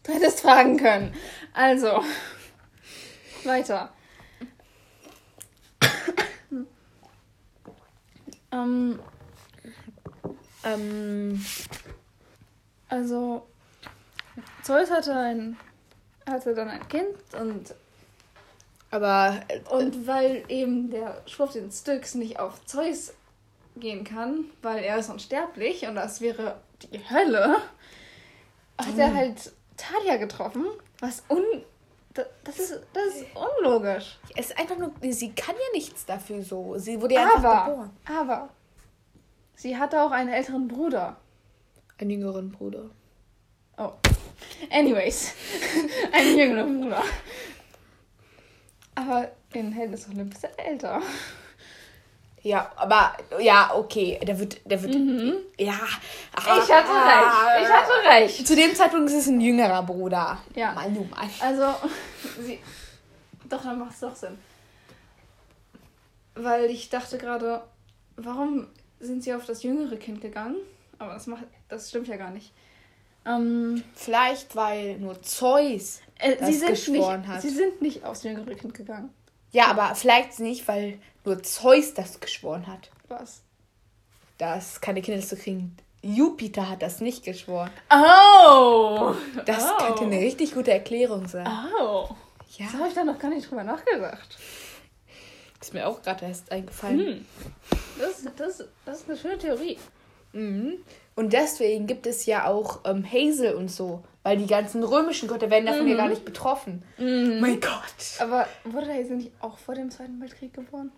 Du 0.03 0.13
hättest 0.13 0.41
fragen 0.41 0.77
können. 0.77 1.15
Also, 1.55 2.03
weiter. 3.45 3.91
ähm, 8.53 8.99
Ähm, 10.65 11.45
also, 12.89 13.48
Zeus 14.69 14.91
hatte 14.91 15.15
ein, 15.15 15.57
hatte 16.29 16.55
dann 16.55 16.69
ein 16.69 16.87
Kind 16.89 17.09
und, 17.41 17.75
aber 18.91 19.41
äh, 19.49 19.61
und 19.71 20.07
weil 20.07 20.45
eben 20.49 20.91
der 20.91 21.23
Spruch 21.27 21.53
den 21.53 21.71
Styx 21.71 22.15
nicht 22.15 22.39
auf 22.39 22.65
Zeus 22.67 23.15
gehen 23.77 24.05
kann, 24.05 24.45
weil 24.61 24.85
er 24.85 24.99
ist 24.99 25.09
unsterblich 25.09 25.87
und 25.87 25.95
das 25.95 26.21
wäre 26.21 26.61
die 26.83 26.99
Hölle, 27.11 27.57
hat 28.79 28.99
er 28.99 29.15
halt 29.15 29.53
Talia 29.79 30.17
getroffen, 30.19 30.67
was 31.01 31.23
un... 31.31 31.43
da- 32.13 32.27
Das 32.45 32.59
ist, 32.59 32.79
das 32.93 33.05
ist 33.15 33.27
unlogisch. 33.35 34.19
es 34.37 34.51
ist 34.51 34.59
einfach 34.59 34.77
nur, 34.77 34.93
sie 35.11 35.33
kann 35.33 35.55
ja 35.55 35.73
nichts 35.73 36.05
dafür 36.05 36.43
so. 36.43 36.77
Sie 36.77 37.01
wurde 37.01 37.15
ja 37.15 37.23
einfach 37.25 37.43
Aber, 37.45 37.71
geboren. 37.71 37.91
aber, 38.21 38.49
sie 39.55 39.77
hatte 39.79 40.03
auch 40.03 40.11
einen 40.11 40.29
älteren 40.29 40.69
Bruder. 40.69 41.17
Einen 41.99 42.11
jüngeren 42.11 42.51
Bruder. 42.53 42.91
Oh. 43.79 43.93
Anyways, 44.71 45.35
einen 46.13 46.39
jüngeren 46.39 46.81
Bruder. 46.81 47.03
Aber 48.95 49.31
in 49.53 49.73
Helden 49.73 49.93
des 49.93 50.09
Olymp 50.09 50.35
ist 50.35 50.45
er 50.45 50.59
älter. 50.59 51.01
Ja, 52.43 52.71
aber 52.77 53.17
ja, 53.41 53.73
okay. 53.75 54.19
Der 54.23 54.39
wird, 54.39 54.61
der 54.65 54.83
wird. 54.83 54.95
Ja. 55.59 55.79
Ich 56.37 56.47
hatte 56.47 56.91
recht. 56.91 57.63
Ich 57.63 57.69
hatte 57.69 58.09
recht. 58.09 58.47
Zu 58.47 58.57
dem 58.57 58.75
Zeitpunkt 58.75 59.11
ist 59.11 59.17
es 59.17 59.27
ein 59.27 59.41
jüngerer 59.41 59.83
Bruder. 59.83 60.39
Ja. 60.55 60.73
Mal 60.73 60.93
du 60.93 61.05
mal. 61.05 61.29
Also, 61.41 61.75
sie. 62.41 62.59
Doch, 63.49 63.63
dann 63.63 63.79
macht 63.79 63.93
es 63.93 64.01
doch 64.01 64.15
Sinn. 64.15 64.39
Weil 66.35 66.67
ich 66.67 66.89
dachte 66.91 67.19
gerade, 67.19 67.63
warum 68.17 68.69
sind 69.01 69.23
sie 69.23 69.35
auf 69.35 69.47
das 69.47 69.63
jüngere 69.63 69.97
Kind 69.97 70.21
gegangen? 70.21 70.57
Aber 70.99 71.15
das 71.15 71.27
macht, 71.27 71.45
das 71.69 71.89
stimmt 71.89 72.09
ja 72.09 72.17
gar 72.17 72.31
nicht. 72.31 72.53
Ähm, 73.29 73.85
Vielleicht, 73.95 74.57
weil 74.57 74.99
nur 74.99 75.21
Zeus. 75.23 76.01
äh, 76.19 76.37
Das 76.37 76.49
sie, 76.49 76.55
sind 76.55 76.71
geschworen 76.71 77.21
nicht, 77.21 77.31
hat. 77.31 77.43
sie 77.43 77.51
sind 77.51 77.83
nicht 77.83 78.05
aufs 78.05 78.23
jüngere 78.23 78.55
Kind 78.55 78.75
gegangen. 78.75 79.11
Ja, 79.51 79.67
aber 79.67 79.95
vielleicht 79.95 80.41
nicht, 80.41 80.67
weil 80.69 80.99
nur 81.25 81.43
Zeus 81.43 81.95
das 81.95 82.21
geschworen 82.21 82.67
hat. 82.67 82.91
Was? 83.09 83.43
Dass 84.39 84.81
keine 84.81 85.03
Kinder 85.03 85.25
zu 85.25 85.37
kriegen. 85.37 85.77
Jupiter 86.01 86.69
hat 86.71 86.83
das 86.83 87.01
nicht 87.01 87.25
geschworen. 87.25 87.71
Oh! 87.91 89.15
Das 89.47 89.65
oh. 89.65 89.85
könnte 89.85 90.03
eine 90.05 90.21
richtig 90.21 90.55
gute 90.55 90.71
Erklärung 90.73 91.27
sein. 91.27 91.47
Oh. 91.81 92.09
Ja, 92.57 92.67
Das 92.67 92.75
habe 92.75 92.89
ich 92.89 92.95
da 92.95 93.05
noch 93.05 93.19
gar 93.19 93.31
nicht 93.31 93.51
drüber 93.51 93.65
nachgedacht. 93.65 94.39
ist 95.61 95.75
mir 95.75 95.87
auch 95.87 96.01
gerade 96.03 96.27
erst 96.27 96.51
eingefallen. 96.53 97.01
Hm. 97.01 97.27
Das, 97.99 98.25
das, 98.37 98.65
das 98.85 99.01
ist 99.01 99.09
eine 99.09 99.19
schöne 99.19 99.39
Theorie. 99.39 99.79
Mhm. 100.33 100.79
Und 101.19 101.33
deswegen 101.33 101.89
gibt 101.89 102.07
es 102.07 102.27
ja 102.27 102.47
auch 102.47 102.79
ähm, 102.85 103.05
Hazel 103.05 103.57
und 103.57 103.73
so. 103.73 104.05
Weil 104.23 104.37
die 104.37 104.47
ganzen 104.47 104.85
römischen 104.85 105.27
Götter 105.27 105.51
werden 105.51 105.67
davon 105.67 105.89
ja 105.89 105.97
gar 105.97 106.09
nicht 106.09 106.25
betroffen. 106.25 106.85
Mein 106.97 107.61
Gott. 107.61 108.21
Aber 108.21 108.47
wurde 108.63 108.87
Hazel 108.87 109.17
nicht 109.17 109.33
auch 109.41 109.59
vor 109.59 109.75
dem 109.75 109.91
Zweiten 109.91 110.21
Weltkrieg 110.21 110.55
geboren? 110.55 110.93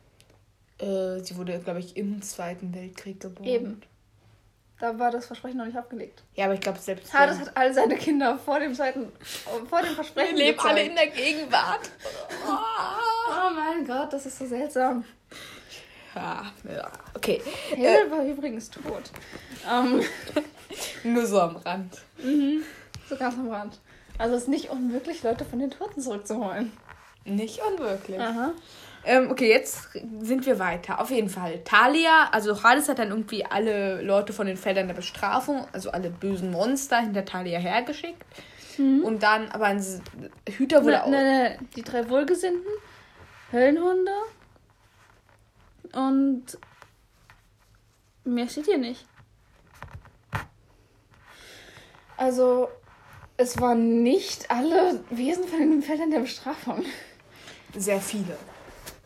Äh, 0.78 1.20
sie 1.20 1.38
wurde, 1.38 1.58
glaube 1.60 1.80
ich, 1.80 1.96
im 1.96 2.20
Zweiten 2.20 2.74
Weltkrieg 2.74 3.18
geboren. 3.18 3.48
Eben. 3.48 3.82
Da 4.78 4.98
war 4.98 5.10
das 5.10 5.24
Versprechen 5.24 5.56
noch 5.56 5.64
nicht 5.64 5.78
abgelegt. 5.78 6.22
Ja, 6.34 6.44
aber 6.44 6.54
ich 6.54 6.60
glaube 6.60 6.80
selbst. 6.80 7.14
Hades 7.14 7.38
hat 7.38 7.56
all 7.56 7.72
seine 7.72 7.96
Kinder 7.96 8.38
vor 8.38 8.60
dem 8.60 8.74
zweiten, 8.74 9.10
vor 9.70 9.80
dem 9.80 9.94
Versprechen 9.94 10.36
Wir 10.36 10.44
leben 10.44 10.60
alle 10.60 10.82
in 10.82 10.96
der 10.96 11.06
Gegenwart. 11.06 11.90
Oh 12.46 13.54
mein 13.54 13.86
Gott, 13.86 14.12
das 14.12 14.26
ist 14.26 14.38
so 14.38 14.44
seltsam. 14.44 15.02
Ja, 16.14 16.42
ja, 16.70 16.90
okay. 17.14 17.40
Hazel 17.72 18.10
war 18.10 18.24
übrigens 18.24 18.70
tot. 18.70 19.10
Ähm, 19.70 20.00
Nur 21.04 21.26
so 21.26 21.40
am 21.40 21.56
Rand. 21.56 21.98
so 23.08 23.16
ganz 23.16 23.34
am 23.34 23.48
Rand. 23.50 23.78
Also 24.18 24.36
es 24.36 24.42
ist 24.42 24.48
nicht 24.48 24.70
unmöglich, 24.70 25.22
Leute 25.22 25.44
von 25.44 25.58
den 25.58 25.70
Toten 25.70 26.00
zurückzuholen. 26.00 26.72
Nicht 27.24 27.60
unwirklich. 27.72 28.18
Aha. 28.20 28.52
Ähm, 29.04 29.30
okay, 29.30 29.48
jetzt 29.48 29.88
sind 30.20 30.44
wir 30.44 30.58
weiter. 30.58 31.00
Auf 31.00 31.10
jeden 31.10 31.30
Fall. 31.30 31.60
Talia, 31.64 32.28
also 32.32 32.62
Hades 32.62 32.88
hat 32.88 32.98
dann 32.98 33.08
irgendwie 33.08 33.46
alle 33.46 34.02
Leute 34.02 34.32
von 34.34 34.46
den 34.46 34.58
Feldern 34.58 34.88
der 34.88 34.94
Bestrafung, 34.94 35.66
also 35.72 35.90
alle 35.90 36.10
bösen 36.10 36.50
Monster 36.50 37.00
hinter 37.00 37.24
Talia 37.24 37.58
hergeschickt. 37.58 38.22
Und 38.78 39.22
dann, 39.22 39.50
aber 39.50 39.66
ein 39.66 39.84
Hüter 40.48 40.82
wurde 40.84 40.92
Ne, 40.92 41.02
auch. 41.04 41.08
ne, 41.08 41.22
ne, 41.22 41.58
die 41.76 41.82
drei 41.82 42.08
Wohlgesinnten, 42.08 42.70
Höllenhunde 43.52 44.12
und 45.94 46.44
mehr 48.24 48.48
steht 48.48 48.66
hier 48.66 48.78
nicht. 48.78 49.04
Also, 52.16 52.68
es 53.36 53.58
waren 53.60 54.02
nicht 54.02 54.50
alle 54.50 55.02
Wesen 55.08 55.44
von 55.44 55.58
den 55.58 55.82
Feldern 55.82 56.10
der 56.10 56.20
Bestrafung. 56.20 56.84
Sehr 57.76 58.00
viele. 58.00 58.36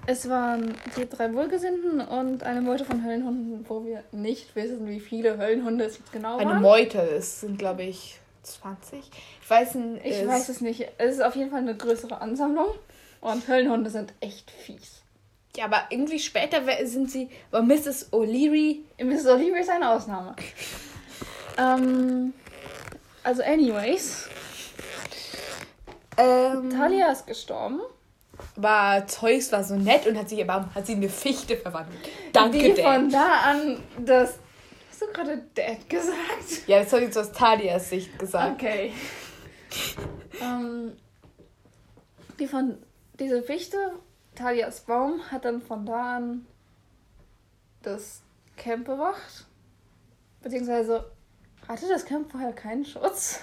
Es 0.07 0.29
waren 0.29 0.75
die 0.97 1.09
drei 1.09 1.33
Wohlgesinnten 1.33 2.01
und 2.01 2.43
eine 2.43 2.61
Meute 2.61 2.85
von 2.85 3.05
Höllenhunden, 3.05 3.65
wo 3.69 3.85
wir 3.85 4.05
nicht 4.13 4.55
wissen, 4.57 4.87
wie 4.87 5.01
viele 5.01 5.39
Höllenhunde 5.39 5.85
es 5.85 5.99
jetzt 5.99 6.13
genau 6.13 6.37
Eine 6.37 6.51
waren. 6.51 6.63
Meute, 6.63 7.01
es 7.01 7.41
sind, 7.41 7.59
glaube 7.59 7.85
ich, 7.85 8.19
20. 8.43 8.99
Ich 9.41 9.51
weiß. 9.51 9.77
Ich 10.03 10.27
weiß 10.27 10.49
es 10.51 10.61
nicht. 10.61 10.87
Es 10.99 11.15
ist 11.15 11.23
auf 11.23 11.37
jeden 11.37 11.51
Fall 11.51 11.61
eine 11.61 11.77
größere 11.77 12.21
Ansammlung. 12.21 12.67
Und 13.21 13.49
Höllenhunde 13.49 13.89
sind 13.89 14.13
echt 14.21 14.51
fies. 14.51 15.04
Ja, 15.57 15.67
aber 15.67 15.85
irgendwie 15.91 16.19
später 16.19 16.63
sind 16.85 17.11
sie. 17.11 17.31
Aber 17.51 17.63
Mrs. 17.63 18.13
O'Leary. 18.13 18.81
Mrs. 18.99 19.27
O'Leary 19.27 19.61
ist 19.61 19.71
eine 19.71 19.91
Ausnahme. 19.91 20.35
ähm, 21.59 22.33
also, 23.23 23.43
anyways. 23.43 24.29
Ähm, 26.17 26.71
Talia 26.71 27.11
ist 27.11 27.27
gestorben. 27.27 27.81
aber 28.57 29.07
Zeus 29.07 29.51
war 29.53 29.65
so 29.65 29.77
nett 29.77 30.07
und 30.07 30.17
hat 30.17 30.29
sich 30.29 30.41
aber 30.43 30.71
hat 30.75 30.87
sie 30.87 30.93
in 30.93 30.99
eine 30.99 31.09
Fichte 31.09 31.57
verwandelt. 31.57 32.09
Danke, 32.33 32.59
die 32.59 32.75
Dad. 32.75 32.85
von 32.85 33.11
da 33.11 33.41
an 33.45 33.83
das. 34.05 34.39
Hast 34.91 35.03
du 35.03 35.07
gerade 35.13 35.45
Dad 35.55 35.89
gesagt? 35.89 36.69
Ja, 36.69 36.81
das 36.81 36.93
habe 36.93 37.03
ich 37.03 37.09
jetzt 37.09 37.19
aus 37.19 37.33
Talias 37.33 37.91
Sicht 37.91 38.17
gesagt. 38.19 38.63
Okay. 38.63 38.93
ähm, 40.43 40.93
die 42.39 42.47
von. 42.47 42.79
Diese 43.21 43.45
Fichte, 43.45 43.93
Talias 44.35 44.81
Baum, 44.81 45.21
hat 45.31 45.45
dann 45.45 45.63
von 45.63 45.87
da 45.87 46.17
an 46.17 46.47
das 47.83 48.23
Camp 48.57 48.87
bewacht. 48.87 49.47
Beziehungsweise 50.43 51.11
Hatte 51.69 51.89
das 51.89 52.05
Camp 52.05 52.31
vorher 52.31 52.53
keinen 52.53 52.85
Schutz? 52.85 53.41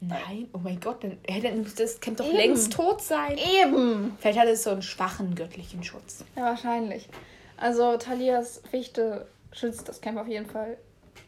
Nein, 0.00 0.48
oh 0.52 0.58
mein 0.58 0.80
Gott, 0.80 1.04
dann 1.04 1.18
hätte 1.28 1.54
das 1.76 2.00
Camp 2.00 2.16
doch 2.16 2.26
Eben. 2.26 2.36
längst 2.36 2.72
tot 2.72 3.00
sein. 3.00 3.38
Eben. 3.38 4.16
Vielleicht 4.18 4.38
hat 4.38 4.48
es 4.48 4.64
so 4.64 4.70
einen 4.70 4.82
schwachen 4.82 5.34
göttlichen 5.34 5.84
Schutz. 5.84 6.24
Ja, 6.34 6.44
wahrscheinlich. 6.44 7.08
Also 7.56 7.96
Talias 7.96 8.62
Fichte 8.68 9.28
schützt 9.52 9.88
das 9.88 10.00
Camp 10.00 10.18
auf 10.18 10.26
jeden 10.26 10.46
Fall 10.46 10.76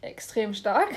extrem 0.00 0.54
stark. 0.54 0.88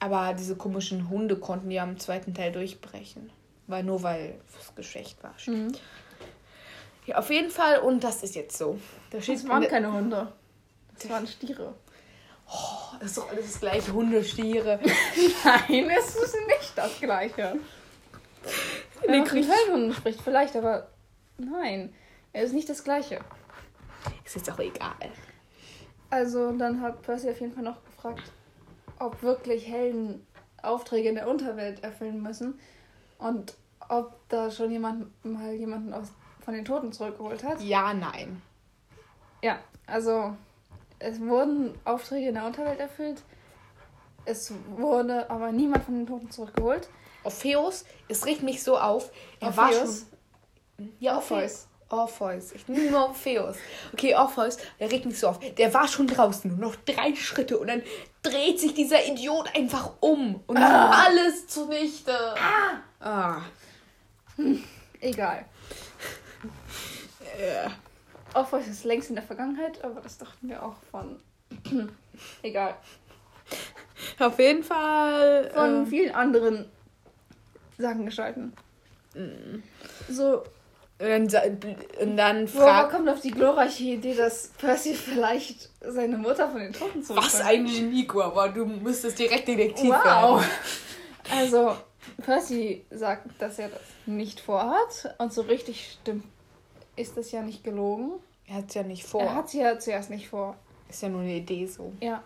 Aber 0.00 0.34
diese 0.34 0.56
komischen 0.56 1.08
Hunde 1.08 1.36
konnten 1.36 1.70
ja 1.70 1.84
im 1.84 1.98
zweiten 1.98 2.34
Teil 2.34 2.50
durchbrechen. 2.50 3.30
Weil 3.66 3.84
nur 3.84 4.02
weil 4.02 4.40
es 4.60 4.74
geschwächt 4.74 5.22
war. 5.22 5.34
Mhm. 5.46 5.72
Ja, 7.06 7.18
auf 7.18 7.30
jeden 7.30 7.50
Fall. 7.50 7.80
Und 7.80 8.02
das 8.02 8.22
ist 8.22 8.34
jetzt 8.34 8.56
so. 8.56 8.78
Da 9.10 9.18
Das 9.18 9.48
waren 9.48 9.66
keine 9.68 9.92
Hunde. 9.92 10.32
Das 10.94 11.10
waren 11.10 11.26
Stiere. 11.26 11.74
Oh, 12.46 12.96
das 13.00 13.10
ist 13.10 13.18
doch 13.18 13.30
alles 13.30 13.52
das 13.52 13.60
gleiche. 13.60 13.92
Hunde, 13.92 14.22
Stiere. 14.22 14.78
Nein, 15.44 15.90
es 15.90 16.16
ist 16.16 16.34
nicht 16.46 16.72
das 16.76 17.00
Gleiche. 17.00 17.56
Wenn 19.00 19.18
man 19.18 19.26
von 19.26 19.42
Feldhunden 19.42 19.92
spricht, 19.92 20.20
vielleicht, 20.20 20.56
aber 20.56 20.88
nein, 21.38 21.94
es 22.32 22.46
ist 22.46 22.52
nicht 22.52 22.68
das 22.68 22.84
Gleiche. 22.84 23.20
Ist 24.24 24.36
jetzt 24.36 24.50
auch 24.50 24.58
egal. 24.58 24.92
Also 26.10 26.52
dann 26.52 26.80
hat 26.80 27.02
Percy 27.02 27.30
auf 27.30 27.40
jeden 27.40 27.52
Fall 27.52 27.64
noch 27.64 27.82
gefragt, 27.84 28.22
ob 28.98 29.22
wirklich 29.22 29.66
Helden 29.66 30.26
Aufträge 30.62 31.08
in 31.08 31.14
der 31.16 31.28
Unterwelt 31.28 31.82
erfüllen 31.82 32.22
müssen 32.22 32.58
und 33.18 33.54
ob 33.88 34.16
da 34.28 34.50
schon 34.50 34.70
jemand 34.70 35.24
mal 35.24 35.52
jemanden 35.52 35.92
aus, 35.92 36.08
von 36.44 36.54
den 36.54 36.64
Toten 36.64 36.92
zurückgeholt 36.92 37.42
hat. 37.42 37.60
Ja, 37.60 37.94
nein. 37.94 38.42
Ja, 39.42 39.58
also 39.86 40.36
es 40.98 41.20
wurden 41.20 41.74
Aufträge 41.84 42.28
in 42.28 42.34
der 42.34 42.46
Unterwelt 42.46 42.80
erfüllt. 42.80 43.22
Es 44.24 44.52
wurde 44.76 45.28
aber 45.30 45.52
niemand 45.52 45.84
von 45.84 45.94
den 45.94 46.06
Toten 46.06 46.30
zurückgeholt. 46.30 46.88
Orpheus, 47.24 47.84
es 48.08 48.24
regt 48.26 48.42
mich 48.42 48.62
so 48.62 48.78
auf. 48.78 49.10
Er 49.40 49.56
war 49.56 49.72
schon. 49.72 49.80
Orpheus? 49.80 50.06
Ja, 50.98 51.16
Orpheus. 51.16 51.68
Orpheus. 51.88 52.52
Ich 52.52 52.66
nehme 52.68 52.90
nur 52.90 53.08
Orpheus. 53.08 53.56
Okay, 53.92 54.14
Orpheus, 54.14 54.58
der 54.80 54.90
regt 54.90 55.06
mich 55.06 55.18
so 55.18 55.28
auf. 55.28 55.38
Der 55.38 55.72
war 55.72 55.86
schon 55.88 56.06
draußen, 56.06 56.50
nur 56.50 56.70
noch 56.70 56.76
drei 56.76 57.14
Schritte 57.14 57.58
und 57.58 57.68
dann 57.68 57.82
dreht 58.22 58.58
sich 58.58 58.74
dieser 58.74 59.06
Idiot 59.06 59.54
einfach 59.54 59.92
um 60.00 60.42
und 60.46 60.58
macht 60.58 61.06
alles 61.06 61.46
zunichte. 61.46 62.16
Ah. 63.00 63.42
Egal. 65.00 65.44
Äh. 67.38 67.68
Orpheus 68.34 68.66
ist 68.66 68.84
längst 68.84 69.10
in 69.10 69.14
der 69.14 69.24
Vergangenheit, 69.24 69.82
aber 69.84 70.00
das 70.00 70.18
dachten 70.18 70.48
wir 70.48 70.62
auch 70.62 70.76
von. 70.90 71.20
Egal. 72.42 72.74
Auf 74.18 74.38
jeden 74.38 74.64
Fall. 74.64 75.50
Von 75.54 75.84
äh, 75.84 75.86
vielen 75.86 76.14
anderen 76.14 76.66
Sagengestalten. 77.78 78.52
So, 80.08 80.42
und 80.98 81.32
dann, 81.32 81.58
und 82.00 82.16
dann 82.16 82.48
fragt, 82.48 82.92
kommt 82.92 83.08
auf 83.08 83.20
die 83.20 83.30
glorreiche 83.30 83.84
Idee, 83.84 84.14
dass 84.14 84.48
Percy 84.58 84.94
vielleicht 84.94 85.70
seine 85.80 86.16
Mutter 86.16 86.48
von 86.48 86.60
den 86.60 86.72
Toten 86.72 87.02
zurückbringt? 87.02 87.34
was 87.34 87.40
ein 87.40 87.64
Genie, 87.66 88.08
aber 88.14 88.48
du 88.48 88.64
müsstest 88.64 89.18
direkt 89.18 89.48
Detektiv 89.48 89.90
Wow. 89.90 90.40
werden. 90.40 90.50
Also, 91.32 91.76
Percy 92.24 92.84
sagt, 92.90 93.26
dass 93.40 93.58
er 93.58 93.68
das 93.70 93.80
nicht 94.06 94.38
vorhat. 94.40 95.14
Und 95.18 95.32
so 95.32 95.42
richtig 95.42 95.98
stimmt, 96.00 96.24
ist 96.96 97.16
das 97.16 97.32
ja 97.32 97.42
nicht 97.42 97.64
gelogen. 97.64 98.12
Er 98.46 98.56
hat 98.56 98.68
es 98.68 98.74
ja 98.74 98.82
nicht 98.82 99.04
vor. 99.04 99.22
Er 99.22 99.34
hat 99.34 99.48
sie 99.48 99.60
ja 99.60 99.78
zuerst 99.78 100.10
nicht 100.10 100.28
vor. 100.28 100.56
Ist 100.88 101.02
ja 101.02 101.08
nur 101.08 101.22
eine 101.22 101.34
Idee 101.34 101.66
so. 101.66 101.92
Ja. 102.00 102.22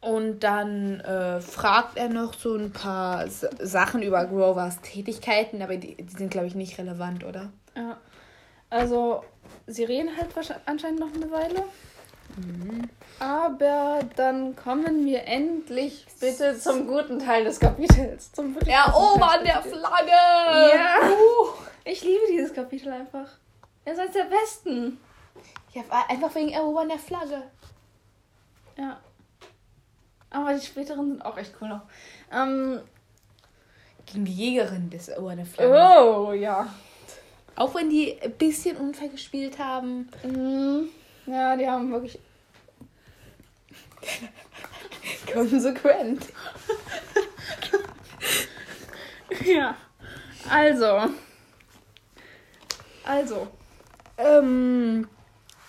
Und 0.00 0.40
dann 0.40 1.00
äh, 1.00 1.40
fragt 1.40 1.98
er 1.98 2.08
noch 2.08 2.32
so 2.32 2.56
ein 2.56 2.72
paar 2.72 3.24
S 3.24 3.46
Sachen 3.58 4.02
über 4.02 4.24
Grovers 4.24 4.80
Tätigkeiten, 4.80 5.60
aber 5.60 5.76
die, 5.76 5.94
die 5.94 6.16
sind, 6.16 6.30
glaube 6.30 6.46
ich, 6.46 6.54
nicht 6.54 6.78
relevant, 6.78 7.24
oder? 7.24 7.52
ja. 7.76 7.98
Also, 8.70 9.24
sie 9.66 9.82
reden 9.82 10.16
halt 10.16 10.34
wahrscheinlich 10.34 10.68
anscheinend 10.68 11.00
noch 11.00 11.12
eine 11.12 11.30
Weile. 11.30 11.64
Aber 13.18 14.00
dann 14.16 14.56
kommen 14.56 15.04
wir 15.04 15.26
endlich 15.26 16.06
bitte 16.20 16.58
zum 16.58 16.86
guten 16.86 17.18
Teil 17.18 17.44
des 17.44 17.60
Kapitels. 17.60 18.32
Zum 18.32 18.56
Erobern 18.58 19.44
des 19.44 19.52
der. 19.52 19.62
Flagge! 19.62 20.10
Ja. 20.10 21.10
Uh. 21.10 21.48
Ich 21.84 22.02
liebe 22.02 22.22
dieses 22.30 22.54
Kapitel 22.54 22.92
einfach. 22.92 23.28
Er 23.84 23.92
ist 23.92 23.98
eines 23.98 24.12
der 24.12 24.24
besten. 24.24 24.98
Ja, 25.72 25.82
einfach 26.08 26.34
wegen 26.34 26.50
Erobern 26.50 26.88
der 26.88 26.98
Flagge. 26.98 27.42
Ja. 28.76 29.00
Aber 30.30 30.54
die 30.54 30.64
späteren 30.64 31.10
sind 31.10 31.24
auch 31.24 31.36
echt 31.36 31.54
cool 31.60 31.68
noch. 31.68 31.82
Ähm, 32.32 32.80
Gegen 34.06 34.24
die 34.24 34.34
Jägerin 34.34 34.90
des 34.90 35.08
Erobern 35.08 35.38
der 35.38 35.46
Flagge. 35.46 35.72
oh, 35.72 36.32
ja. 36.32 36.72
Auch 37.56 37.74
wenn 37.74 37.90
die 37.90 38.20
ein 38.22 38.32
bisschen 38.32 38.76
unfair 38.76 39.08
gespielt 39.08 39.58
haben. 39.58 40.08
Mhm. 40.24 40.88
Ja, 41.26 41.56
die 41.56 41.66
haben 41.68 41.90
wirklich. 41.92 42.18
Konsequent. 45.32 46.26
Ja. 49.44 49.76
Also. 50.50 51.08
Also. 53.04 53.46
Ähm, 54.18 55.08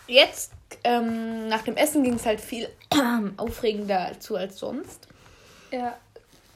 jetzt, 0.08 0.52
ähm, 0.84 1.48
nach 1.48 1.62
dem 1.62 1.78
Essen 1.78 2.04
ging 2.04 2.16
es 2.16 2.26
halt 2.26 2.42
viel 2.42 2.68
aufregender 3.38 4.20
zu 4.20 4.36
als 4.36 4.58
sonst. 4.58 5.08
Ja. 5.72 5.96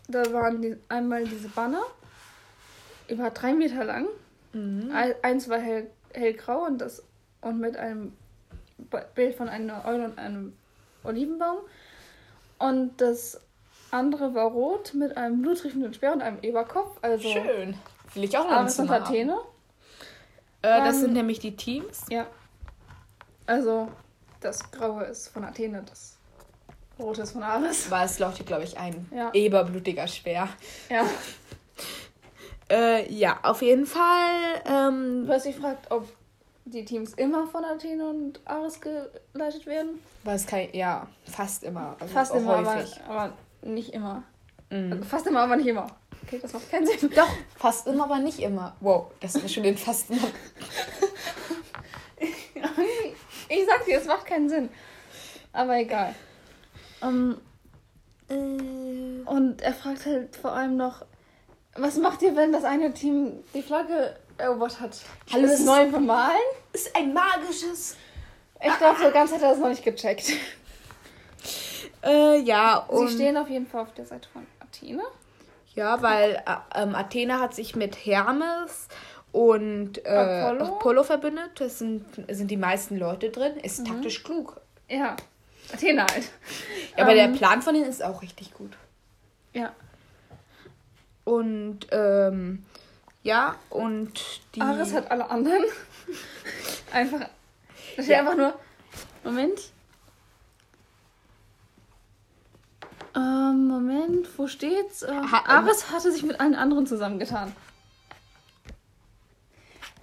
Da 0.08 0.34
waren 0.34 0.62
die, 0.62 0.76
einmal 0.90 1.24
diese 1.26 1.48
Banner. 1.50 1.84
Über 3.08 3.30
drei 3.30 3.54
Meter 3.54 3.84
lang. 3.84 4.08
Ein- 4.54 5.16
Eins 5.22 5.48
war 5.48 5.60
hell, 5.60 5.90
hellgrau 6.14 6.66
und 6.66 6.80
das 6.80 7.04
und 7.42 7.60
mit 7.60 7.78
einem 7.78 8.14
Bild 9.16 9.36
von 9.36 9.50
einer 9.50 9.86
Eule 9.86 10.06
und 10.06 10.18
einem 10.18 10.54
Olivenbaum. 11.04 11.58
Und 12.60 13.00
das 13.02 13.40
andere 13.92 14.34
war 14.34 14.46
rot 14.46 14.94
mit 14.94 15.16
einem 15.18 15.42
blutriechenden 15.42 15.94
Speer 15.94 16.14
und 16.14 16.22
einem 16.22 16.40
Eberkopf. 16.42 16.98
Also 17.02 17.30
Schön. 17.30 17.78
Will 18.14 18.24
ich 18.24 18.38
auch 18.38 18.50
noch 18.50 18.68
Zimmer 18.68 18.96
haben. 18.96 19.04
Athene. 19.04 19.38
Äh, 20.62 20.80
das 20.84 20.96
Ähm, 20.96 21.02
sind 21.02 21.14
nämlich 21.14 21.40
die 21.40 21.56
Teams. 21.56 22.06
Ja. 22.10 22.28
Also 23.46 23.90
das 24.42 24.72
Graue 24.72 25.04
ist 25.06 25.28
von 25.30 25.44
Athene, 25.44 25.84
das 25.88 26.18
Rote 26.98 27.22
ist 27.24 27.32
von 27.32 27.44
Ares. 27.44 27.90
War 27.92 28.06
es, 28.06 28.16
glaube 28.18 28.64
ich, 28.64 28.78
ein 28.78 29.08
Ja. 29.14 29.30
eberblutiger 29.34 30.08
Speer. 30.08 30.48
Ja. 30.90 31.06
Äh, 32.70 33.12
ja, 33.14 33.38
auf 33.44 33.62
jeden 33.62 33.86
Fall. 33.86 34.62
Ähm, 34.66 35.26
Percy 35.28 35.54
fragt, 35.54 35.92
ob 35.92 36.08
die 36.66 36.84
Teams 36.86 37.14
immer 37.14 37.48
von 37.48 37.64
Athene 37.64 38.08
und 38.10 38.40
Ares 38.46 38.80
geleitet 38.82 39.66
werden. 39.66 40.00
war 40.24 40.34
es 40.34 40.46
kein, 40.48 40.70
ja, 40.74 41.08
fast 41.26 41.64
immer. 41.64 41.96
Also 42.00 42.14
Fast 42.14 42.34
immer, 42.36 42.56
aber, 42.58 42.76
häufig. 42.76 43.00
aber 43.08 43.34
nicht 43.62 43.94
immer. 43.94 44.24
Mhm. 44.72 44.92
Also 44.94 45.04
fast 45.06 45.28
immer, 45.28 45.42
aber 45.42 45.56
nicht 45.58 45.68
immer. 45.68 45.88
Okay, 46.24 46.40
das 46.42 46.54
macht 46.54 46.72
keinen 46.72 46.88
Sinn. 46.88 47.12
Doch, 47.16 47.30
fast 47.56 47.86
immer, 47.88 48.06
aber 48.06 48.18
nicht 48.20 48.40
immer. 48.40 48.76
Wow, 48.80 49.12
das 49.20 49.36
ist 49.36 49.54
schon 49.54 49.64
den 49.64 49.78
fast 49.78 50.10
immer. 50.10 50.22
Ich 53.48 53.66
sag 53.68 53.86
dir, 53.86 54.00
es 54.00 54.06
macht 54.08 54.26
keinen 54.26 54.50
Sinn. 54.50 54.70
Aber 55.54 55.78
egal. 55.78 56.16
Ähm, 57.04 57.38
Äh, 58.28 58.34
und 58.34 59.62
er 59.62 59.74
fragt 59.74 60.06
halt 60.08 60.36
vor 60.36 60.52
allem 60.54 60.78
noch, 60.78 61.06
was 61.76 61.98
macht 61.98 62.24
ihr, 62.24 62.36
wenn 62.36 62.52
das 62.52 62.64
eine 62.64 62.92
Team 62.92 63.44
die 63.54 63.62
Flagge 63.62 64.16
erobert 64.38 64.80
hat? 64.80 64.98
Hallo, 65.32 65.46
ist- 65.46 65.66
neu 65.66 65.90
bemalen? 65.90 66.36
ist 66.74 66.96
ein 66.96 67.14
magisches. 67.14 67.96
Ich 68.64 68.78
glaube, 68.78 68.98
so 69.02 69.12
ganz 69.12 69.32
hat 69.32 69.42
er 69.42 69.50
das 69.52 69.60
noch 69.60 69.70
nicht 69.70 69.84
gecheckt. 69.84 70.32
Äh, 72.04 72.40
ja, 72.42 72.86
Sie 72.88 72.96
und. 72.96 73.10
stehen 73.10 73.36
auf 73.36 73.50
jeden 73.50 73.66
Fall 73.66 73.82
auf 73.82 73.94
der 73.96 74.06
Seite 74.06 74.30
von 74.30 74.46
Athene. 74.60 75.02
Ja, 75.74 76.04
weil 76.04 76.36
äh, 76.36 76.82
ähm, 76.84 76.94
Athena 76.94 77.40
hat 77.40 77.56
sich 77.56 77.76
mit 77.76 78.06
Hermes 78.06 78.88
und 79.32 80.06
äh, 80.06 80.10
Apollo? 80.10 80.66
Apollo? 80.76 81.04
verbündet. 81.04 81.50
Das 81.60 81.80
sind, 81.80 82.06
sind 82.30 82.52
die 82.52 82.58
meisten 82.58 82.98
Leute 82.98 83.32
drin. 83.32 83.58
Ist 83.58 83.80
Mhm. 83.80 83.86
taktisch 83.86 84.24
klug. 84.24 84.62
Ja, 84.88 85.16
Athene 85.74 86.02
halt. 86.06 86.26
Ja, 86.96 87.06
aber 87.06 87.16
der 87.16 87.24
Ähm, 87.26 87.34
Plan 87.34 87.64
von 87.64 87.74
denen 87.74 87.90
ist 87.90 88.04
auch 88.04 88.22
richtig 88.22 88.54
gut. 88.54 88.74
Ja. 89.54 89.74
Und 91.24 91.88
ähm, 91.92 92.66
ja, 93.26 93.56
und 93.70 94.14
die. 94.56 94.62
Ares 94.62 94.94
hat 94.94 95.10
alle 95.12 95.30
anderen. 95.30 95.64
einfach. 96.94 97.20
Da 97.20 98.04
steht 98.04 98.08
Ja. 98.08 98.20
einfach 98.20 98.38
nur. 98.38 98.54
Moment. 99.24 99.60
Ähm, 103.16 103.68
Moment, 103.68 104.28
wo 104.38 104.48
steht's? 104.48 105.02
Äh, 105.04 105.12
Ha- 105.12 105.46
Ares 105.48 105.90
hatte 105.92 106.12
sich 106.12 106.24
mit 106.24 106.40
allen 106.40 106.56
anderen 106.56 106.86
zusammengetan. 106.86 107.52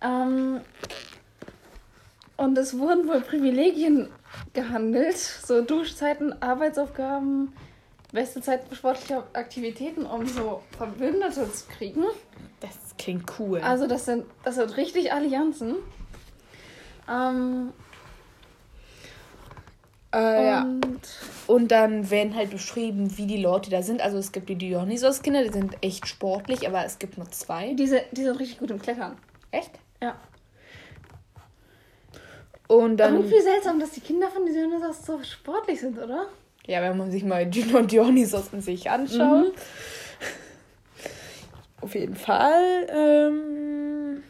Ähm, 0.01 0.61
und 2.37 2.59
es 2.59 2.79
wurden 2.79 3.07
wohl 3.07 3.21
Privilegien 3.21 4.11
gehandelt. 4.55 5.17
So 5.19 5.63
Duschzeiten, 5.63 6.43
Arbeitsaufgaben, 6.43 7.53
beste 8.13 8.41
Zeit 8.41 8.67
für 8.69 8.75
sportliche 8.75 9.23
Aktivitäten, 9.35 10.07
um 10.07 10.27
so 10.27 10.63
Verbündete 10.77 11.51
zu 11.53 11.67
kriegen. 11.69 12.05
Das 12.61 12.82
klingt 12.99 13.33
cool. 13.39 13.61
Also 13.61 13.87
das 13.87 14.05
sind, 14.05 14.25
das 14.45 14.57
sind 14.57 14.77
richtig 14.77 15.13
Allianzen. 15.13 15.77
Ähm, 17.11 17.73
äh, 20.15 20.47
ja. 20.47 20.63
und 20.63 21.09
Und 21.47 21.69
dann 21.71 22.11
werden 22.11 22.35
halt 22.35 22.51
beschrieben, 22.51 23.17
wie 23.17 23.27
die 23.27 23.43
Leute 23.43 23.71
da 23.71 23.83
sind. 23.83 24.01
Also 24.01 24.19
es 24.19 24.33
gibt 24.33 24.49
die 24.49 24.57
Dionysos-Kinder, 24.57 25.43
die 25.45 25.53
sind 25.53 25.77
echt 25.81 26.07
sportlich, 26.07 26.67
aber 26.67 26.85
es 26.85 26.99
gibt 26.99 27.19
nur 27.19 27.31
zwei. 27.31 27.75
diese, 27.75 28.03
die 28.13 28.23
sind 28.25 28.39
richtig 28.39 28.59
gut 28.59 28.71
im 28.71 28.81
Klettern. 28.81 29.17
Echt? 29.51 29.73
Ja. 30.01 30.17
Und 32.69 32.97
dann, 32.99 33.15
Irgendwie 33.17 33.41
seltsam, 33.41 33.79
dass 33.81 33.91
die 33.91 34.01
Kinder 34.01 34.31
von 34.31 34.47
Dinosauriern 34.47 34.93
so 34.95 35.23
sportlich 35.23 35.81
sind, 35.81 35.99
oder? 35.99 36.29
ja, 36.67 36.81
wenn 36.83 36.97
man 36.97 37.11
sich 37.11 37.25
mal 37.25 37.45
und 37.45 37.55
Dionysos 37.93 38.53
in 38.53 38.61
sich 38.61 38.91
anschaut. 38.91 39.49
Mhm. 39.49 39.53
Auf 41.83 41.95
jeden 41.95 42.17
Fall. 42.17 42.87
Ähm, 42.89 44.23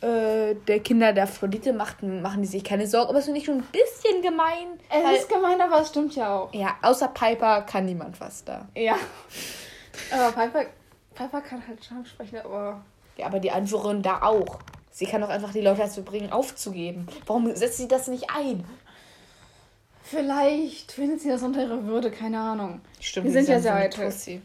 äh, 0.00 0.54
der 0.54 0.80
Kinder 0.80 1.12
der 1.12 1.24
Aphrodite 1.24 1.72
machten, 1.72 2.22
machen 2.22 2.40
die 2.42 2.48
sich 2.48 2.62
keine 2.62 2.86
Sorgen. 2.86 3.10
Aber 3.10 3.18
es 3.18 3.24
finde 3.24 3.40
ich 3.40 3.46
schon 3.46 3.58
ein 3.58 3.66
bisschen 3.72 4.22
gemein. 4.22 4.78
Es 4.88 5.04
weil, 5.04 5.16
ist 5.16 5.28
gemein, 5.28 5.60
aber 5.60 5.80
es 5.80 5.88
stimmt 5.88 6.14
ja 6.14 6.36
auch. 6.36 6.54
ja, 6.54 6.76
außer 6.82 7.08
Piper 7.08 7.62
kann 7.62 7.84
niemand 7.84 8.20
was 8.20 8.44
da. 8.44 8.68
Ja. 8.76 8.96
Aber 10.12 10.30
Piper, 10.32 10.66
Piper 11.14 11.40
kann 11.40 11.62
halt 11.66 11.84
Charme 11.84 12.06
sprechen, 12.06 12.38
aber. 12.44 12.84
Ja, 13.16 13.26
aber 13.26 13.40
die 13.40 13.50
Anführerin 13.50 14.02
da 14.02 14.22
auch. 14.22 14.60
Sie 14.92 15.06
kann 15.06 15.20
doch 15.20 15.28
einfach 15.28 15.52
die 15.52 15.60
Leute 15.60 15.80
dazu 15.80 16.02
bringen, 16.02 16.32
aufzugeben. 16.32 17.08
Warum 17.26 17.54
setzt 17.54 17.78
sie 17.78 17.88
das 17.88 18.06
nicht 18.06 18.30
ein? 18.34 18.64
Vielleicht 20.02 20.92
findet 20.92 21.20
sie 21.20 21.28
das 21.28 21.42
unter 21.42 21.60
ihrer 21.62 21.84
Würde, 21.84 22.10
keine 22.10 22.38
Ahnung. 22.38 22.80
Stimmt, 23.00 23.26
Wir 23.26 23.32
die 23.32 23.38
sind 23.44 23.48
ja 23.52 23.60
sehr 23.60 23.74
eitel. 23.74 24.06
Tussi. 24.06 24.40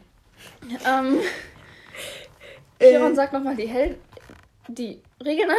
Ähm, 2.79 2.87
Äh, 2.87 2.91
Chiron 2.91 3.15
sagt 3.15 3.33
nochmal 3.33 3.55
die, 3.55 3.67
Hel 3.67 3.97
die 4.67 5.01
Regeln 5.23 5.49
an. 5.49 5.57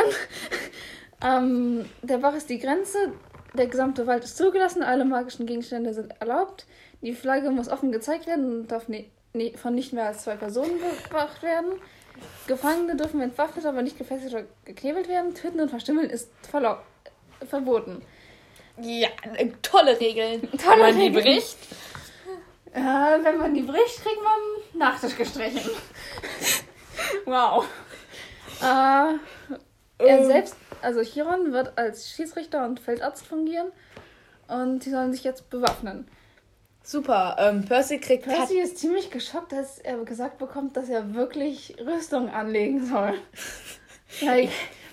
ähm, 1.44 1.88
der 2.02 2.18
Bach 2.18 2.34
ist 2.34 2.48
die 2.50 2.58
Grenze. 2.58 3.12
Der 3.54 3.66
gesamte 3.66 4.06
Wald 4.06 4.24
ist 4.24 4.36
zugelassen. 4.36 4.82
Alle 4.82 5.04
magischen 5.04 5.46
Gegenstände 5.46 5.94
sind 5.94 6.12
erlaubt. 6.20 6.66
Die 7.02 7.12
Flagge 7.14 7.50
muss 7.50 7.68
offen 7.68 7.92
gezeigt 7.92 8.26
werden 8.26 8.60
und 8.60 8.68
darf 8.68 8.88
ne 8.88 9.04
ne 9.34 9.52
von 9.56 9.74
nicht 9.74 9.92
mehr 9.92 10.06
als 10.06 10.22
zwei 10.24 10.36
Personen 10.36 10.78
bewacht 11.08 11.42
werden. 11.42 11.72
Gefangene 12.46 12.96
dürfen 12.96 13.20
entwaffnet, 13.20 13.66
aber 13.66 13.82
nicht 13.82 13.98
gefesselt 13.98 14.32
oder 14.32 14.44
geknebelt 14.64 15.08
werden. 15.08 15.34
Töten 15.34 15.60
und 15.60 15.68
verstümmeln 15.68 16.08
ist 16.10 16.30
verboten. 17.48 18.02
Ja, 18.80 19.08
äh, 19.36 19.48
tolle 19.62 19.98
Regeln. 20.00 20.40
Tolle 20.58 20.62
Wenn 20.64 20.78
man 20.78 20.94
die 20.98 21.06
Regeln. 21.06 21.24
bricht. 21.24 21.56
Äh, 22.72 22.80
wenn 23.24 23.38
man 23.38 23.54
die 23.54 23.62
bricht, 23.62 24.02
kriegt 24.02 24.22
man 24.22 24.78
Nachtisch 24.80 25.16
gestrichen. 25.16 25.70
wow. 27.24 27.64
Äh, 28.60 28.64
er 28.64 29.18
Ähm. 29.98 30.26
selbst, 30.26 30.56
also 30.82 31.02
Chiron, 31.02 31.52
wird 31.52 31.76
als 31.78 32.10
Schiedsrichter 32.10 32.64
und 32.64 32.80
Feldarzt 32.80 33.26
fungieren. 33.26 33.72
Und 34.48 34.82
sie 34.82 34.90
sollen 34.90 35.12
sich 35.12 35.24
jetzt 35.24 35.48
bewaffnen. 35.50 36.06
Super. 36.82 37.36
Ähm, 37.38 37.64
Percy 37.64 37.98
kriegt 37.98 38.24
Percy 38.24 38.58
ist 38.58 38.78
ziemlich 38.78 39.10
geschockt, 39.10 39.52
dass 39.52 39.78
er 39.78 39.96
gesagt 40.04 40.38
bekommt, 40.38 40.76
dass 40.76 40.90
er 40.90 41.14
wirklich 41.14 41.76
Rüstung 41.80 42.28
anlegen 42.28 42.86
soll. 42.86 43.14
like, 44.20 44.50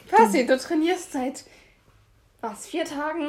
Percy, 0.08 0.46
du 0.46 0.58
trainierst 0.58 1.12
seit 1.12 1.44
was, 2.40 2.66
vier 2.66 2.86
Tagen 2.86 3.28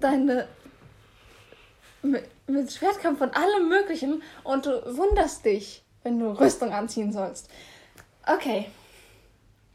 deine 0.00 0.48
mit, 2.02 2.24
mit 2.48 2.72
Schwertkampf 2.72 3.20
und 3.20 3.36
allem 3.36 3.68
möglichen 3.68 4.22
und 4.42 4.66
du 4.66 4.96
wunderst 4.96 5.44
dich, 5.44 5.81
wenn 6.02 6.18
du 6.18 6.30
Rüstung 6.38 6.72
anziehen 6.72 7.12
sollst. 7.12 7.48
Okay. 8.26 8.66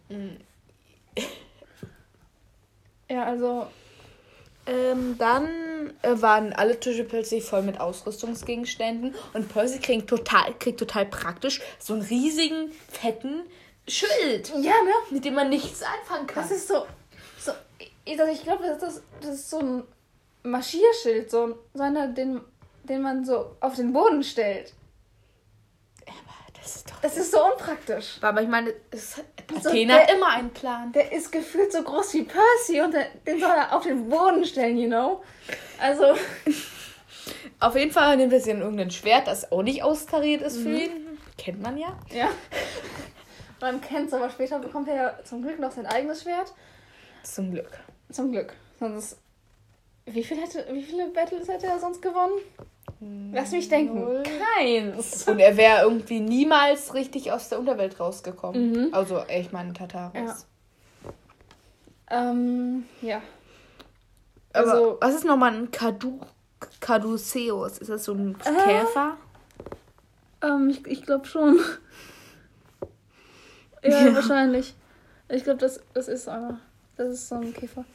Ja, 3.10 3.24
also 3.24 3.68
Ähm, 4.66 5.16
dann 5.18 5.48
äh, 6.02 6.22
waren 6.22 6.52
alle 6.52 6.78
Tische 6.78 7.06
plötzlich 7.06 7.46
voll 7.46 7.62
mit 7.62 7.80
Ausrüstungsgegenständen 7.80 9.16
und 9.34 9.48
Percy 9.48 9.80
kriegt 9.80 10.10
total, 10.10 10.54
kriegt 10.60 10.78
total 10.78 11.06
praktisch 11.06 11.62
so 11.80 11.94
einen 11.94 12.02
riesigen, 12.02 12.74
fetten 12.92 13.44
Schild, 13.88 14.50
ja, 14.50 14.74
ne? 14.84 14.92
mit 15.12 15.24
dem 15.24 15.36
man 15.36 15.48
nichts 15.48 15.82
anfangen 15.84 16.28
kann. 16.28 16.44
Das 16.44 16.52
ist 16.52 16.68
so. 16.68 16.86
so 17.40 17.54
ich, 18.04 18.20
also 18.20 18.30
ich 18.30 18.44
glaube, 18.44 18.66
das, 18.78 18.96
ist- 18.96 19.04
das 19.22 19.36
ist 19.36 19.50
so 19.50 19.60
ein 19.60 19.84
Marschierschild, 20.44 21.32
so, 21.32 21.58
so 21.74 21.84
einer, 21.84 22.10
den, 22.10 22.42
den 22.84 23.02
man 23.02 23.24
so 23.24 23.56
auf 23.62 23.76
den 23.76 23.94
Boden 23.94 24.22
stellt. 24.22 24.74
Das 26.68 26.76
ist 26.76 26.92
doch. 26.92 27.00
Das 27.02 27.16
ist 27.18 27.32
so 27.32 27.46
unpraktisch. 27.50 28.18
aber 28.22 28.42
ich 28.42 28.50
meine, 28.50 28.74
es, 28.92 29.16
So, 29.16 29.70
Athena 29.70 29.94
hat 29.96 30.10
der- 30.10 30.16
immer 30.18 30.28
einen 30.28 30.50
Plan. 30.52 30.92
Der 30.92 31.14
ist 31.14 31.32
gefühlt 31.32 31.72
so 31.72 31.82
groß 31.82 32.14
wie 32.16 32.24
Percy 32.24 32.82
und 32.82 32.94
der, 32.94 33.06
den 33.26 33.40
soll 33.40 33.50
er 33.52 33.74
auf 33.74 33.84
den 33.84 34.10
Boden 34.10 34.44
stellen, 34.44 34.78
you 34.78 34.88
know? 34.88 35.24
Also, 35.80 36.16
Auf 37.60 37.76
jeden 37.76 37.92
Fall 37.92 38.18
nimmt 38.18 38.34
er 38.34 38.40
sich 38.42 38.54
in 38.54 38.62
irgendein 38.62 38.92
Schwert, 38.92 39.28
das 39.28 39.52
auch 39.52 39.64
nicht 39.64 39.82
austariert 39.82 40.42
ist 40.42 40.58
für 40.58 40.70
ihn. 40.78 41.18
Kennt 41.38 41.62
man 41.62 41.78
ja. 41.78 41.98
ja. 42.14 42.30
Man 43.62 43.82
kennt's, 43.82 44.14
aber 44.14 44.30
später 44.30 44.60
bekommt 44.60 44.88
er 44.88 44.96
ja 44.96 45.20
zum 45.24 45.42
Glück 45.42 45.58
noch 45.60 45.72
sein 45.72 45.86
eigenes 45.88 46.22
Schwert. 46.24 46.54
Zum 47.24 47.52
Glück. 47.52 47.80
Zum 48.12 48.32
Glück. 48.32 48.54
Sonst. 48.80 49.18
Wie, 50.06 50.24
viel 50.24 50.38
hätte, 50.40 50.66
wie 50.72 50.84
viele 50.84 51.08
Battles 51.08 51.48
hätte 51.48 51.66
er 51.66 51.80
sonst 51.80 52.02
gewonnen? 52.02 52.40
Lass 53.32 53.52
mich 53.52 53.70
denken. 53.70 54.00
Null. 54.00 54.24
Keins. 54.58 55.28
Und 55.28 55.40
er 55.40 55.56
wäre 55.56 55.84
irgendwie 55.84 56.20
niemals 56.20 56.94
richtig 56.96 57.32
aus 57.32 57.50
der 57.50 57.60
Unterwelt 57.60 58.00
rausgekommen. 58.00 58.72
Mhm. 58.72 58.88
Also, 58.94 59.24
ich 59.30 59.52
meine, 59.52 59.74
Tataris. 59.74 60.46
Ja. 62.10 62.32
Ähm, 62.32 62.86
ja. 63.02 63.22
Aber 64.54 64.72
Also- 64.72 64.98
was 65.02 65.16
ist 65.16 65.26
nochmal 65.26 65.54
ein 65.54 65.70
Kadu 65.72 66.20
Caduceus? 66.80 67.78
Ist 67.78 67.90
das 67.90 68.06
so 68.06 68.14
ein 68.14 68.36
Äh. 68.44 68.64
Käfer? 68.64 69.18
Ähm, 70.42 70.70
ich, 70.70 70.86
ich 70.88 71.04
glaube 71.04 71.28
schon. 71.28 71.60
ja, 73.84 74.06
Ja. 74.08 74.16
wahrscheinlich. 74.16 74.74
Ich 75.30 75.44
glaube, 75.44 75.60
das, 75.60 75.80
das 75.94 76.08
ist 76.08 76.28
einer. 76.28 76.60
Das 76.96 77.10
ist 77.10 77.30
so 77.30 77.36
ein 77.36 77.54
Käfer. 77.54 77.86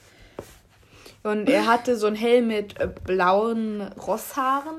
Und 1.24 1.48
er 1.48 1.66
hatte 1.66 1.96
so 1.96 2.06
einen 2.06 2.16
Helm 2.16 2.48
mit 2.48 2.78
äh, 2.80 2.88
blauen 3.04 3.80
Rosshaaren. 3.80 4.76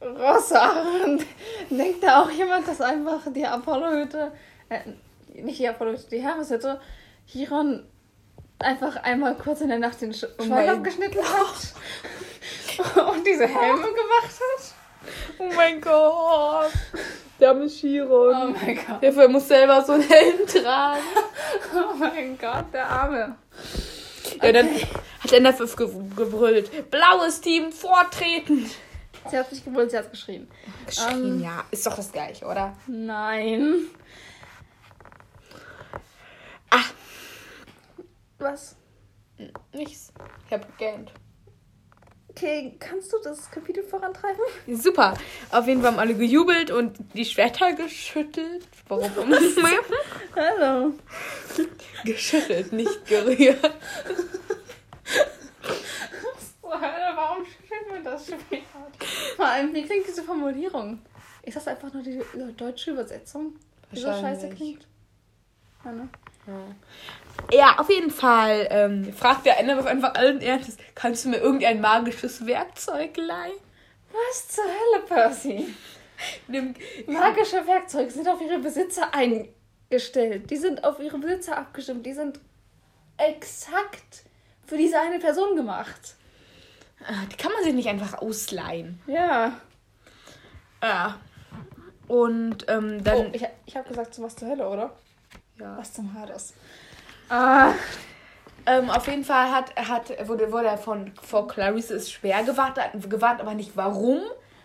Rosshaaren. 0.00 1.22
Denkt 1.68 2.02
da 2.02 2.22
auch 2.22 2.30
jemand, 2.30 2.66
dass 2.66 2.80
einfach 2.80 3.20
die 3.34 3.46
Apollo-Hütte, 3.46 4.32
äh, 4.68 4.78
nicht 5.42 5.58
die 5.58 5.68
Apollo-Hütte, 5.68 6.08
die 6.10 6.22
Hermeshütte, 6.22 6.80
Chiron 7.26 7.84
einfach 8.58 8.96
einmal 8.96 9.36
kurz 9.36 9.60
in 9.60 9.68
der 9.68 9.78
Nacht 9.78 10.00
den 10.00 10.12
Sch 10.12 10.26
Oh 10.38 10.44
Schwein 10.44 10.68
abgeschnitten 10.68 11.20
hat 11.22 11.74
und 13.14 13.26
diese 13.26 13.46
Helme 13.46 13.82
gemacht 13.82 14.40
hat? 14.40 14.74
Oh 15.38 15.50
mein 15.54 15.80
Gott. 15.80 16.70
Der 17.38 17.50
arme 17.50 17.66
Chiron. 17.66 18.54
Oh 18.54 18.56
mein 18.64 18.76
Gott. 18.76 19.02
Der 19.02 19.28
muss 19.28 19.48
selber 19.48 19.82
so 19.82 19.92
einen 19.92 20.02
Helm 20.02 20.46
tragen. 20.46 21.00
Oh 21.72 21.94
mein 21.96 22.38
Gott, 22.38 22.66
der 22.72 22.86
Arme. 22.86 23.36
Ja, 24.42 24.52
dann 24.52 24.68
hat 25.20 25.32
er 25.32 25.40
dafür 25.40 25.66
ge 25.66 25.88
gebrüllt. 26.16 26.90
Blaues 26.90 27.40
Team, 27.40 27.70
vortreten. 27.72 28.70
Sie 29.28 29.36
hat 29.38 29.50
nicht 29.52 29.64
gebrüllt, 29.64 29.90
sie 29.90 29.98
hat 29.98 30.10
geschrien. 30.10 30.48
Geschrien, 30.86 31.34
Ähm. 31.34 31.40
ja. 31.42 31.64
Ist 31.70 31.86
doch 31.86 31.96
das 31.96 32.10
gleiche, 32.12 32.46
oder? 32.46 32.76
Nein. 32.86 33.86
Ah. 36.70 36.84
Was? 38.38 38.76
Nichts. 39.72 40.12
Ich 40.46 40.52
hab 40.52 40.78
gegähnt. 40.78 41.12
Okay, 42.30 42.76
kannst 42.78 43.12
du 43.12 43.16
das 43.22 43.50
Kapitel 43.50 43.82
vorantreiben? 43.82 44.40
Super. 44.68 45.14
Auf 45.50 45.66
jeden 45.66 45.82
Fall 45.82 45.90
haben 45.92 45.98
alle 45.98 46.14
gejubelt 46.14 46.70
und 46.70 46.96
die 47.14 47.24
Schwerter 47.24 47.72
geschüttelt. 47.72 48.66
Warum? 48.88 49.10
Hallo. 50.36 50.92
geschüttelt, 52.04 52.72
nicht 52.72 53.04
gerührt. 53.06 53.58
Warum 56.62 57.44
man 58.04 58.12
das 58.12 58.26
Schwert? 58.26 58.62
Vor 59.36 59.46
allem, 59.46 59.74
wie 59.74 59.82
klingt 59.82 60.06
diese 60.06 60.22
Formulierung? 60.22 61.00
Ist 61.42 61.56
das 61.56 61.68
einfach 61.68 61.92
nur 61.92 62.02
die 62.02 62.20
deutsche 62.56 62.90
Übersetzung? 62.92 63.56
Die 63.92 63.98
so 63.98 64.08
scheiße 64.08 64.50
klingt? 64.50 64.86
Ja, 65.84 65.92
ne? 65.92 66.08
Ja, 67.52 67.78
auf 67.78 67.88
jeden 67.88 68.10
Fall 68.10 68.66
ähm, 68.70 69.12
fragt 69.12 69.46
der 69.46 69.58
Ende 69.58 69.84
einfach 69.84 70.14
allen 70.14 70.40
Ernstes, 70.40 70.76
kannst 70.94 71.24
du 71.24 71.30
mir 71.30 71.38
irgendein 71.38 71.80
magisches 71.80 72.46
Werkzeug 72.46 73.16
leihen? 73.16 73.56
Was 74.12 74.48
zur 74.48 74.64
Hölle, 74.64 75.04
Percy? 75.06 75.74
Magische 77.06 77.66
Werkzeuge 77.66 78.10
sind 78.10 78.28
auf 78.28 78.40
ihre 78.40 78.58
Besitzer 78.58 79.14
eingestellt. 79.14 80.50
Die 80.50 80.56
sind 80.56 80.84
auf 80.84 81.00
ihre 81.00 81.18
Besitzer 81.18 81.56
abgestimmt. 81.56 82.04
Die 82.04 82.12
sind 82.12 82.40
exakt 83.16 84.24
für 84.66 84.76
diese 84.76 84.98
eine 85.00 85.18
Person 85.18 85.56
gemacht. 85.56 86.16
Ah, 87.06 87.24
Die 87.30 87.36
kann 87.36 87.52
man 87.52 87.64
sich 87.64 87.74
nicht 87.74 87.88
einfach 87.88 88.18
ausleihen. 88.20 89.00
Ja. 89.06 89.52
Ja. 90.82 91.16
Und 92.08 92.64
ähm, 92.68 93.02
dann. 93.04 93.16
Oh, 93.16 93.30
ich, 93.32 93.46
ich 93.66 93.76
habe 93.76 93.88
gesagt, 93.88 94.14
so 94.14 94.22
was 94.22 94.36
zur 94.36 94.48
Hölle, 94.48 94.68
oder? 94.68 94.92
ja. 95.58 95.76
Was 95.78 95.92
zum 95.92 96.12
Hades. 96.14 96.54
Ah. 97.28 97.72
Ähm, 98.66 98.90
auf 98.90 99.06
jeden 99.06 99.24
Fall 99.24 99.50
hat, 99.50 99.74
hat, 99.76 100.28
wurde, 100.28 100.50
wurde 100.52 100.68
er 100.68 100.78
von, 100.78 101.12
vor 101.22 101.48
Clarice 101.48 101.90
ist 101.92 102.12
schwer 102.12 102.42
gewarnt, 102.44 102.78
gewarnt, 103.08 103.40
aber 103.40 103.54
nicht 103.54 103.76
warum. 103.76 104.20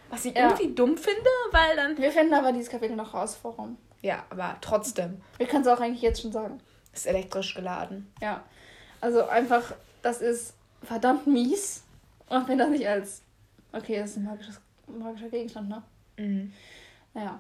Was 0.10 0.26
ich 0.26 0.36
Ja. 0.36 0.44
irgendwie 0.50 0.74
dumm 0.74 0.98
finde, 0.98 1.30
weil 1.52 1.76
dann. 1.76 1.98
Wir 1.98 2.12
finden 2.12 2.34
aber 2.34 2.52
dieses 2.52 2.70
Kapitel 2.70 2.96
noch 2.96 3.14
raus, 3.14 3.38
warum. 3.44 3.78
Ja, 4.02 4.24
aber 4.30 4.56
trotzdem 4.62 5.22
Wir 5.38 5.48
können 5.48 5.62
es 5.64 5.68
auch 5.68 5.80
eigentlich 5.80 6.02
jetzt 6.02 6.22
schon 6.22 6.32
sagen. 6.32 6.60
ist 6.94 7.08
elektrisch 7.08 7.54
geladen. 7.56 8.12
Ja. 8.22 8.44
Also 9.02 9.28
einfach, 9.28 9.64
das 10.02 10.22
ist 10.22 10.54
verdammt 10.84 11.26
mies. 11.28 11.84
Und 12.30 12.48
wenn 12.48 12.58
das 12.58 12.70
nicht 12.70 12.88
als. 12.88 13.22
Okay, 13.72 14.00
das 14.00 14.12
ist 14.12 14.18
ein 14.18 14.24
magisches, 14.26 14.60
magischer 14.88 15.30
Gegenstand, 15.30 15.70
ne? 15.70 15.84
Mhm. 16.18 16.54
Naja. 17.14 17.40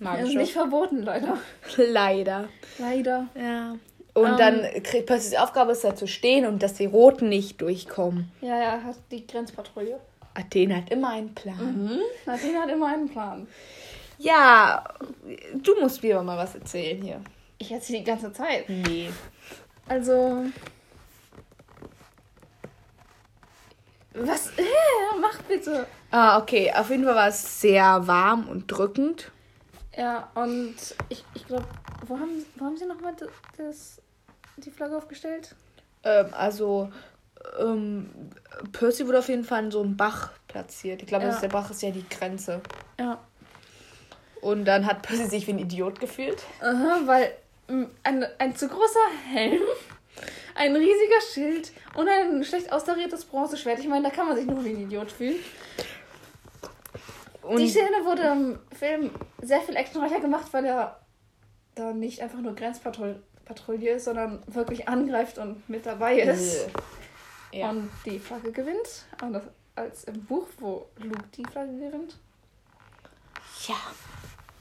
Das 0.00 0.18
ist 0.18 0.24
Magisch. 0.24 0.34
nicht 0.34 0.52
verboten, 0.52 1.02
Leute. 1.02 1.34
Leider. 1.76 2.48
Leider. 2.78 3.28
Ja. 3.36 3.76
Und 4.14 4.26
Ähm. 4.30 4.36
dann 4.36 4.82
kriegt 4.82 5.06
Percy's 5.06 5.34
Aufgabe 5.36 5.72
ist 5.72 5.84
da 5.84 5.94
zu 5.94 6.06
stehen 6.06 6.44
und 6.44 6.62
dass 6.62 6.74
die 6.74 6.86
Roten 6.86 7.28
nicht 7.28 7.60
durchkommen. 7.62 8.30
Ja, 8.40 8.56
er 8.56 8.84
hat 8.84 8.96
die 9.10 9.26
Grenzpatrouille. 9.26 9.98
Athen 10.34 10.74
hat 10.76 10.90
immer 10.90 11.10
einen 11.10 11.34
Plan. 11.34 11.84
Mhm. 11.84 12.00
Nadine 12.26 12.60
hat 12.60 12.68
immer 12.70 12.88
einen 12.88 13.08
Plan. 13.08 13.46
Ja, 14.18 14.84
du 15.54 15.80
musst 15.80 16.02
mir 16.02 16.16
aber 16.16 16.24
mal 16.24 16.38
was 16.38 16.54
erzählen 16.54 17.00
hier. 17.02 17.20
Ich 17.58 17.70
erzähle 17.70 18.00
die 18.00 18.04
ganze 18.04 18.32
Zeit. 18.32 18.68
Nee. 18.68 19.10
Also. 19.88 20.44
Was? 24.14 24.50
Mach 25.20 25.40
bitte. 25.42 25.86
Ah, 26.10 26.38
okay. 26.38 26.72
Auf 26.74 26.90
jeden 26.90 27.04
Fall 27.04 27.14
war 27.14 27.28
es 27.28 27.60
sehr 27.60 28.06
warm 28.06 28.48
und 28.48 28.66
drückend. 28.66 29.30
Ja, 29.96 30.30
und 30.34 30.74
ich, 31.08 31.24
ich 31.34 31.46
glaube, 31.46 31.64
wo 32.06 32.18
haben, 32.18 32.44
wo 32.56 32.64
haben 32.64 32.76
sie 32.76 32.86
nochmal 32.86 33.14
das, 33.18 33.28
das, 33.56 34.02
die 34.56 34.70
Flagge 34.70 34.96
aufgestellt? 34.96 35.54
Ähm, 36.04 36.28
also, 36.32 36.90
ähm, 37.58 38.10
Percy 38.72 39.06
wurde 39.06 39.18
auf 39.18 39.28
jeden 39.28 39.44
Fall 39.44 39.64
in 39.64 39.70
so 39.70 39.80
einem 39.82 39.96
Bach 39.96 40.30
platziert. 40.48 41.02
Ich 41.02 41.08
glaube, 41.08 41.26
Ja. 41.26 41.38
der 41.38 41.48
Bach 41.48 41.70
ist 41.70 41.82
ja 41.82 41.90
die 41.90 42.08
Grenze. 42.08 42.60
Ja. 42.98 43.18
Und 44.40 44.64
dann 44.64 44.86
hat 44.86 45.02
Percy 45.02 45.26
sich 45.26 45.46
wie 45.46 45.52
ein 45.52 45.58
Idiot 45.58 46.00
gefühlt. 46.00 46.42
Aha, 46.60 47.00
weil 47.06 47.32
ein, 48.02 48.26
ein 48.38 48.56
zu 48.56 48.68
großer 48.68 48.98
Helm, 49.30 49.60
ein 50.54 50.74
riesiger 50.76 51.20
Schild 51.32 51.72
und 51.94 52.08
ein 52.08 52.44
schlecht 52.44 52.72
austariertes 52.72 53.24
Bronzeschwert. 53.24 53.78
Ich 53.78 53.88
meine, 53.88 54.08
da 54.08 54.14
kann 54.14 54.26
man 54.26 54.36
sich 54.36 54.46
nur 54.46 54.64
wie 54.64 54.70
ein 54.70 54.82
Idiot 54.82 55.10
fühlen. 55.10 55.38
Und 57.42 57.58
die 57.58 57.68
Szene 57.68 58.04
wurde 58.04 58.22
im 58.22 58.58
Film 58.76 59.10
sehr 59.40 59.60
viel 59.60 59.76
actionreicher 59.76 60.20
gemacht, 60.20 60.52
weil 60.52 60.64
er 60.64 61.00
da 61.74 61.92
nicht 61.92 62.20
einfach 62.20 62.38
nur 62.38 62.54
Grenzpatrouille 62.54 63.90
ist, 63.90 64.04
sondern 64.04 64.42
wirklich 64.46 64.88
angreift 64.88 65.38
und 65.38 65.68
mit 65.68 65.86
dabei 65.86 66.20
ist. 66.20 66.68
Ja. 67.50 67.70
Und 67.70 67.90
die 68.04 68.18
Flagge 68.18 68.52
gewinnt. 68.52 69.06
Anders 69.20 69.44
als 69.74 70.04
im 70.04 70.24
Buch, 70.24 70.46
wo 70.58 70.86
Luke 70.98 71.24
die 71.34 71.44
Flagge 71.44 71.72
gewinnt. 71.78 72.18
ja. 73.66 73.76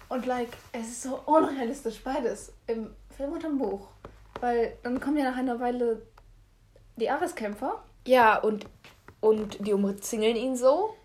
Und 0.10 0.26
like, 0.26 0.50
es 0.74 0.88
ist 0.90 1.04
so 1.04 1.22
unrealistisch 1.26 2.02
beides. 2.04 2.52
Im 2.68 2.94
Film 3.16 3.32
und 3.32 3.44
im 3.46 3.58
Buch. 3.58 3.88
Weil 4.42 4.76
dann 4.82 5.00
kommen 5.00 5.18
ja 5.18 5.30
nach 5.30 5.38
einer 5.38 5.60
Weile 5.60 6.02
die 6.98 7.10
Areskämpfer. 7.10 7.84
Ja, 8.06 8.38
und, 8.38 8.66
und 9.22 9.66
die 9.66 9.72
umzingeln 9.72 10.36
ihn 10.36 10.58
so 10.58 10.96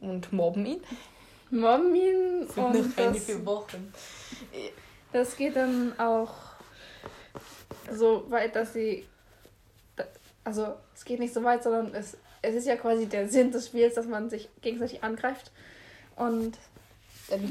und 0.00 0.32
mobben 0.32 0.66
ihn. 0.66 0.80
Mobben 1.50 1.94
ihn 1.94 2.46
und 2.56 2.98
das, 2.98 3.44
Wochen. 3.46 3.92
das 5.12 5.36
geht 5.36 5.56
dann 5.56 5.98
auch 5.98 6.34
so 7.90 8.30
weit, 8.30 8.54
dass 8.54 8.74
sie. 8.74 9.06
Also, 10.44 10.74
es 10.94 11.06
geht 11.06 11.20
nicht 11.20 11.32
so 11.32 11.42
weit, 11.42 11.62
sondern 11.62 11.94
es, 11.94 12.18
es 12.42 12.54
ist 12.54 12.66
ja 12.66 12.76
quasi 12.76 13.06
der 13.06 13.28
Sinn 13.28 13.50
des 13.50 13.68
Spiels, 13.68 13.94
dass 13.94 14.06
man 14.06 14.28
sich 14.28 14.50
gegenseitig 14.60 15.02
angreift. 15.02 15.52
Und 16.16 16.58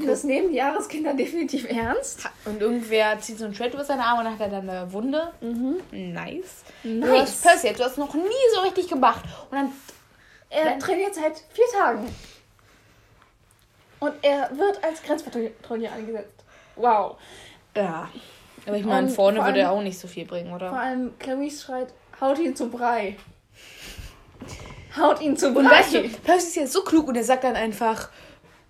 das 0.06 0.24
nehmen 0.24 0.50
die 0.50 0.56
Jahreskinder 0.56 1.14
definitiv 1.14 1.68
ernst. 1.68 2.28
und 2.44 2.60
irgendwer 2.60 3.18
zieht 3.20 3.38
so 3.38 3.44
ein 3.44 3.54
Schwert 3.54 3.74
über 3.74 3.84
seine 3.84 4.04
Arme 4.04 4.20
und 4.20 4.24
dann 4.26 4.34
hat 4.34 4.40
er 4.40 4.48
dann 4.60 4.70
eine 4.70 4.92
Wunde. 4.92 5.32
Mhm. 5.40 5.78
Nice. 5.90 6.62
Nice. 6.82 7.00
Du 7.08 7.18
hast, 7.20 7.42
Percy, 7.42 7.72
du 7.72 7.84
hast 7.84 7.98
noch 7.98 8.14
nie 8.14 8.22
so 8.54 8.60
richtig 8.60 8.88
gemacht. 8.88 9.24
Und 9.50 9.56
dann 9.58 9.72
Er 10.50 10.64
Nein. 10.66 10.80
trainiert 10.80 11.14
seit 11.14 11.38
vier 11.52 11.66
Tagen. 11.76 12.08
Und 14.00 14.12
er 14.22 14.50
wird 14.56 14.82
als 14.84 15.02
Grenzpatrouille 15.02 15.90
eingesetzt. 15.90 16.44
Wow. 16.76 17.16
Ja. 17.76 18.08
Aber 18.66 18.76
ich 18.76 18.84
meine, 18.84 19.08
vorne 19.08 19.38
vor 19.38 19.46
würde 19.46 19.60
er 19.60 19.72
auch 19.72 19.82
nicht 19.82 19.98
so 19.98 20.06
viel 20.08 20.24
bringen, 20.24 20.48
Vor 20.48 20.56
oder? 20.56 20.72
allem 20.72 21.18
Clarice 21.18 21.62
schreit, 21.62 21.92
haut 22.20 22.38
ihn 22.38 22.54
zu 22.56 22.68
Brei. 22.70 23.16
Haut 24.96 25.20
ihn 25.20 25.36
zu 25.36 25.52
Brei. 25.52 25.60
Und 25.60 25.70
weißt 25.70 25.94
du, 25.94 26.02
Percy 26.08 26.46
ist 26.46 26.54
ja 26.56 26.66
so 26.68 26.84
klug 26.84 27.08
und 27.08 27.16
er 27.16 27.24
sagt 27.24 27.42
dann 27.42 27.56
einfach. 27.56 28.10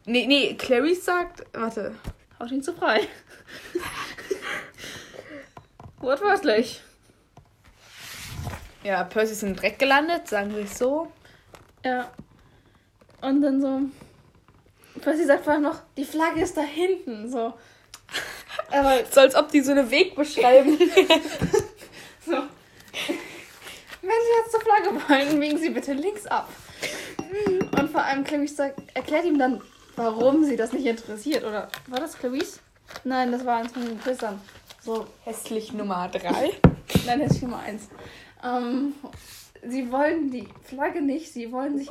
Nee, 0.06 0.26
nee, 0.26 0.54
Clarice 0.54 1.04
sagt. 1.04 1.44
Warte. 1.52 1.94
haut 2.38 2.50
ihn 2.50 2.62
zu 2.62 2.74
Brei. 2.74 3.08
Wortwörtlich. 5.98 6.82
Ja, 8.82 9.02
Percy 9.04 9.32
ist 9.32 9.42
im 9.42 9.56
Dreck 9.56 9.78
gelandet, 9.78 10.28
sagen 10.28 10.54
wir 10.54 10.64
es 10.64 10.76
so. 10.76 11.10
Ja. 11.82 12.10
Und 13.22 13.40
dann 13.40 13.62
so. 13.62 13.80
Percy 15.00 15.24
sagt 15.24 15.48
allem 15.48 15.62
noch, 15.62 15.80
die 15.96 16.04
Flagge 16.04 16.42
ist 16.42 16.56
da 16.56 16.60
hinten. 16.60 17.30
So. 17.30 17.54
Aber 18.70 19.00
So 19.10 19.22
als 19.22 19.34
ob 19.34 19.50
die 19.50 19.62
so 19.62 19.70
eine 19.70 19.90
Wegbeschreibung. 19.90 20.78
so. 22.26 22.32
Wenn 24.02 24.10
Sie 24.10 24.36
jetzt 24.38 24.50
zur 24.50 24.60
Flagge 24.60 24.90
wollen, 25.08 25.40
biegen 25.40 25.58
Sie 25.58 25.70
bitte 25.70 25.94
links 25.94 26.26
ab. 26.26 26.50
Und 27.78 27.90
vor 27.90 28.02
allem 28.02 28.22
Clarice 28.22 28.56
sagt, 28.56 28.82
erklärt 28.94 29.24
ihm 29.24 29.38
dann, 29.38 29.62
warum 29.96 30.44
sie 30.44 30.56
das 30.56 30.72
nicht 30.72 30.86
interessiert. 30.86 31.44
Oder 31.44 31.68
war 31.86 32.00
das 32.00 32.18
Clarice? 32.18 32.60
Nein, 33.04 33.32
das 33.32 33.44
war 33.44 33.58
eins 33.58 33.72
von 33.72 33.84
den 33.84 33.96
Geschwistern. 33.96 34.40
So, 34.80 35.06
Hässlich 35.24 35.72
Nummer 35.72 36.08
3. 36.08 36.50
nein, 37.06 37.20
das 37.20 37.32
ist 37.32 37.42
Nummer 37.42 37.60
eins. 37.60 37.88
Ähm, 38.42 38.94
sie 39.66 39.90
wollen 39.90 40.30
die 40.30 40.48
Flagge 40.62 41.00
nicht, 41.00 41.32
sie 41.32 41.50
wollen 41.50 41.78
sich 41.78 41.90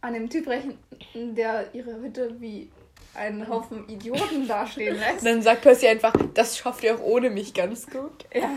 an 0.00 0.14
dem 0.14 0.30
Typ 0.30 0.46
rächen, 0.46 0.78
der 1.14 1.74
ihre 1.74 2.00
Hütte 2.00 2.40
wie 2.40 2.70
einen 3.14 3.48
Haufen 3.48 3.88
Idioten 3.88 4.46
dastehen 4.46 4.96
lässt. 4.98 5.26
Dann 5.26 5.42
sagt 5.42 5.62
Percy 5.62 5.88
einfach, 5.88 6.12
das 6.34 6.56
schafft 6.56 6.84
ihr 6.84 6.94
auch 6.94 7.00
ohne 7.02 7.30
mich 7.30 7.52
ganz 7.52 7.86
gut. 7.86 8.24
Ja. 8.32 8.50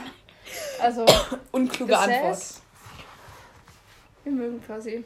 Also, 0.80 1.06
Unkluge 1.52 1.98
Antwort. 1.98 2.40
Wir 4.24 4.32
mögen 4.32 4.60
Percy. 4.60 5.04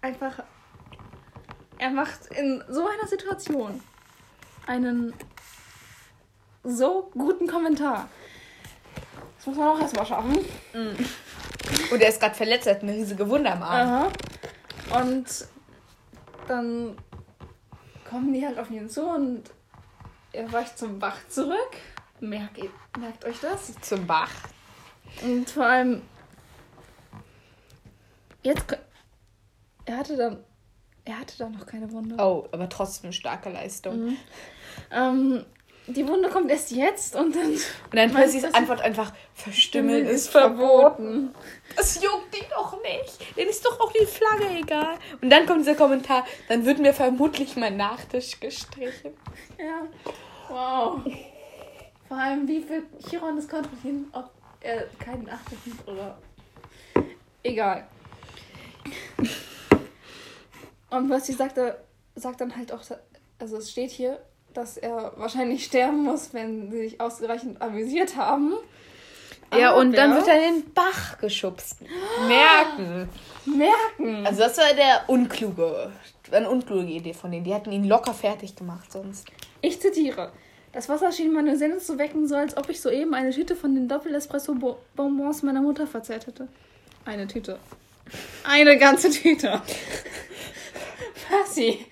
Einfach. 0.00 0.42
Er 1.78 1.90
macht 1.90 2.26
in 2.26 2.62
so 2.68 2.86
einer 2.86 3.06
Situation 3.08 3.80
einen 4.66 5.12
so 6.62 7.10
guten 7.12 7.46
Kommentar. 7.46 8.08
Das 9.36 9.46
muss 9.46 9.56
man 9.56 9.68
auch 9.68 9.80
erstmal 9.80 10.06
schaffen. 10.06 10.38
Und 11.90 12.00
er 12.00 12.08
ist 12.08 12.20
gerade 12.20 12.34
verletzt, 12.34 12.66
er 12.66 12.76
hat 12.76 12.82
eine 12.82 12.92
riesige 12.92 13.28
Wunde 13.28 13.50
am 13.52 13.62
Arm. 13.62 13.88
Aha. 14.92 15.00
Und 15.02 15.26
dann 16.48 16.96
kommen 18.08 18.32
die 18.32 18.46
halt 18.46 18.58
auf 18.58 18.70
ihn 18.70 18.88
zu 18.88 19.02
und 19.06 19.42
er 20.32 20.50
weicht 20.52 20.78
zum 20.78 20.98
Bach 20.98 21.16
zurück. 21.28 21.76
Merkt, 22.20 22.58
ihr- 22.58 22.70
merkt 22.98 23.24
euch 23.24 23.40
das? 23.40 23.78
Zum 23.80 24.06
Bach. 24.06 24.30
Und 25.22 25.50
vor 25.50 25.66
allem. 25.66 26.02
Jetzt. 28.42 28.64
Er 29.84 29.98
hatte 29.98 30.16
dann. 30.16 30.44
Er 31.04 31.20
hatte 31.20 31.36
dann 31.38 31.52
noch 31.52 31.66
keine 31.66 31.90
Wunde. 31.92 32.16
Oh, 32.18 32.48
aber 32.52 32.68
trotzdem 32.68 33.12
starke 33.12 33.50
Leistung. 33.50 34.04
Mhm. 34.04 34.16
Ähm, 34.90 35.44
die 35.86 36.08
Wunde 36.08 36.30
kommt 36.30 36.50
erst 36.50 36.70
jetzt 36.70 37.14
und 37.14 37.36
dann. 37.36 37.50
Und 37.50 37.60
dann 37.92 38.10
du, 38.10 38.54
Antwort 38.54 38.80
einfach, 38.80 39.12
Verstümmeln 39.34 40.06
ist 40.06 40.30
verboten. 40.30 41.34
Das 41.76 42.02
juckt 42.02 42.34
ihn 42.34 42.46
doch 42.50 42.80
nicht. 42.82 43.36
Denen 43.36 43.50
ist 43.50 43.64
doch 43.66 43.78
auch 43.78 43.92
die 43.92 44.06
Flagge 44.06 44.48
egal. 44.48 44.96
Und 45.20 45.28
dann 45.28 45.44
kommt 45.44 45.60
dieser 45.60 45.74
Kommentar, 45.74 46.24
dann 46.48 46.64
wird 46.64 46.78
mir 46.78 46.94
vermutlich 46.94 47.56
mein 47.56 47.76
Nachtisch 47.76 48.40
gestrichen. 48.40 49.12
Ja. 49.58 49.86
Wow. 50.48 51.00
Vor 52.08 52.16
allem, 52.16 52.48
wie 52.48 52.62
viel 52.62 52.84
Chiron 53.06 53.36
das 53.36 53.48
kontrollieren, 53.48 54.08
ob 54.12 54.30
er 54.60 54.86
keinen 54.98 55.28
Achter 55.28 55.56
nimmt 55.66 55.86
oder. 55.86 56.16
Egal. 57.42 57.86
Und 60.90 61.10
was 61.10 61.26
sie 61.26 61.32
sagte, 61.32 61.76
sagt 62.14 62.40
dann 62.40 62.56
halt 62.56 62.72
auch, 62.72 62.82
also 63.38 63.56
es 63.56 63.70
steht 63.70 63.90
hier, 63.90 64.18
dass 64.52 64.76
er 64.76 65.12
wahrscheinlich 65.16 65.64
sterben 65.64 66.04
muss, 66.04 66.32
wenn 66.32 66.70
sie 66.70 66.78
sich 66.88 67.00
ausreichend 67.00 67.60
amüsiert 67.60 68.16
haben. 68.16 68.54
Ja, 69.52 69.72
ab, 69.72 69.78
und 69.78 69.92
dann 69.96 70.14
wird 70.14 70.28
er 70.28 70.48
in 70.48 70.62
den 70.62 70.72
Bach 70.72 71.18
geschubst. 71.18 71.78
Merken. 72.26 73.08
merken. 73.44 74.26
Also 74.26 74.40
das 74.40 74.56
war 74.58 74.72
der 74.74 75.04
unkluge, 75.08 75.92
eine 76.30 76.48
unkluge 76.48 76.86
Idee 76.86 77.14
von 77.14 77.30
denen. 77.30 77.44
Die 77.44 77.52
hätten 77.52 77.72
ihn 77.72 77.84
locker 77.84 78.14
fertig 78.14 78.56
gemacht 78.56 78.90
sonst. 78.92 79.26
Ich 79.60 79.80
zitiere. 79.80 80.32
Das 80.72 80.88
Wasser 80.88 81.12
schien 81.12 81.32
meine 81.32 81.56
Sinne 81.56 81.78
zu 81.78 81.98
wecken, 81.98 82.26
so 82.26 82.34
als 82.34 82.56
ob 82.56 82.68
ich 82.68 82.80
soeben 82.80 83.14
eine 83.14 83.30
Tüte 83.30 83.54
von 83.54 83.76
den 83.76 83.86
Doppel-Espresso-Bonbons 83.86 85.42
meiner 85.44 85.62
Mutter 85.62 85.86
verzehrt 85.86 86.26
hätte. 86.26 86.48
Eine 87.04 87.28
Tüte. 87.28 87.58
Eine 88.42 88.76
ganze 88.76 89.10
Tüte. 89.10 89.62
Percy, 91.54 91.86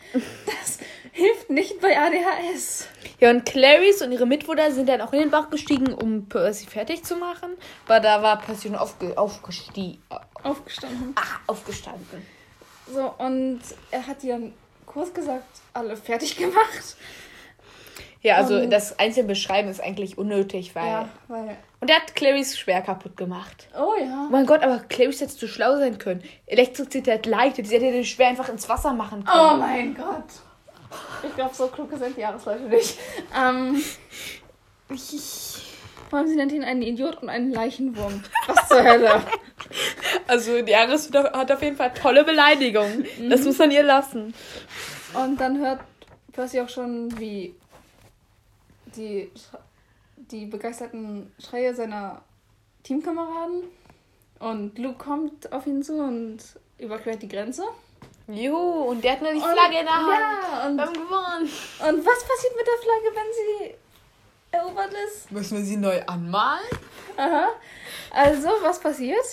das 0.46 0.78
hilft 1.12 1.50
nicht 1.50 1.80
bei 1.80 1.96
ADHS. 1.96 2.88
Ja, 3.20 3.30
und 3.30 3.44
Clarice 3.44 4.02
und 4.02 4.12
ihre 4.12 4.26
Mitbrüder 4.26 4.72
sind 4.72 4.88
dann 4.88 5.00
auch 5.00 5.12
in 5.12 5.20
den 5.20 5.30
Bach 5.30 5.50
gestiegen, 5.50 5.94
um 5.94 6.28
Percy 6.28 6.66
fertig 6.66 7.04
zu 7.04 7.16
machen. 7.16 7.52
Aber 7.86 8.00
da 8.00 8.22
war 8.22 8.40
Percy 8.40 8.68
schon 8.68 8.76
aufge 8.76 9.16
aufgestie 9.16 10.00
Aufgestanden. 10.42 11.14
ah, 11.16 11.40
aufgestanden. 11.46 12.26
So, 12.92 13.14
und 13.18 13.60
er 13.92 14.06
hat 14.06 14.22
die 14.22 14.28
dann 14.28 14.52
kurz 14.86 15.14
gesagt 15.14 15.60
alle 15.72 15.96
fertig 15.96 16.36
gemacht. 16.36 16.96
Ja, 18.22 18.36
also 18.36 18.56
Und- 18.56 18.70
das 18.70 18.98
einzelne 18.98 19.26
Beschreiben 19.28 19.68
ist 19.68 19.80
eigentlich 19.82 20.16
unnötig, 20.16 20.74
weil... 20.74 20.86
Ja, 20.86 21.08
weil. 21.28 21.56
Und 21.80 21.90
er 21.90 21.96
hat 21.96 22.14
Clarice 22.14 22.56
schwer 22.56 22.80
kaputt 22.80 23.16
gemacht. 23.16 23.68
Oh 23.74 23.94
ja. 24.00 24.26
Oh 24.28 24.30
mein 24.30 24.46
Gott, 24.46 24.62
aber 24.62 24.78
Clarice 24.88 25.22
hätte 25.22 25.36
zu 25.36 25.48
schlau 25.48 25.76
sein 25.78 25.98
können. 25.98 26.22
Elektrizität 26.46 27.26
leitet. 27.26 27.66
Sie 27.66 27.74
hätte 27.74 27.90
den 27.90 28.04
schwer 28.04 28.28
einfach 28.28 28.48
ins 28.48 28.68
Wasser 28.68 28.92
machen 28.92 29.24
können. 29.24 29.40
Oh 29.40 29.56
mein 29.56 29.94
Gott. 29.94 30.24
Ich 31.24 31.34
glaube, 31.34 31.54
so 31.54 31.66
klug 31.66 31.90
sind 31.98 32.16
die 32.16 32.20
Jahresleute 32.20 32.62
nicht. 32.64 32.96
Ähm. 33.36 33.82
Vor 36.10 36.18
allem, 36.18 36.28
sie 36.28 36.36
nennt 36.36 36.52
ihn 36.52 36.62
einen 36.62 36.82
Idiot 36.82 37.22
und 37.22 37.30
einen 37.30 37.50
Leichenwurm. 37.50 38.22
Was 38.46 38.68
zur 38.68 38.84
Hölle? 38.84 39.22
Also 40.28 40.60
die 40.62 40.74
Aris 40.76 41.10
hat 41.12 41.50
auf 41.50 41.62
jeden 41.62 41.76
Fall 41.76 41.92
tolle 41.94 42.22
Beleidigungen. 42.24 43.06
Das 43.30 43.42
muss 43.42 43.58
man 43.58 43.70
ihr 43.70 43.82
lassen. 43.82 44.34
Und 45.14 45.40
dann 45.40 45.58
hört 45.58 45.80
Percy 46.32 46.60
auch 46.60 46.68
schon, 46.68 47.18
wie 47.18 47.54
die, 48.96 49.30
die 50.16 50.46
begeisterten 50.46 51.32
Schreie 51.38 51.74
seiner 51.74 52.22
Teamkameraden. 52.82 53.64
Und 54.38 54.78
Luke 54.78 54.98
kommt 54.98 55.52
auf 55.52 55.66
ihn 55.66 55.82
zu 55.82 55.94
und 56.02 56.38
überquert 56.78 57.22
die 57.22 57.28
Grenze. 57.28 57.62
Juhu, 58.28 58.84
und 58.90 59.02
der 59.04 59.12
hat 59.12 59.22
nur 59.22 59.30
die 59.32 59.36
Und- 59.38 59.42
Flagge 59.52 59.78
in 59.80 59.84
der 59.84 59.94
Hand. 59.96 60.08
Ja, 60.20 60.66
und, 60.66 60.76
Wir 60.76 60.84
haben 60.86 60.92
gewonnen. 60.94 61.42
und 61.42 62.06
was 62.06 62.24
passiert 62.24 62.56
mit 62.56 62.66
der 62.66 62.78
Flagge, 62.82 63.08
wenn 63.14 63.32
sie 63.32 63.74
erobert 64.52 64.92
ist? 65.06 65.30
Müssen 65.30 65.58
wir 65.58 65.64
sie 65.64 65.76
neu 65.76 66.00
anmalen? 66.06 66.64
Aha. 67.16 67.48
Also, 68.10 68.48
was 68.62 68.80
passiert? 68.80 69.24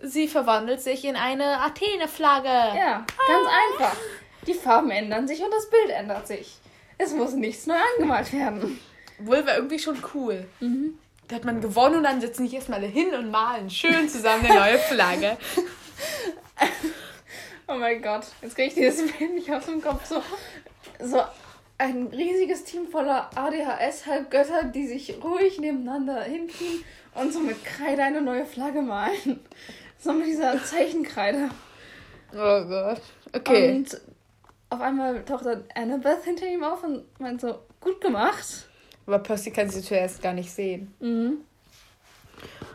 Sie 0.00 0.26
verwandelt 0.28 0.80
sich 0.80 1.04
in 1.04 1.14
eine 1.16 1.60
Athene-Flagge. 1.60 2.48
Ja, 2.48 3.04
ganz 3.28 3.48
einfach. 3.70 3.96
Die 4.46 4.54
Farben 4.54 4.90
ändern 4.90 5.28
sich 5.28 5.40
und 5.42 5.52
das 5.52 5.70
Bild 5.70 5.90
ändert 5.90 6.26
sich. 6.26 6.56
Es 6.98 7.12
muss 7.14 7.32
nichts 7.34 7.66
neu 7.66 7.76
angemalt 7.96 8.32
werden. 8.32 8.80
Wohl 9.26 9.46
war 9.46 9.56
irgendwie 9.56 9.78
schon 9.78 9.98
cool. 10.14 10.44
Da 11.28 11.36
hat 11.36 11.44
man 11.44 11.60
gewonnen 11.60 11.96
und 11.96 12.02
dann 12.04 12.20
setzen 12.20 12.44
sich 12.44 12.54
erstmal 12.54 12.80
alle 12.80 12.88
hin 12.88 13.14
und 13.14 13.30
malen 13.30 13.70
schön 13.70 14.08
zusammen 14.08 14.44
eine 14.46 14.54
neue 14.54 14.78
Flagge. 14.78 15.36
Oh 17.68 17.78
mein 17.78 18.02
Gott, 18.02 18.26
jetzt 18.42 18.54
kriege 18.54 18.68
ich 18.68 18.74
dieses 18.74 19.10
Bild 19.12 19.34
nicht 19.34 19.50
aus 19.50 19.64
dem 19.66 19.80
Kopf. 19.80 20.04
So, 20.04 20.22
so 21.00 21.22
ein 21.78 22.08
riesiges 22.08 22.64
Team 22.64 22.88
voller 22.88 23.30
ADHS-Halbgötter, 23.34 24.64
die 24.64 24.86
sich 24.86 25.22
ruhig 25.22 25.58
nebeneinander 25.58 26.22
hinknien 26.22 26.84
und 27.14 27.32
so 27.32 27.40
mit 27.40 27.64
Kreide 27.64 28.02
eine 28.02 28.20
neue 28.20 28.44
Flagge 28.44 28.82
malen. 28.82 29.40
So 29.98 30.12
mit 30.12 30.26
dieser 30.26 30.62
Zeichenkreide. 30.62 31.48
Oh 32.32 32.64
Gott. 32.64 33.00
Okay. 33.32 33.70
Und 33.70 34.00
auf 34.68 34.80
einmal 34.80 35.24
taucht 35.24 35.46
dann 35.46 35.64
Annabeth 35.74 36.24
hinter 36.24 36.46
ihm 36.46 36.64
auf 36.64 36.82
und 36.82 37.04
meint 37.20 37.40
so, 37.40 37.60
gut 37.80 38.00
gemacht. 38.00 38.68
Aber 39.06 39.18
Percy 39.18 39.50
kann 39.50 39.68
sie 39.68 39.82
zuerst 39.82 40.22
gar 40.22 40.32
nicht 40.32 40.50
sehen. 40.52 40.94
Mhm. 41.00 41.38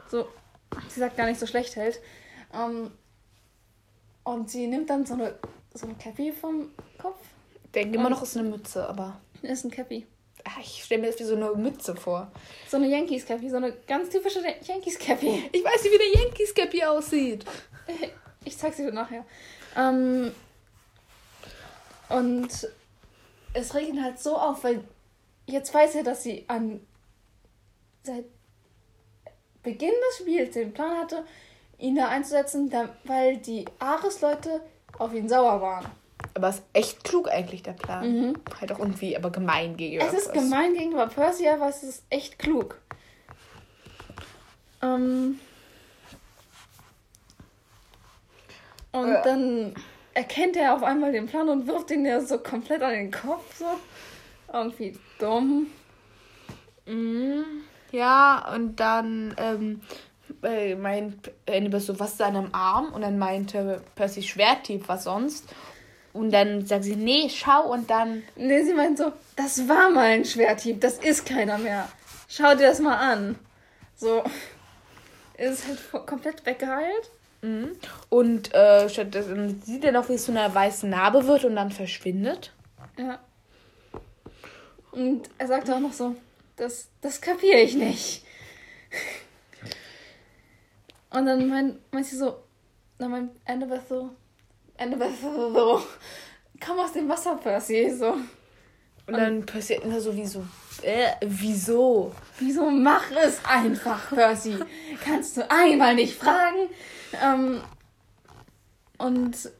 So, 0.09 0.27
sie 0.89 0.99
sagt 0.99 1.17
gar 1.17 1.25
nicht 1.25 1.39
so 1.39 1.45
schlecht 1.47 1.75
hält. 1.75 1.99
Ähm, 2.53 2.91
und 4.23 4.49
sie 4.49 4.67
nimmt 4.67 4.89
dann 4.89 5.05
so 5.05 5.13
eine, 5.13 5.35
so 5.73 5.85
eine 5.85 5.95
Cappy 5.95 6.31
vom 6.31 6.69
Kopf. 6.97 7.19
Ich 7.65 7.71
denke 7.71 7.97
immer 7.97 8.09
noch, 8.09 8.21
ist 8.21 8.37
eine 8.37 8.49
Mütze, 8.49 8.87
aber 8.87 9.19
Ist 9.41 9.63
ein 9.65 9.71
Cappy. 9.71 10.05
ach, 10.43 10.59
ich 10.59 10.83
stelle 10.83 11.01
mir 11.01 11.07
das 11.11 11.19
wie 11.19 11.23
so 11.23 11.35
eine 11.35 11.51
Mütze 11.53 11.95
vor. 11.95 12.31
So 12.69 12.77
eine 12.77 12.87
Yankees 12.87 13.25
Cappy, 13.25 13.49
so 13.49 13.57
eine 13.57 13.73
ganz 13.87 14.09
typische 14.09 14.41
Yankees 14.63 14.97
Cappy. 14.97 15.49
Ich 15.51 15.63
weiß 15.63 15.83
nicht, 15.83 15.93
wie 15.93 15.97
der 15.97 16.21
Yankees 16.23 16.53
Cappy 16.53 16.83
aussieht. 16.83 17.45
Ich 18.43 18.57
zeig 18.57 18.73
sie 18.73 18.83
dir 18.85 18.91
nachher. 18.93 19.25
Ähm, 19.75 20.31
und 22.09 22.49
es 23.53 23.73
ihn 23.75 24.03
halt 24.03 24.19
so 24.19 24.37
auf, 24.37 24.63
weil 24.63 24.83
jetzt 25.47 25.73
weiß 25.73 25.95
er, 25.95 26.03
dass 26.03 26.23
sie 26.23 26.45
an 26.47 26.79
seit 28.03 28.25
Beginn 29.63 29.91
des 30.09 30.17
Spiels 30.19 30.53
den 30.53 30.73
Plan 30.73 30.97
hatte, 30.97 31.25
ihn 31.77 31.95
da 31.95 32.07
einzusetzen, 32.07 32.71
weil 33.03 33.37
die 33.37 33.65
Ares-Leute 33.79 34.61
auf 34.97 35.13
ihn 35.13 35.27
sauer 35.27 35.61
waren. 35.61 35.85
Aber 36.33 36.49
es 36.49 36.57
ist 36.57 36.65
echt 36.73 37.03
klug 37.03 37.29
eigentlich, 37.29 37.63
der 37.63 37.73
Plan. 37.73 38.37
Halt 38.59 38.71
auch 38.71 38.79
irgendwie, 38.79 39.15
aber 39.17 39.29
gemein 39.31 39.75
gegenüber. 39.75 40.05
Es 40.07 40.13
ist 40.13 40.31
Percy. 40.31 40.39
gemein 40.49 40.73
gegenüber 40.73 41.07
Percy, 41.07 41.47
aber 41.49 41.67
es 41.69 41.83
ist 41.83 42.03
echt 42.09 42.39
klug. 42.39 42.79
Ähm, 44.81 45.39
und 48.91 49.07
Ja. 49.07 49.21
dann 49.21 49.75
erkennt 50.13 50.55
er 50.55 50.73
auf 50.75 50.83
einmal 50.83 51.11
den 51.11 51.27
Plan 51.27 51.49
und 51.49 51.67
wirft 51.67 51.91
ihn 51.91 52.05
ja 52.05 52.21
so 52.21 52.39
komplett 52.39 52.81
an 52.81 52.91
den 52.93 53.11
Kopf. 53.11 53.57
So. 53.57 53.65
Irgendwie 54.51 54.97
dumm. 55.19 55.67
Mhm. 56.85 57.43
Ja, 57.91 58.53
und 58.53 58.79
dann 58.79 59.33
ähm, 59.37 59.81
äh, 60.43 60.75
meint 60.75 61.31
Annabeth 61.47 61.81
so, 61.81 61.99
was 61.99 62.13
ist 62.13 62.21
an 62.21 62.35
einem 62.35 62.53
Arm? 62.53 62.93
Und 62.93 63.01
dann 63.01 63.17
meinte 63.17 63.81
Percy 63.95 64.23
Schwerthieb, 64.23 64.87
was 64.87 65.05
sonst? 65.05 65.47
Und 66.13 66.31
dann 66.31 66.65
sagt 66.65 66.83
sie, 66.83 66.95
nee, 66.95 67.29
schau 67.29 67.71
und 67.71 67.89
dann. 67.89 68.23
Nee, 68.35 68.63
sie 68.63 68.73
meint 68.73 68.97
so, 68.97 69.13
das 69.35 69.67
war 69.67 69.89
mal 69.89 70.05
ein 70.05 70.25
Schwerthieb, 70.25 70.81
das 70.81 70.97
ist 70.97 71.25
keiner 71.25 71.57
mehr. 71.57 71.87
Schau 72.27 72.55
dir 72.55 72.67
das 72.67 72.79
mal 72.79 72.97
an. 72.97 73.35
So. 73.95 74.23
Ist 75.37 75.67
halt 75.67 76.07
komplett 76.07 76.45
weggeheilt. 76.45 77.11
Mhm. 77.41 77.73
Und 78.09 78.53
äh, 78.53 78.89
stattdessen 78.89 79.61
sieht 79.61 79.85
er 79.85 79.91
noch, 79.91 80.09
wie 80.09 80.13
es 80.13 80.25
zu 80.25 80.31
einer 80.31 80.53
weißen 80.53 80.89
Narbe 80.89 81.27
wird 81.27 81.45
und 81.45 81.55
dann 81.55 81.71
verschwindet. 81.71 82.51
Ja. 82.97 83.19
Und 84.97 85.29
er 85.37 85.45
sagt 85.45 85.69
auch 85.69 85.79
noch 85.79 85.93
so, 85.93 86.15
das, 86.55 86.87
das 87.01 87.21
kapiere 87.21 87.59
ich 87.59 87.75
nicht. 87.75 88.25
Und 91.11 91.27
dann 91.27 91.47
meint, 91.47 91.93
meint 91.93 92.07
sie 92.07 92.17
so, 92.17 92.37
dann 92.97 93.11
meint 93.11 93.31
Annabeth 93.45 93.87
so, 93.87 94.09
Annabeth 94.75 95.21
so, 95.21 95.83
komm 96.65 96.79
aus 96.79 96.93
dem 96.93 97.07
Wasser, 97.07 97.35
Percy, 97.35 97.91
so. 97.91 98.13
Und 99.05 99.13
dann 99.13 99.45
Percy 99.45 99.75
immer 99.75 100.01
so 100.01 100.15
wie 100.15 100.25
so, 100.25 100.43
äh, 100.81 101.11
wieso? 101.21 102.15
Wieso 102.39 102.67
mach 102.71 103.11
es 103.11 103.39
einfach, 103.45 104.09
Percy? 104.09 104.57
Kannst 105.03 105.37
du 105.37 105.47
einmal 105.51 105.93
nicht 105.93 106.17
fragen? 106.17 106.69
Ähm, 107.23 107.61
und 108.97 109.51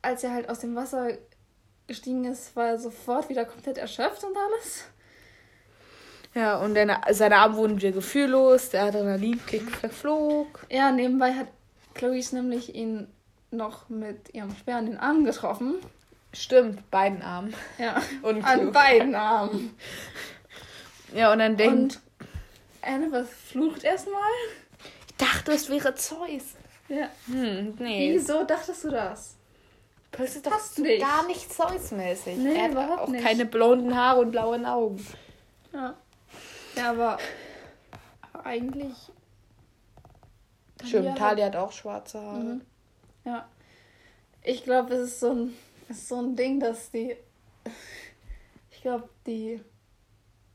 als 0.00 0.24
er 0.24 0.32
halt 0.32 0.48
aus 0.48 0.60
dem 0.60 0.74
Wasser 0.74 1.18
gestiegen 1.90 2.24
ist, 2.24 2.54
war 2.54 2.68
er 2.68 2.78
sofort 2.78 3.28
wieder 3.28 3.44
komplett 3.44 3.76
erschöpft 3.76 4.22
und 4.22 4.36
alles. 4.36 4.84
Ja, 6.34 6.58
und 6.58 6.76
dann, 6.76 6.96
seine 7.10 7.38
Arme 7.38 7.56
wurden 7.56 7.76
wieder 7.78 7.90
gefühllos, 7.90 8.70
der 8.70 8.84
Adrenalinkick 8.84 9.68
verflog. 9.72 10.64
Ja, 10.70 10.92
nebenbei 10.92 11.32
hat 11.32 11.48
Clarice 11.94 12.32
nämlich 12.36 12.76
ihn 12.76 13.08
noch 13.50 13.88
mit 13.88 14.32
ihrem 14.32 14.54
Speer 14.54 14.76
an 14.76 14.86
den 14.86 14.98
Arm 14.98 15.24
getroffen. 15.24 15.74
Stimmt, 16.32 16.88
beiden 16.92 17.22
Armen. 17.22 17.52
Ja, 17.78 18.00
Und 18.22 18.44
an 18.44 18.70
beiden 18.70 19.16
Armen. 19.16 19.74
Ja, 21.12 21.32
und 21.32 21.40
dann 21.40 21.56
denkt, 21.56 21.74
Und 21.74 22.00
Annabeth 22.82 23.26
flucht 23.28 23.82
erstmal. 23.82 24.22
ich 25.08 25.16
dachte, 25.16 25.50
es 25.50 25.68
wäre 25.68 25.96
Zeus. 25.96 26.54
Ja. 26.88 27.08
Hm, 27.26 27.74
nee. 27.80 28.14
Wieso 28.14 28.44
dachtest 28.44 28.84
du 28.84 28.90
das? 28.90 29.34
Percy 30.12 30.38
ist 30.38 30.46
doch 30.46 30.50
Passt 30.52 30.78
nicht. 30.78 31.00
gar 31.00 31.26
nicht 31.26 31.52
Zeus-mäßig. 31.52 32.36
Nee, 32.36 32.54
er 32.56 32.64
hat 32.64 32.70
überhaupt 32.72 33.00
auch 33.02 33.08
nicht. 33.08 33.24
keine 33.24 33.46
blonden 33.46 33.96
Haare 33.96 34.20
und 34.20 34.30
blauen 34.32 34.66
Augen. 34.66 35.04
Ja. 35.72 35.94
Ja, 36.76 36.90
aber 36.90 37.18
eigentlich. 38.44 38.94
Stimmt. 40.84 41.16
Talia 41.18 41.46
hat 41.46 41.56
auch 41.56 41.72
schwarze 41.72 42.20
Haare. 42.20 42.38
Mhm. 42.38 42.60
Ja. 43.24 43.48
Ich 44.42 44.64
glaube, 44.64 44.94
es 44.94 45.10
ist 45.10 45.20
so 45.20 45.30
ein, 45.32 45.54
ist 45.88 46.08
so 46.08 46.16
ein 46.20 46.34
Ding, 46.36 46.60
dass 46.60 46.90
die. 46.90 47.16
Ich 48.72 48.82
glaube, 48.84 49.10
die 49.26 49.60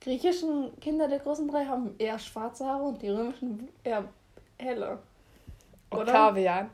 griechischen 0.01 0.79
Kinder 0.79 1.07
der 1.07 1.19
großen 1.19 1.47
drei 1.47 1.63
haben 1.65 1.93
eher 1.99 2.17
schwarze 2.17 2.65
Haare 2.65 2.81
und 2.85 2.99
die 3.03 3.09
römischen 3.09 3.69
eher 3.83 4.05
helle. 4.57 4.97
Oder? 5.91 6.01
Octavian. 6.01 6.71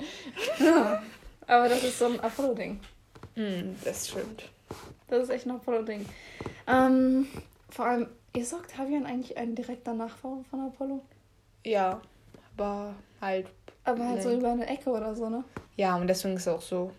Ja. 0.59 1.03
Aber 1.51 1.67
das 1.67 1.83
ist 1.83 1.99
so 1.99 2.05
ein 2.05 2.19
Apollo-Ding. 2.21 2.79
Hm, 3.35 3.75
das 3.83 4.07
stimmt. 4.07 4.49
Das 5.09 5.23
ist 5.23 5.29
echt 5.29 5.45
ein 5.45 5.51
Apollo-Ding. 5.51 6.05
Ähm, 6.65 7.27
vor 7.69 7.85
allem, 7.85 8.07
ist 8.33 8.53
Octavian 8.53 9.05
eigentlich 9.05 9.35
ein 9.37 9.53
direkter 9.53 9.93
Nachfahre 9.93 10.45
von 10.49 10.61
Apollo? 10.61 11.01
Ja, 11.65 12.01
aber 12.57 12.95
halt. 13.19 13.47
Aber 13.83 14.07
halt 14.07 14.23
so 14.23 14.29
Nee. 14.29 14.35
über 14.37 14.51
eine 14.51 14.65
Ecke 14.67 14.89
oder 14.91 15.13
so, 15.13 15.27
ne? 15.29 15.43
Ja, 15.75 15.97
und 15.97 16.07
deswegen 16.07 16.35
ist 16.35 16.43
es 16.43 16.47
auch 16.47 16.61
so. 16.61 16.91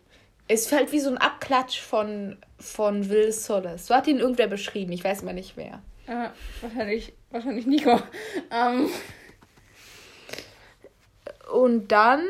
Es 0.49 0.67
ist 0.67 0.73
halt 0.73 0.93
wie 0.93 1.01
so 1.01 1.09
ein 1.09 1.17
Abklatsch 1.19 1.81
von, 1.81 2.37
von 2.59 3.09
Will 3.09 3.33
Solis. 3.33 3.87
So 3.87 3.95
hat 3.95 4.07
ihn 4.07 4.19
irgendwer 4.19 4.49
beschrieben, 4.49 4.93
ich 4.93 5.03
weiß 5.03 5.23
mal 5.23 5.33
nicht 5.33 5.57
wer. 5.57 5.81
Äh, 6.07 6.29
wahrscheinlich, 6.61 7.15
wahrscheinlich 7.31 7.67
Nico. 7.67 7.99
Ähm, 8.51 8.91
Und 11.51 11.89
dann. 11.93 12.25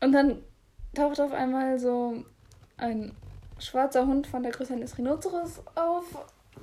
und 0.00 0.12
dann 0.12 0.42
taucht 0.94 1.20
auf 1.20 1.32
einmal 1.32 1.78
so 1.78 2.24
ein 2.76 3.14
schwarzer 3.58 4.06
Hund 4.06 4.26
von 4.26 4.42
der 4.42 4.52
Größe 4.52 4.72
eines 4.72 4.96
Rhinoceros 4.98 5.60
auf. 5.74 6.04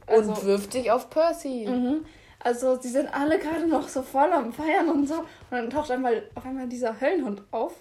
Also, 0.07 0.31
und 0.31 0.45
wirft 0.45 0.73
sich 0.73 0.91
auf 0.91 1.09
Percy. 1.09 1.65
mhm. 1.67 2.05
also 2.39 2.79
sie 2.79 2.89
sind 2.89 3.07
alle 3.13 3.39
gerade 3.39 3.67
noch 3.67 3.87
so 3.87 4.01
voll 4.01 4.31
am 4.31 4.53
Feiern 4.53 4.89
und 4.89 5.07
so. 5.07 5.19
Und 5.19 5.27
dann 5.51 5.69
taucht 5.69 5.91
einmal 5.91 6.29
auf 6.35 6.45
einmal 6.45 6.67
dieser 6.67 6.99
Höllenhund 6.99 7.43
auf. 7.51 7.73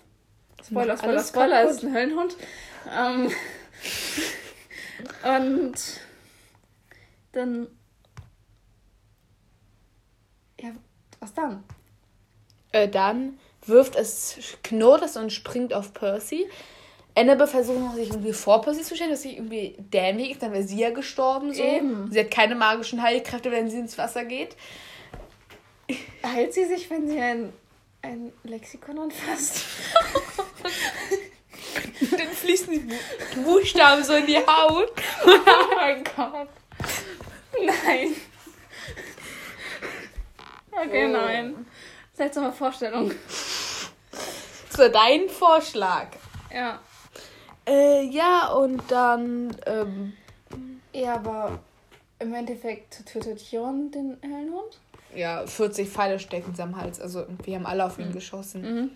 Spoiler, 0.63 0.97
Spoiler, 0.97 1.13
alles 1.13 1.29
Spoiler, 1.29 1.57
kaputt. 1.63 1.77
ist 1.77 1.85
ein 1.85 1.95
Höllenhund. 1.95 2.37
Ähm, 2.97 3.31
und 5.37 5.75
dann. 7.33 7.67
Ja, 10.61 10.71
was 11.21 11.35
dann? 11.35 11.65
Äh, 12.73 12.89
dann 12.89 13.39
wirft 13.67 13.97
es, 13.97 14.37
knurrt 14.63 15.03
es 15.03 15.17
und 15.17 15.33
springt 15.33 15.73
auf 15.75 15.93
Percy. 15.95 16.47
Annabelle 17.17 17.49
versucht 17.49 17.79
noch, 17.79 17.95
sich 17.95 18.09
irgendwie 18.11 18.33
vor 18.33 18.61
Percy 18.63 18.83
zu 18.83 18.97
stellen, 18.97 19.11
dass 19.11 19.23
sie 19.23 19.37
irgendwie 19.37 19.77
dämlich 19.79 20.33
ist, 20.33 20.43
dann 20.43 20.53
wäre 20.53 20.65
sie 20.65 20.79
ja 20.81 20.91
gestorben. 20.91 21.55
So. 21.55 21.63
Eben. 21.63 22.11
Sie 22.11 22.19
hat 22.19 22.31
keine 22.31 22.55
magischen 22.57 23.03
Heilkräfte, 23.03 23.51
wenn 23.53 23.71
sie 23.71 23.79
ins 23.79 23.97
Wasser 23.99 24.25
geht. 24.25 24.57
Heilt 26.27 26.53
sie 26.55 26.65
sich, 26.65 26.91
wenn 26.91 27.09
sie 27.09 27.21
ein, 27.21 27.53
ein 28.03 28.33
Lexikon 28.43 28.99
anfasst? 28.99 29.65
dann 32.11 32.29
fließen 32.29 32.73
die 32.73 32.79
Bu- 32.81 33.43
Buchstaben 33.45 34.03
so 34.03 34.15
in 34.15 34.27
die 34.27 34.39
Haut. 34.39 34.91
Oh 35.27 35.75
mein 35.77 36.03
Gott. 36.05 36.49
Nein. 37.63 38.15
Okay, 40.73 41.07
Oh. 41.07 41.13
nein. 41.13 41.67
Seltsame 42.15 42.53
Vorstellung. 42.53 43.13
So, 44.77 44.89
dein 44.89 45.29
Vorschlag. 45.29 46.09
Ja. 46.53 46.81
Äh, 47.67 48.03
ja, 48.07 48.49
und 48.53 48.83
dann, 48.91 49.57
ähm, 49.67 50.13
Ja, 50.93 51.15
aber 51.15 51.59
im 52.19 52.35
Endeffekt 52.35 53.07
tötet 53.07 53.39
Chiron 53.39 53.91
den 53.91 54.17
Höllenhund. 54.23 54.81
ja, 55.15 55.47
40 55.47 55.89
Pfeile 55.89 56.19
stecken 56.19 56.55
sie 56.55 56.63
am 56.63 56.77
Hals. 56.77 57.01
Also, 57.01 57.25
wir 57.45 57.55
haben 57.57 57.67
alle 57.67 57.85
auf 57.85 57.99
ihn 57.99 58.13
geschossen. 58.13 58.63
Mhm. 58.63 58.91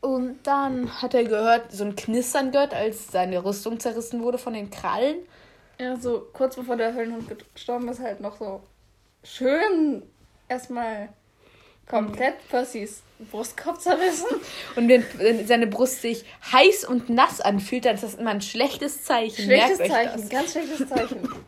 Und 0.00 0.38
dann 0.46 1.02
hat 1.02 1.14
er 1.14 1.24
gehört, 1.24 1.72
so 1.72 1.84
ein 1.84 1.96
Knistern 1.96 2.52
gehört, 2.52 2.72
als 2.74 3.08
seine 3.10 3.44
Rüstung 3.44 3.80
zerrissen 3.80 4.22
wurde 4.22 4.38
von 4.38 4.52
den 4.54 4.70
Krallen. 4.70 5.16
Ja, 5.80 5.96
so 5.96 6.26
kurz 6.32 6.56
bevor 6.56 6.76
der 6.76 6.94
Höllenhund 6.94 7.28
gestorben 7.54 7.88
ist, 7.88 8.00
halt 8.00 8.20
noch 8.20 8.36
so 8.38 8.60
schön 9.24 10.02
erstmal 10.48 11.08
komplett 11.88 12.48
Percys 12.48 13.02
Brustkorb 13.30 13.80
zerrissen. 13.80 14.26
Und 14.76 14.88
wenn, 14.88 15.46
seine 15.46 15.66
Brust 15.66 16.02
sich 16.02 16.24
heiß 16.52 16.84
und 16.84 17.10
nass 17.10 17.40
anfühlt, 17.40 17.84
dann 17.84 17.96
ist 17.96 18.04
das 18.04 18.14
immer 18.14 18.30
ein 18.30 18.40
schlechtes 18.40 19.02
Zeichen. 19.02 19.44
Schlechtes 19.44 19.78
Merkt 19.78 19.92
Zeichen, 19.92 20.28
ganz 20.28 20.52
schlechtes 20.52 20.88
Zeichen. 20.88 21.22
Das. 21.22 21.32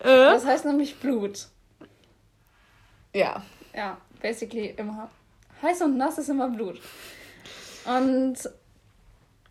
Äh? 0.00 0.04
Das 0.04 0.46
heißt 0.46 0.64
nämlich 0.64 0.98
Blut. 1.00 1.48
Ja. 3.14 3.42
Ja, 3.74 3.98
basically 4.22 4.72
immer. 4.78 5.10
Heiß 5.60 5.82
und 5.82 5.98
nass 5.98 6.16
ist 6.16 6.30
immer 6.30 6.48
Blut. 6.48 6.80
Und 7.84 8.36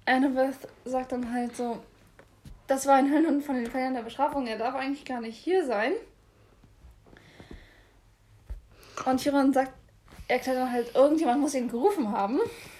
Annabeth 0.07 0.67
sagt 0.85 1.11
dann 1.11 1.31
halt 1.31 1.55
so, 1.55 1.77
das 2.65 2.87
war 2.87 2.95
ein 2.95 3.11
Höllenhund 3.11 3.43
von 3.43 3.53
den 3.53 3.67
Feiern 3.69 3.93
der 3.93 4.01
Bestrafung, 4.01 4.47
er 4.47 4.57
darf 4.57 4.73
eigentlich 4.73 5.05
gar 5.05 5.21
nicht 5.21 5.37
hier 5.37 5.63
sein. 5.63 5.91
Und 9.05 9.21
Chiron 9.21 9.53
sagt, 9.53 9.73
er 10.29 10.35
erklärt 10.35 10.57
dann 10.57 10.71
halt, 10.71 10.95
irgendjemand 10.95 11.41
muss 11.41 11.55
ihn 11.55 11.67
gerufen 11.67 12.11
haben. 12.11 12.39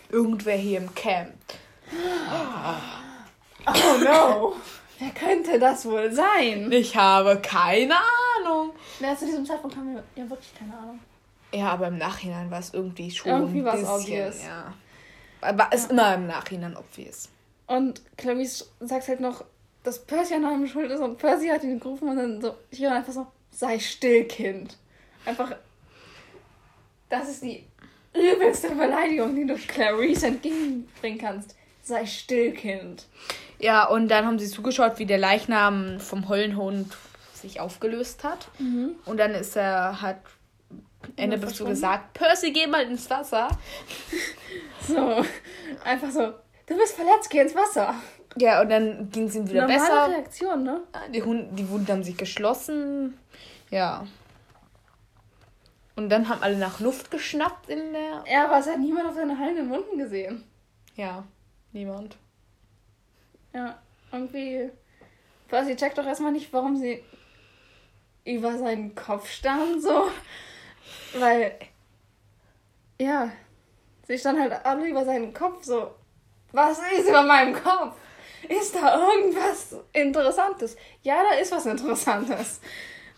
Irgendwer 0.10 0.56
hier 0.56 0.78
im 0.78 0.96
Camp. 0.96 1.34
Oh 3.68 3.98
no! 4.04 4.56
Wer 5.00 5.10
könnte 5.12 5.60
das 5.60 5.86
wohl 5.86 6.12
sein? 6.12 6.72
Ich 6.72 6.96
habe 6.96 7.40
keine 7.42 7.96
Ahnung. 7.96 8.72
Na, 9.00 9.18
zu 9.18 9.26
diesem 9.26 9.46
Zeitpunkt 9.46 9.76
haben 9.76 9.96
wir 9.96 10.04
ja 10.16 10.30
wirklich 10.30 10.54
keine 10.58 10.78
Ahnung. 10.78 11.00
Ja, 11.52 11.70
aber 11.70 11.88
im 11.88 11.98
Nachhinein 11.98 12.52
war 12.52 12.60
es 12.60 12.74
irgendwie 12.74 13.10
schon. 13.10 13.32
Irgendwie 13.32 13.64
war's 13.64 13.80
bisschen, 13.80 13.96
obvious. 13.96 14.44
Ja. 14.44 14.74
Aber 15.42 15.70
es 15.72 15.82
ist 15.82 15.92
immer 15.92 16.14
im 16.14 16.28
Nachhinein 16.28 16.78
obvious. 16.78 17.30
Und 17.66 18.02
Clarice 18.18 18.70
sagt 18.82 19.08
halt 19.08 19.22
noch, 19.22 19.44
dass 19.84 20.06
Percy 20.06 20.36
an 20.36 20.46
allem 20.46 20.68
schuld 20.68 20.92
ist 20.92 21.00
und 21.00 21.18
Percy 21.18 21.48
hat 21.48 21.64
ihn 21.64 21.80
gerufen 21.80 22.10
und 22.10 22.18
dann 22.18 22.42
so, 22.42 22.56
Chiron 22.72 22.94
einfach 22.94 23.14
so, 23.14 23.26
sei 23.52 23.80
still, 23.80 24.26
Kind. 24.26 24.78
Einfach, 25.26 25.56
das 27.10 27.30
ist 27.30 27.44
die 27.44 27.66
übelste 28.14 28.70
Beleidigung, 28.70 29.36
die 29.36 29.46
du 29.46 29.56
Clarice 29.56 30.24
entgegenbringen 30.28 31.20
kannst. 31.20 31.56
Sei 31.84 32.06
still, 32.06 32.52
Kind. 32.54 33.08
Ja, 33.60 33.86
und 33.88 34.08
dann 34.10 34.26
haben 34.26 34.40
sie 34.40 34.48
zugeschaut, 34.48 35.00
wie 35.00 35.06
der 35.06 35.18
Leichnam 35.18 36.00
vom 36.00 36.30
Höllenhund 36.30 36.96
sich 37.34 37.60
aufgelöst 37.60 38.24
hat. 38.24 38.50
Und 39.06 39.18
dann 39.18 39.32
ist 39.32 39.56
er, 39.56 40.02
hat 40.02 40.18
Ende 41.16 41.38
bist 41.38 41.44
du 41.52 41.66
verschwunden? 41.66 41.74
gesagt, 41.74 42.14
Percy, 42.14 42.52
geh 42.52 42.68
mal 42.68 42.84
ins 42.84 43.10
Wasser. 43.10 43.50
So, 44.88 45.24
einfach 45.84 46.10
so, 46.10 46.34
du 46.66 46.76
bist 46.76 46.96
verletzt, 46.96 47.30
geh 47.30 47.42
ins 47.42 47.54
Wasser. 47.54 47.94
Ja, 48.38 48.62
und 48.62 48.70
dann 48.70 49.10
ging 49.12 49.26
es 49.26 49.36
ihm 49.36 49.48
wieder 49.48 49.62
Normale 49.68 49.80
besser. 49.80 50.08
Reaktion, 50.10 50.64
ne? 50.64 50.82
Die, 51.14 51.22
Hund, 51.22 51.50
die 51.60 51.70
Wunden 51.70 51.92
haben 51.92 52.04
sich 52.04 52.18
geschlossen. 52.18 53.18
Ja. 53.70 54.08
Und 56.00 56.08
dann 56.08 56.30
haben 56.30 56.42
alle 56.42 56.56
nach 56.56 56.80
Luft 56.80 57.12
geschnappt 57.12 57.68
in 57.68 57.92
der. 57.92 58.24
Ja, 58.26 58.46
aber 58.46 58.60
es 58.60 58.68
hat 58.68 58.80
niemand 58.80 59.10
auf 59.10 59.16
seine 59.16 59.38
heilenden 59.38 59.70
Wunden 59.70 59.98
gesehen. 59.98 60.46
Ja, 60.96 61.26
niemand. 61.74 62.16
Ja, 63.54 63.78
irgendwie. 64.10 64.70
Percy 65.50 65.76
checkt 65.76 65.98
doch 65.98 66.06
erstmal 66.06 66.32
nicht, 66.32 66.54
warum 66.54 66.78
sie 66.78 67.04
über 68.24 68.58
seinen 68.58 68.96
Kopf 68.96 69.30
starren, 69.30 69.82
so. 69.82 70.10
Weil. 71.16 71.60
Ja. 72.98 73.34
Sie 74.08 74.18
standen 74.18 74.44
halt 74.44 74.66
alle 74.66 74.88
über 74.88 75.04
seinen 75.04 75.34
Kopf, 75.34 75.66
so. 75.66 75.96
Was 76.54 76.80
ist 76.98 77.10
über 77.10 77.24
meinem 77.24 77.54
Kopf? 77.54 77.98
Ist 78.48 78.74
da 78.74 79.06
irgendwas 79.06 79.76
Interessantes? 79.92 80.78
Ja, 81.04 81.24
da 81.30 81.36
ist 81.40 81.52
was 81.52 81.66
Interessantes. 81.66 82.62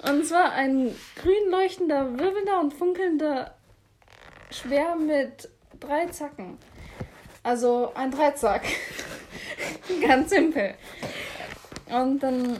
Und 0.07 0.25
zwar 0.25 0.51
ein 0.53 0.95
grün 1.15 1.49
leuchtender, 1.51 2.17
wirbelnder 2.17 2.59
und 2.59 2.73
funkelnder 2.73 3.55
Schwer 4.49 4.95
mit 4.95 5.49
drei 5.79 6.07
Zacken. 6.07 6.57
Also 7.43 7.91
ein 7.95 8.11
Dreizack. 8.11 8.63
Ganz 10.01 10.29
simpel. 10.29 10.75
Und 11.89 12.19
dann 12.19 12.59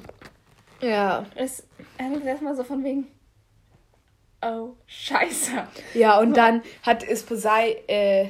Ja. 0.82 1.26
ist 1.36 1.68
Annabelle 1.98 2.32
erstmal 2.32 2.56
so 2.56 2.64
von 2.64 2.84
wegen. 2.84 3.08
Oh, 4.44 4.74
scheiße. 4.88 5.68
Ja, 5.94 6.20
und 6.20 6.36
dann 6.36 6.64
hat 6.84 7.04
es 7.04 7.24
Posei, 7.24 7.84
äh, 7.88 8.30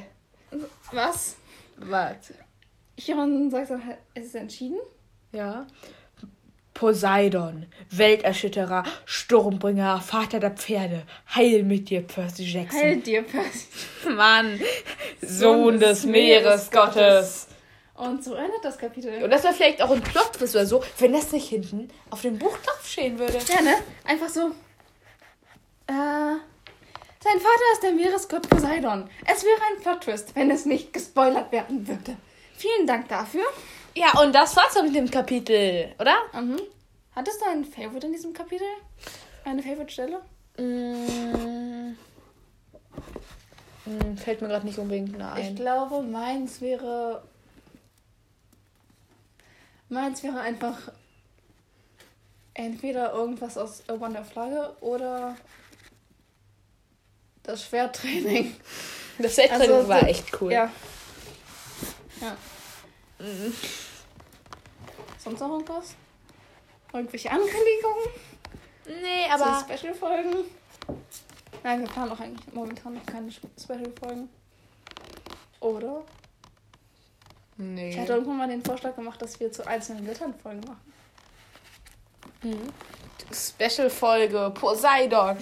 Was? 0.91 1.37
warte. 1.77 2.33
Chiron 2.97 3.49
sagt 3.49 3.69
dann 3.71 3.85
halt, 3.85 3.97
es 4.13 4.25
ist 4.25 4.35
entschieden. 4.35 4.79
Ja. 5.31 5.65
Poseidon, 6.73 7.65
Welterschütterer, 7.89 8.83
Sturmbringer, 9.05 10.01
Vater 10.01 10.39
der 10.39 10.51
Pferde, 10.51 11.03
heil 11.35 11.63
mit 11.63 11.89
dir, 11.89 12.01
Percy 12.01 12.43
Jackson. 12.43 12.79
Heil 12.79 12.97
dir, 12.97 13.23
Percy. 13.23 13.67
Mann, 14.09 14.59
Sohn 15.21 15.79
des 15.79 16.05
Meeresgottes. 16.05 17.47
Und 17.95 18.23
so 18.23 18.33
endet 18.33 18.63
das 18.63 18.77
Kapitel. 18.77 19.23
Und 19.23 19.29
das 19.29 19.43
wäre 19.43 19.53
vielleicht 19.53 19.81
auch 19.81 19.91
ein 19.91 20.01
Plot 20.01 20.41
oder 20.41 20.65
so, 20.65 20.83
wenn 20.97 21.13
das 21.13 21.31
nicht 21.31 21.49
hinten 21.49 21.89
auf 22.09 22.21
dem 22.21 22.39
Buch 22.39 22.57
stehen 22.83 23.19
würde. 23.19 23.37
Ja, 23.47 23.61
ne? 23.61 23.75
Einfach 24.05 24.29
so. 24.29 24.51
Äh. 25.87 26.37
Sein 27.23 27.39
Vater 27.39 27.63
ist 27.73 27.83
der 27.83 27.91
Meeresgott 27.91 28.49
Poseidon. 28.49 29.07
Es 29.31 29.43
wäre 29.43 29.61
ein 29.69 29.81
Plot-Twist, 29.83 30.35
wenn 30.35 30.49
es 30.49 30.65
nicht 30.65 30.91
gespoilert 30.91 31.51
werden 31.51 31.87
würde. 31.87 32.17
Vielen 32.57 32.87
Dank 32.87 33.09
dafür. 33.09 33.43
Ja, 33.95 34.19
und 34.21 34.33
das 34.33 34.55
war's 34.55 34.73
dann 34.73 34.85
mit 34.85 34.95
dem 34.95 35.09
Kapitel, 35.11 35.93
oder? 35.99 36.15
Mhm. 36.33 36.59
Hattest 37.15 37.41
du 37.41 37.45
einen 37.49 37.65
Favorite 37.65 38.07
in 38.07 38.13
diesem 38.13 38.33
Kapitel? 38.33 38.65
Eine 39.43 39.61
Favorite-Stelle? 39.61 40.21
Mm, 40.57 41.95
mm, 43.85 44.17
fällt 44.17 44.41
mir 44.41 44.47
gerade 44.47 44.65
nicht 44.65 44.77
unbedingt 44.79 45.15
Ich 45.15 45.21
ein. 45.21 45.55
glaube, 45.55 46.01
meins 46.03 46.61
wäre. 46.61 47.23
Meins 49.89 50.23
wäre 50.23 50.39
einfach 50.39 50.77
entweder 52.53 53.11
irgendwas 53.13 53.57
aus 53.57 53.83
A 53.89 53.99
Wonder 53.99 54.23
Flagge 54.23 54.73
oder 54.81 55.35
das 57.43 57.63
Schwerttraining. 57.65 58.55
Das 59.17 59.35
Settraining 59.35 59.71
Also, 59.75 59.87
war 59.89 60.03
echt 60.07 60.41
cool. 60.41 60.51
Ja. 60.53 60.71
Ja. 62.21 62.37
Mm. 63.21 63.53
Sonst 65.17 65.39
noch 65.39 65.49
irgendwas? 65.49 65.95
Irgendwelche 66.93 67.29
Ankündigungen? 67.29 68.09
Nee, 68.85 69.29
Aber 69.31 69.45
aber. 69.45 69.65
Special-Folgen? 69.65 70.35
Nein, 71.63 71.81
wir 71.81 71.87
planen 71.87 72.11
auch 72.11 72.19
eigentlich 72.19 72.53
momentan 72.53 72.95
noch 72.95 73.05
keine 73.05 73.31
Special-Folgen. 73.31 74.29
Oder? 75.59 76.03
Nee. 77.57 77.91
Ich 77.91 77.99
hatte 77.99 78.13
irgendwann 78.13 78.37
mal 78.37 78.47
den 78.47 78.65
Vorschlag 78.65 78.95
gemacht, 78.95 79.21
dass 79.21 79.39
wir 79.39 79.51
zu 79.51 79.65
einzelnen 79.67 80.05
Göttern 80.05 80.33
Folgen 80.33 80.61
machen. 80.61 80.93
Mhm. 82.41 82.69
Special-Folge 83.31 84.51
Poseidon. 84.55 85.37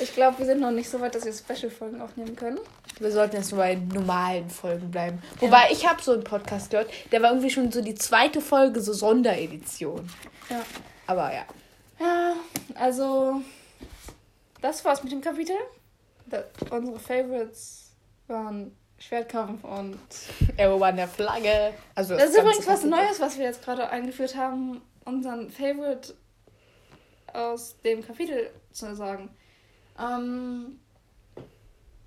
Ich 0.00 0.12
glaube, 0.12 0.38
wir 0.38 0.46
sind 0.46 0.60
noch 0.60 0.72
nicht 0.72 0.90
so 0.90 1.00
weit, 1.00 1.14
dass 1.14 1.24
wir 1.24 1.32
Special-Folgen 1.32 2.00
aufnehmen 2.02 2.34
können. 2.34 2.58
Wir 2.98 3.10
sollten 3.10 3.36
jetzt 3.36 3.50
nur 3.50 3.60
bei 3.60 3.74
normalen 3.74 4.48
Folgen 4.50 4.90
bleiben. 4.90 5.22
Wobei, 5.40 5.68
ich 5.70 5.88
habe 5.88 6.02
so 6.02 6.12
einen 6.12 6.24
Podcast 6.24 6.70
gehört, 6.70 6.90
der 7.12 7.22
war 7.22 7.30
irgendwie 7.30 7.50
schon 7.50 7.70
so 7.72 7.80
die 7.82 7.94
zweite 7.94 8.40
Folge, 8.40 8.80
so 8.80 8.92
Sonderedition. 8.92 10.08
Ja. 10.48 10.60
Aber 11.06 11.32
ja. 11.32 11.44
Ja, 12.00 12.34
also 12.74 13.40
das 14.60 14.84
war's 14.84 15.02
mit 15.02 15.12
dem 15.12 15.20
Kapitel. 15.20 15.56
Da, 16.26 16.44
unsere 16.70 16.98
Favorites 16.98 17.92
waren 18.26 18.76
Schwertkampf 18.98 19.64
und 19.64 19.98
Erobern 20.56 20.96
der 20.96 21.08
Flagge. 21.08 21.74
Also 21.94 22.14
das 22.14 22.30
ist 22.30 22.36
ganze 22.36 22.48
übrigens 22.48 22.66
was. 22.66 22.84
Neues, 22.84 23.20
was 23.20 23.38
wir 23.38 23.44
jetzt 23.44 23.62
gerade 23.62 23.88
eingeführt 23.90 24.36
haben, 24.36 24.80
unseren 25.04 25.50
Favorite 25.50 26.14
aus 27.32 27.76
dem 27.84 28.06
Kapitel 28.06 28.50
zu 28.72 28.94
sagen. 28.94 29.30
Ähm, 29.98 30.80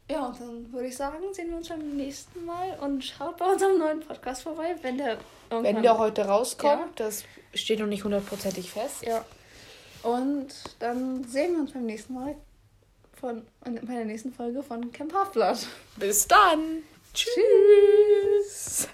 ja, 0.09 0.27
und 0.27 0.39
dann 0.39 0.71
würde 0.73 0.87
ich 0.87 0.95
sagen, 0.97 1.17
sehen 1.33 1.49
wir 1.49 1.57
uns 1.57 1.69
beim 1.69 1.95
nächsten 1.97 2.45
Mal 2.45 2.77
und 2.81 3.03
schaut 3.03 3.37
bei 3.37 3.45
unserem 3.45 3.77
neuen 3.77 3.99
Podcast 3.99 4.43
vorbei, 4.43 4.75
wenn 4.81 4.97
der. 4.97 5.17
Wenn 5.49 5.81
der 5.81 5.97
heute 5.97 6.25
rauskommt, 6.25 6.99
Ja. 6.99 7.05
das 7.05 7.23
steht 7.53 7.79
noch 7.79 7.87
nicht 7.87 8.03
hundertprozentig 8.03 8.71
fest. 8.71 9.03
Ja. 9.03 9.23
Und 10.03 10.47
dann 10.79 11.23
sehen 11.23 11.53
wir 11.53 11.61
uns 11.61 11.71
beim 11.71 11.85
nächsten 11.85 12.13
Mal 12.13 12.35
von, 13.19 13.45
bei 13.63 13.93
der 13.95 14.05
nächsten 14.05 14.31
Folge 14.33 14.61
von 14.63 14.91
Camp 14.91 15.13
Half-Blood. 15.13 15.57
Bis 15.97 16.27
dann. 16.27 16.83
Tschüss. 17.13 18.87